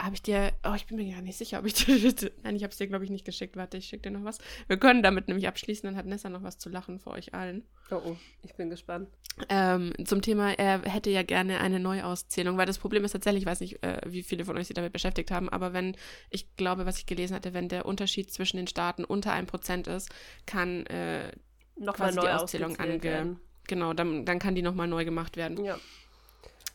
habe 0.03 0.17
ich 0.17 0.23
dir, 0.23 0.53
oh, 0.65 0.75
ich 0.75 0.87
bin 0.87 0.97
mir 0.97 1.13
gar 1.13 1.23
nicht 1.23 1.39
sicher, 1.39 1.61
ob 1.61 1.67
ich 1.67 1.75
dir, 1.75 1.97
nein, 2.43 2.57
ich 2.57 2.65
habe 2.65 2.73
es 2.73 2.77
dir, 2.77 2.89
glaube 2.89 3.05
ich, 3.05 3.11
nicht 3.11 3.25
geschickt. 3.25 3.57
Warte, 3.57 3.77
ich 3.77 3.87
schicke 3.87 4.11
dir 4.11 4.19
noch 4.19 4.25
was. 4.25 4.39
Wir 4.67 4.77
können 4.77 5.03
damit 5.03 5.29
nämlich 5.29 5.47
abschließen, 5.47 5.87
dann 5.87 5.97
hat 5.97 6.07
Nessa 6.07 6.29
noch 6.29 6.43
was 6.43 6.59
zu 6.59 6.69
lachen 6.71 6.99
vor 6.99 7.13
euch 7.13 7.35
allen. 7.35 7.63
Oh, 7.91 8.01
oh, 8.05 8.17
ich 8.43 8.55
bin 8.55 8.69
gespannt. 8.69 9.09
Ähm, 9.49 9.93
zum 10.05 10.21
Thema, 10.21 10.59
er 10.59 10.83
hätte 10.83 11.11
ja 11.11 11.23
gerne 11.23 11.61
eine 11.61 11.79
Neuauszählung, 11.79 12.59
weil 12.59 12.67
das 12.67 12.79
Problem 12.79 13.05
ist 13.05 13.13
tatsächlich, 13.13 13.45
ich 13.45 13.49
weiß 13.49 13.61
nicht, 13.61 13.83
äh, 13.83 14.01
wie 14.07 14.23
viele 14.23 14.45
von 14.45 14.57
euch 14.59 14.67
sich 14.67 14.75
damit 14.75 14.93
beschäftigt 14.93 15.31
haben, 15.31 15.49
aber 15.49 15.73
wenn, 15.73 15.97
ich 16.31 16.57
glaube, 16.57 16.85
was 16.85 16.99
ich 16.99 17.07
gelesen 17.07 17.35
hatte, 17.35 17.55
wenn 17.55 17.69
der 17.69 17.87
Unterschied 17.87 18.33
zwischen 18.33 18.57
den 18.57 18.67
Staaten 18.67 19.05
unter 19.05 19.33
einem 19.33 19.47
Prozent 19.47 19.87
ist, 19.87 20.11
kann 20.47 20.85
äh, 20.87 21.31
noch 21.77 21.95
quasi 21.95 22.19
die 22.19 22.29
Auszählung 22.29 22.79
ange... 22.79 23.37
Genau, 23.69 23.93
dann, 23.93 24.25
dann 24.25 24.41
kann 24.41 24.57
die 24.57 24.63
nochmal 24.63 24.89
neu 24.89 25.05
gemacht 25.05 25.37
werden. 25.37 25.65
Ja. 25.65 25.79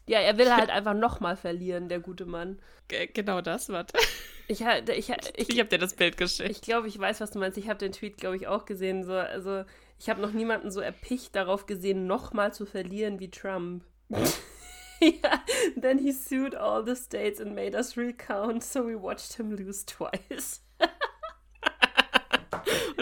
Ja, 0.08 0.20
er 0.20 0.38
will 0.38 0.52
halt 0.54 0.70
einfach 0.72 0.94
nochmal 0.94 1.36
verlieren, 1.36 1.90
der 1.90 2.00
gute 2.00 2.26
Mann. 2.26 2.60
G 2.88 3.08
genau 3.08 3.42
das, 3.42 3.70
warte. 3.70 3.98
Ich, 4.48 4.62
ich, 4.62 4.90
ich, 4.90 5.10
ich, 5.36 5.50
ich 5.50 5.60
habe 5.60 5.70
dir 5.70 5.78
das 5.78 5.94
Bild 5.94 6.16
geschickt. 6.16 6.50
Ich 6.50 6.62
glaube, 6.62 6.88
ich 6.88 6.98
weiß, 6.98 7.20
was 7.20 7.32
du 7.32 7.40
meinst. 7.40 7.58
Ich 7.58 7.68
habe 7.68 7.80
den 7.80 7.92
Tweet, 7.92 8.18
glaube 8.18 8.38
ich, 8.38 8.48
auch 8.48 8.66
gesehen. 8.66 9.04
So, 9.04 9.14
also, 9.14 9.66
ich 10.00 10.10
habe 10.10 10.22
noch 10.22 10.32
niemanden 10.32 10.72
so 10.72 10.80
erpicht 10.80 11.36
darauf 11.36 11.66
gesehen, 11.66 12.08
nochmal 12.08 12.54
zu 12.54 12.66
verlieren 12.66 13.20
wie 13.20 13.30
Trump. 13.30 13.84
ja, 15.02 15.44
then 15.80 15.98
he 15.98 16.12
sued 16.12 16.56
all 16.56 16.84
the 16.86 16.96
states 16.96 17.42
and 17.42 17.54
made 17.54 17.76
us 17.76 17.98
recount, 17.98 18.64
so 18.64 18.86
we 18.86 18.96
watched 18.96 19.34
him 19.34 19.52
lose 19.52 19.86
twice. 19.86 20.62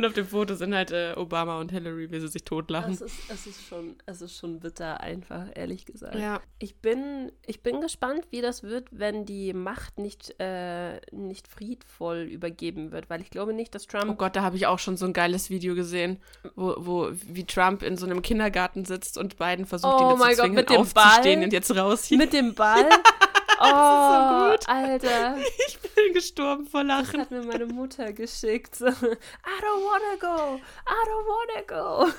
Und 0.05 0.11
auf 0.11 0.13
dem 0.13 0.27
Foto 0.27 0.53
sind 0.53 0.75
halt 0.75 0.91
äh, 0.91 1.13
Obama 1.15 1.59
und 1.59 1.71
Hillary, 1.71 2.11
wie 2.11 2.19
sie 2.19 2.27
sich 2.27 2.43
totlachen. 2.43 2.93
Es 2.93 3.01
ist, 3.01 3.17
es, 3.29 3.47
ist 3.47 3.67
schon, 3.67 3.95
es 4.05 4.21
ist 4.21 4.37
schon 4.37 4.59
bitter, 4.59 5.01
einfach, 5.01 5.47
ehrlich 5.55 5.85
gesagt. 5.85 6.15
Ja. 6.15 6.41
Ich 6.59 6.77
bin, 6.77 7.31
ich 7.45 7.63
bin 7.63 7.81
gespannt, 7.81 8.27
wie 8.29 8.41
das 8.41 8.61
wird, 8.61 8.87
wenn 8.91 9.25
die 9.25 9.53
Macht 9.53 9.97
nicht, 9.97 10.35
äh, 10.39 11.01
nicht 11.11 11.47
friedvoll 11.47 12.19
übergeben 12.19 12.91
wird, 12.91 13.09
weil 13.09 13.21
ich 13.21 13.31
glaube 13.31 13.53
nicht, 13.53 13.73
dass 13.73 13.87
Trump. 13.87 14.09
Oh 14.09 14.15
Gott, 14.15 14.35
da 14.35 14.43
habe 14.43 14.57
ich 14.57 14.67
auch 14.67 14.79
schon 14.79 14.95
so 14.95 15.05
ein 15.07 15.13
geiles 15.13 15.49
Video 15.49 15.73
gesehen, 15.73 16.19
wo, 16.55 16.75
wo 16.77 17.09
wie 17.11 17.45
Trump 17.45 17.81
in 17.81 17.97
so 17.97 18.05
einem 18.05 18.21
Kindergarten 18.21 18.85
sitzt 18.85 19.17
und 19.17 19.37
Biden 19.37 19.65
versucht, 19.65 19.93
oh 19.95 20.11
ihn 20.11 20.17
zu 20.17 20.23
zwingen, 20.35 20.55
Gott, 20.55 20.69
mit 20.69 20.77
aufzustehen 20.77 21.39
Ball? 21.39 21.43
und 21.45 21.53
jetzt 21.53 21.75
raus. 21.75 22.11
Mit 22.11 22.33
dem 22.33 22.53
Ball? 22.53 22.89
Ja. 22.95 23.24
Oh, 23.59 24.55
das 24.55 24.65
so. 24.65 24.71
Alter. 24.71 25.37
Ich 25.67 25.79
bin 25.79 26.13
gestorben 26.13 26.65
vor 26.67 26.83
Das 26.83 27.07
Lachen. 27.07 27.21
hat 27.21 27.31
mir 27.31 27.43
meine 27.43 27.65
Mutter 27.65 28.11
geschickt. 28.13 28.75
So, 28.75 28.85
I 28.87 28.91
don't 28.91 29.83
wanna 29.83 30.15
go. 30.19 30.55
I 30.87 31.01
don't 31.07 31.27
wanna 31.27 31.61
go. 31.67 32.11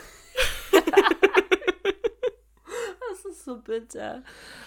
das 3.10 3.24
ist 3.24 3.44
so 3.44 3.56
bitter. 3.58 4.22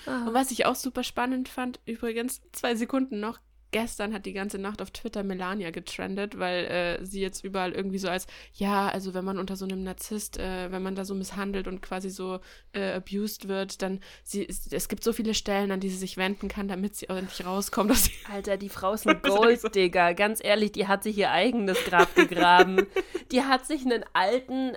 Ah. 0.05 0.27
Und 0.27 0.33
was 0.33 0.51
ich 0.51 0.65
auch 0.65 0.75
super 0.75 1.03
spannend 1.03 1.49
fand, 1.49 1.79
übrigens, 1.85 2.41
zwei 2.51 2.75
Sekunden 2.75 3.19
noch, 3.19 3.39
gestern 3.71 4.13
hat 4.13 4.25
die 4.25 4.33
ganze 4.33 4.57
Nacht 4.57 4.81
auf 4.81 4.91
Twitter 4.91 5.23
Melania 5.23 5.71
getrendet, 5.71 6.39
weil 6.39 6.65
äh, 6.65 7.05
sie 7.05 7.21
jetzt 7.21 7.43
überall 7.43 7.71
irgendwie 7.71 7.97
so 7.97 8.09
als, 8.09 8.27
ja, 8.53 8.87
also 8.87 9.13
wenn 9.13 9.25
man 9.25 9.37
unter 9.37 9.55
so 9.55 9.65
einem 9.65 9.83
Narzisst, 9.83 10.37
äh, 10.37 10.71
wenn 10.71 10.83
man 10.83 10.95
da 10.95 11.05
so 11.05 11.15
misshandelt 11.15 11.67
und 11.67 11.81
quasi 11.81 12.09
so 12.09 12.39
äh, 12.73 12.93
abused 12.93 13.47
wird, 13.47 13.81
dann, 13.81 13.99
sie, 14.23 14.47
es, 14.47 14.87
gibt 14.87 15.03
so 15.03 15.13
viele 15.13 15.33
Stellen, 15.33 15.71
an 15.71 15.79
die 15.79 15.89
sie 15.89 15.97
sich 15.97 16.17
wenden 16.17 16.47
kann, 16.47 16.67
damit 16.67 16.95
sie 16.95 17.09
endlich 17.09 17.45
rauskommt. 17.45 17.91
Dass 17.91 18.05
sie 18.05 18.13
Alter, 18.31 18.57
die 18.57 18.69
Frau 18.69 18.93
ist 18.93 19.07
ein 19.07 19.21
Golddigger. 19.21 20.13
Ganz 20.13 20.43
ehrlich, 20.43 20.71
die 20.71 20.87
hat 20.87 21.03
sich 21.03 21.17
ihr 21.17 21.31
eigenes 21.31 21.77
Grab 21.85 22.15
gegraben. 22.15 22.87
die 23.31 23.43
hat 23.43 23.65
sich 23.65 23.85
einen 23.85 24.03
alten 24.13 24.75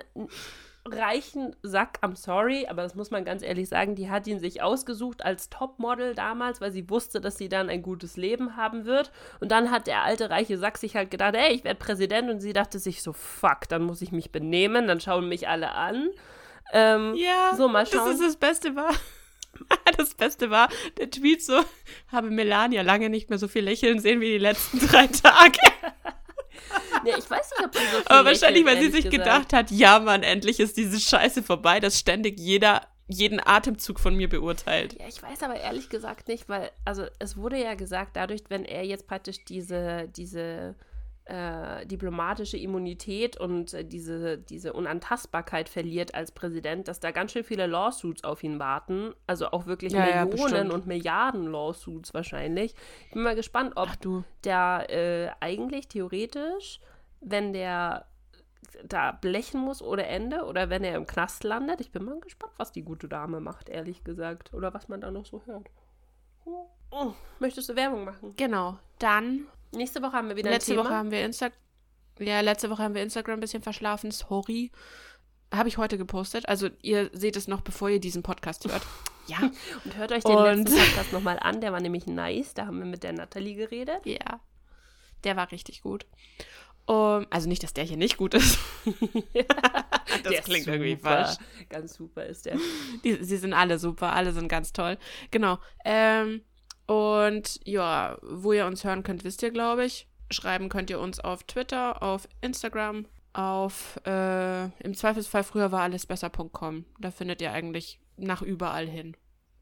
reichen 0.85 1.55
Sack, 1.63 1.99
I'm 2.01 2.15
sorry, 2.15 2.67
aber 2.67 2.81
das 2.81 2.95
muss 2.95 3.09
man 3.09 3.23
ganz 3.23 3.41
ehrlich 3.41 3.69
sagen, 3.69 3.95
die 3.95 4.09
hat 4.09 4.27
ihn 4.27 4.39
sich 4.39 4.61
ausgesucht 4.61 5.23
als 5.23 5.49
Topmodel 5.49 6.13
damals, 6.13 6.59
weil 6.59 6.71
sie 6.71 6.89
wusste, 6.89 7.21
dass 7.21 7.37
sie 7.37 7.47
dann 7.47 7.69
ein 7.69 7.81
gutes 7.81 8.17
Leben 8.17 8.57
haben 8.57 8.85
wird. 8.85 9.11
Und 9.39 9.51
dann 9.51 9.71
hat 9.71 9.87
der 9.87 10.03
alte 10.03 10.29
reiche 10.29 10.57
Sack 10.57 10.77
sich 10.77 10.95
halt 10.95 11.09
gedacht, 11.09 11.35
ey, 11.35 11.53
ich 11.53 11.63
werde 11.63 11.79
Präsident. 11.79 12.29
Und 12.29 12.41
sie 12.41 12.53
dachte 12.53 12.79
sich 12.79 13.01
so, 13.01 13.13
fuck, 13.13 13.69
dann 13.69 13.83
muss 13.83 14.01
ich 14.01 14.11
mich 14.11 14.31
benehmen, 14.31 14.87
dann 14.87 14.99
schauen 14.99 15.29
mich 15.29 15.47
alle 15.47 15.71
an. 15.71 16.09
Ähm, 16.73 17.13
ja, 17.15 17.55
so 17.55 17.67
mal 17.67 17.85
schauen. 17.85 18.05
das 18.05 18.19
ist 18.19 18.27
das 18.27 18.37
Beste 18.37 18.75
war. 18.75 18.93
Das 19.97 20.15
Beste 20.15 20.49
war, 20.49 20.69
der 20.97 21.11
Tweet 21.11 21.43
so, 21.43 21.61
habe 22.11 22.31
Melania 22.31 22.81
lange 22.81 23.11
nicht 23.11 23.29
mehr 23.29 23.37
so 23.37 23.47
viel 23.47 23.63
lächeln 23.63 23.99
sehen 23.99 24.19
wie 24.19 24.31
die 24.31 24.37
letzten 24.39 24.79
drei 24.79 25.05
Tage. 25.05 25.59
Ja, 27.05 27.17
ich 27.17 27.29
weiß 27.29 27.51
nicht, 27.51 27.65
ob 27.65 27.75
sie 27.75 27.85
so 27.85 27.97
viel 27.97 28.05
Aber 28.07 28.29
wahrscheinlich, 28.29 28.65
weil 28.65 28.79
sie 28.79 28.91
sich 28.91 29.05
ehrlich 29.05 29.19
gedacht 29.19 29.53
hat, 29.53 29.71
ja 29.71 29.99
Mann, 29.99 30.23
endlich 30.23 30.59
ist 30.59 30.77
diese 30.77 30.99
Scheiße 30.99 31.43
vorbei, 31.43 31.79
dass 31.79 31.99
ständig 31.99 32.39
jeder 32.39 32.81
jeden 33.07 33.45
Atemzug 33.45 33.99
von 33.99 34.15
mir 34.15 34.29
beurteilt. 34.29 34.93
Ja, 34.99 35.07
ich 35.07 35.21
weiß 35.21 35.43
aber 35.43 35.55
ehrlich 35.55 35.89
gesagt 35.89 36.27
nicht, 36.27 36.47
weil, 36.47 36.71
also 36.85 37.05
es 37.19 37.35
wurde 37.35 37.61
ja 37.61 37.75
gesagt, 37.75 38.15
dadurch, 38.15 38.43
wenn 38.49 38.65
er 38.65 38.85
jetzt 38.85 39.07
praktisch 39.07 39.43
diese, 39.43 40.07
diese 40.15 40.75
äh, 41.25 41.85
diplomatische 41.85 42.57
Immunität 42.57 43.37
und 43.37 43.73
äh, 43.73 43.85
diese, 43.85 44.37
diese 44.37 44.73
Unantastbarkeit 44.73 45.69
verliert 45.69 46.15
als 46.15 46.31
Präsident, 46.31 46.87
dass 46.87 46.99
da 46.99 47.11
ganz 47.11 47.31
schön 47.31 47.43
viele 47.45 47.65
Lawsuits 47.65 48.23
auf 48.23 48.43
ihn 48.43 48.59
warten. 48.59 49.13
Also 49.25 49.47
auch 49.47 49.65
wirklich 49.65 49.93
Ja, 49.93 50.07
ja, 50.07 50.25
Millionen 50.25 50.51
bestimmt. 50.51 50.73
und 50.73 50.87
Milliarden 50.87 51.47
Lawsuits 51.47 52.13
wahrscheinlich. 52.13 52.75
Ich 53.07 53.13
bin 53.13 53.23
mal 53.23 53.35
gespannt, 53.35 53.73
ob 53.75 53.89
der 54.43 54.87
äh, 54.89 55.29
eigentlich 55.39 55.87
theoretisch, 55.87 56.81
wenn 57.25 57.53
der 57.53 58.05
da 58.85 59.11
blechen 59.11 59.61
muss 59.61 59.81
oder 59.81 60.07
Ende 60.07 60.45
oder 60.45 60.69
wenn 60.69 60.83
er 60.83 60.95
im 60.95 61.05
Knast 61.05 61.43
landet. 61.43 61.79
Ich 61.81 61.91
bin 61.91 62.03
mal 62.03 62.19
gespannt, 62.19 62.53
was 62.57 62.71
die 62.71 62.81
gute 62.83 63.07
Dame 63.07 63.39
macht, 63.39 63.69
ehrlich 63.69 64.03
gesagt. 64.03 64.53
Oder 64.53 64.73
was 64.73 64.87
man 64.87 65.01
da 65.01 65.11
noch 65.11 65.25
so 65.25 65.41
hört. 65.45 65.69
Oh, 66.91 67.13
möchtest 67.39 67.69
du 67.69 67.75
Werbung 67.75 68.03
machen? 68.05 68.33
Genau. 68.35 68.77
Dann, 68.99 69.47
Nächste 69.71 70.01
Woche 70.01 70.13
haben 70.13 70.29
wir 70.29 70.35
wieder 70.35 70.51
letzte 70.51 70.73
ein 70.73 70.75
Thema. 70.77 70.85
Woche 70.89 70.95
haben 70.95 71.11
wir 71.11 71.25
Insta 71.25 71.49
ja, 72.19 72.41
letzte 72.41 72.69
Woche 72.69 72.83
haben 72.83 72.93
wir 72.93 73.01
Instagram 73.01 73.37
ein 73.37 73.41
bisschen 73.41 73.63
verschlafen. 73.63 74.11
Sorry. 74.11 74.71
Habe 75.51 75.67
ich 75.69 75.77
heute 75.79 75.97
gepostet. 75.97 76.47
Also 76.47 76.69
ihr 76.83 77.09
seht 77.13 77.35
es 77.35 77.47
noch, 77.47 77.61
bevor 77.61 77.89
ihr 77.89 77.99
diesen 77.99 78.23
Podcast 78.23 78.65
hört. 78.65 78.81
Ja. 79.25 79.37
Und 79.85 79.95
hört 79.95 80.11
euch 80.11 80.21
den 80.25 80.35
Und- 80.35 80.43
letzten 80.65 80.77
Podcast 80.77 81.13
nochmal 81.13 81.39
an. 81.39 81.61
Der 81.61 81.71
war 81.71 81.79
nämlich 81.79 82.05
nice. 82.07 82.53
Da 82.55 82.65
haben 82.65 82.79
wir 82.79 82.85
mit 82.85 83.03
der 83.03 83.13
Nathalie 83.13 83.55
geredet. 83.55 84.05
Ja. 84.05 84.41
Der 85.23 85.37
war 85.37 85.49
richtig 85.53 85.81
gut. 85.81 86.05
Um, 86.85 87.25
also 87.29 87.47
nicht, 87.47 87.63
dass 87.63 87.73
der 87.73 87.85
hier 87.85 87.95
nicht 87.95 88.17
gut 88.17 88.33
ist. 88.33 88.59
das 90.23 90.31
Der 90.31 90.41
klingt 90.41 90.67
irgendwie 90.67 90.95
super. 90.95 91.25
falsch. 91.25 91.37
Ganz 91.69 91.93
super 91.93 92.25
ist 92.25 92.45
der. 92.45 92.57
Die, 93.05 93.23
sie 93.23 93.37
sind 93.37 93.53
alle 93.53 93.79
super, 93.79 94.11
alle 94.13 94.33
sind 94.33 94.49
ganz 94.49 94.73
toll. 94.73 94.97
Genau. 95.31 95.59
Ähm, 95.85 96.41
und 96.85 97.61
ja, 97.63 98.17
wo 98.21 98.51
ihr 98.51 98.65
uns 98.65 98.83
hören 98.83 99.03
könnt, 99.03 99.23
wisst 99.23 99.43
ihr, 99.43 99.51
glaube 99.51 99.85
ich. 99.85 100.07
Schreiben 100.29 100.67
könnt 100.67 100.89
ihr 100.89 100.99
uns 100.99 101.19
auf 101.19 101.43
Twitter, 101.43 102.03
auf 102.03 102.27
Instagram, 102.41 103.05
auf 103.31 103.99
äh, 104.05 104.65
im 104.83 104.93
Zweifelsfall 104.93 105.43
früher 105.43 105.71
war 105.71 105.81
alles 105.81 106.05
besser.com. 106.05 106.85
Da 106.99 107.11
findet 107.11 107.41
ihr 107.41 107.51
eigentlich 107.51 107.99
nach 108.17 108.41
überall 108.41 108.87
hin. 108.87 109.15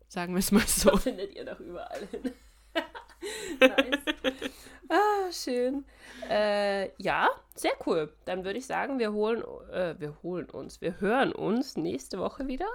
Sagen 0.08 0.34
wir 0.34 0.40
es 0.40 0.52
mal 0.52 0.66
so. 0.66 0.98
Findet 0.98 1.36
ihr 1.36 1.46
doch 1.46 1.60
überall 1.60 2.08
hin. 2.10 2.32
nice. 3.60 4.00
Ah, 4.92 5.32
schön. 5.32 5.86
Äh, 6.30 6.90
ja, 7.02 7.30
sehr 7.56 7.72
cool. 7.86 8.12
Dann 8.26 8.44
würde 8.44 8.60
ich 8.60 8.66
sagen, 8.66 9.00
wir 9.00 9.14
holen, 9.14 9.42
äh, 9.72 9.96
wir 9.98 10.18
holen 10.22 10.50
uns, 10.50 10.82
wir 10.82 11.00
hören 11.00 11.32
uns 11.32 11.78
nächste 11.78 12.20
Woche 12.20 12.48
wieder. 12.48 12.68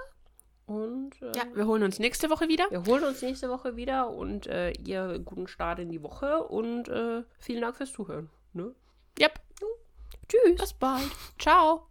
Und 0.65 1.21
äh, 1.21 1.31
Ja, 1.35 1.43
wir 1.53 1.67
holen 1.67 1.83
uns 1.83 1.99
nächste 1.99 2.29
Woche 2.29 2.47
wieder. 2.47 2.65
wir 2.71 2.83
holen 2.85 3.03
uns 3.03 3.21
nächste 3.21 3.49
Woche 3.49 3.75
wieder 3.75 4.09
und 4.09 4.47
äh, 4.47 4.71
ihr 4.71 5.19
guten 5.19 5.47
Start 5.47 5.79
in 5.79 5.89
die 5.91 6.01
Woche 6.03 6.43
und 6.43 6.89
äh, 6.89 7.23
vielen 7.37 7.61
Dank 7.61 7.77
fürs 7.77 7.93
Zuhören. 7.93 8.29
Ne? 8.53 8.73
Yep. 9.19 9.39
Tschüss. 10.27 10.59
Bis 10.59 10.73
bald. 10.73 11.09
Ciao. 11.39 11.87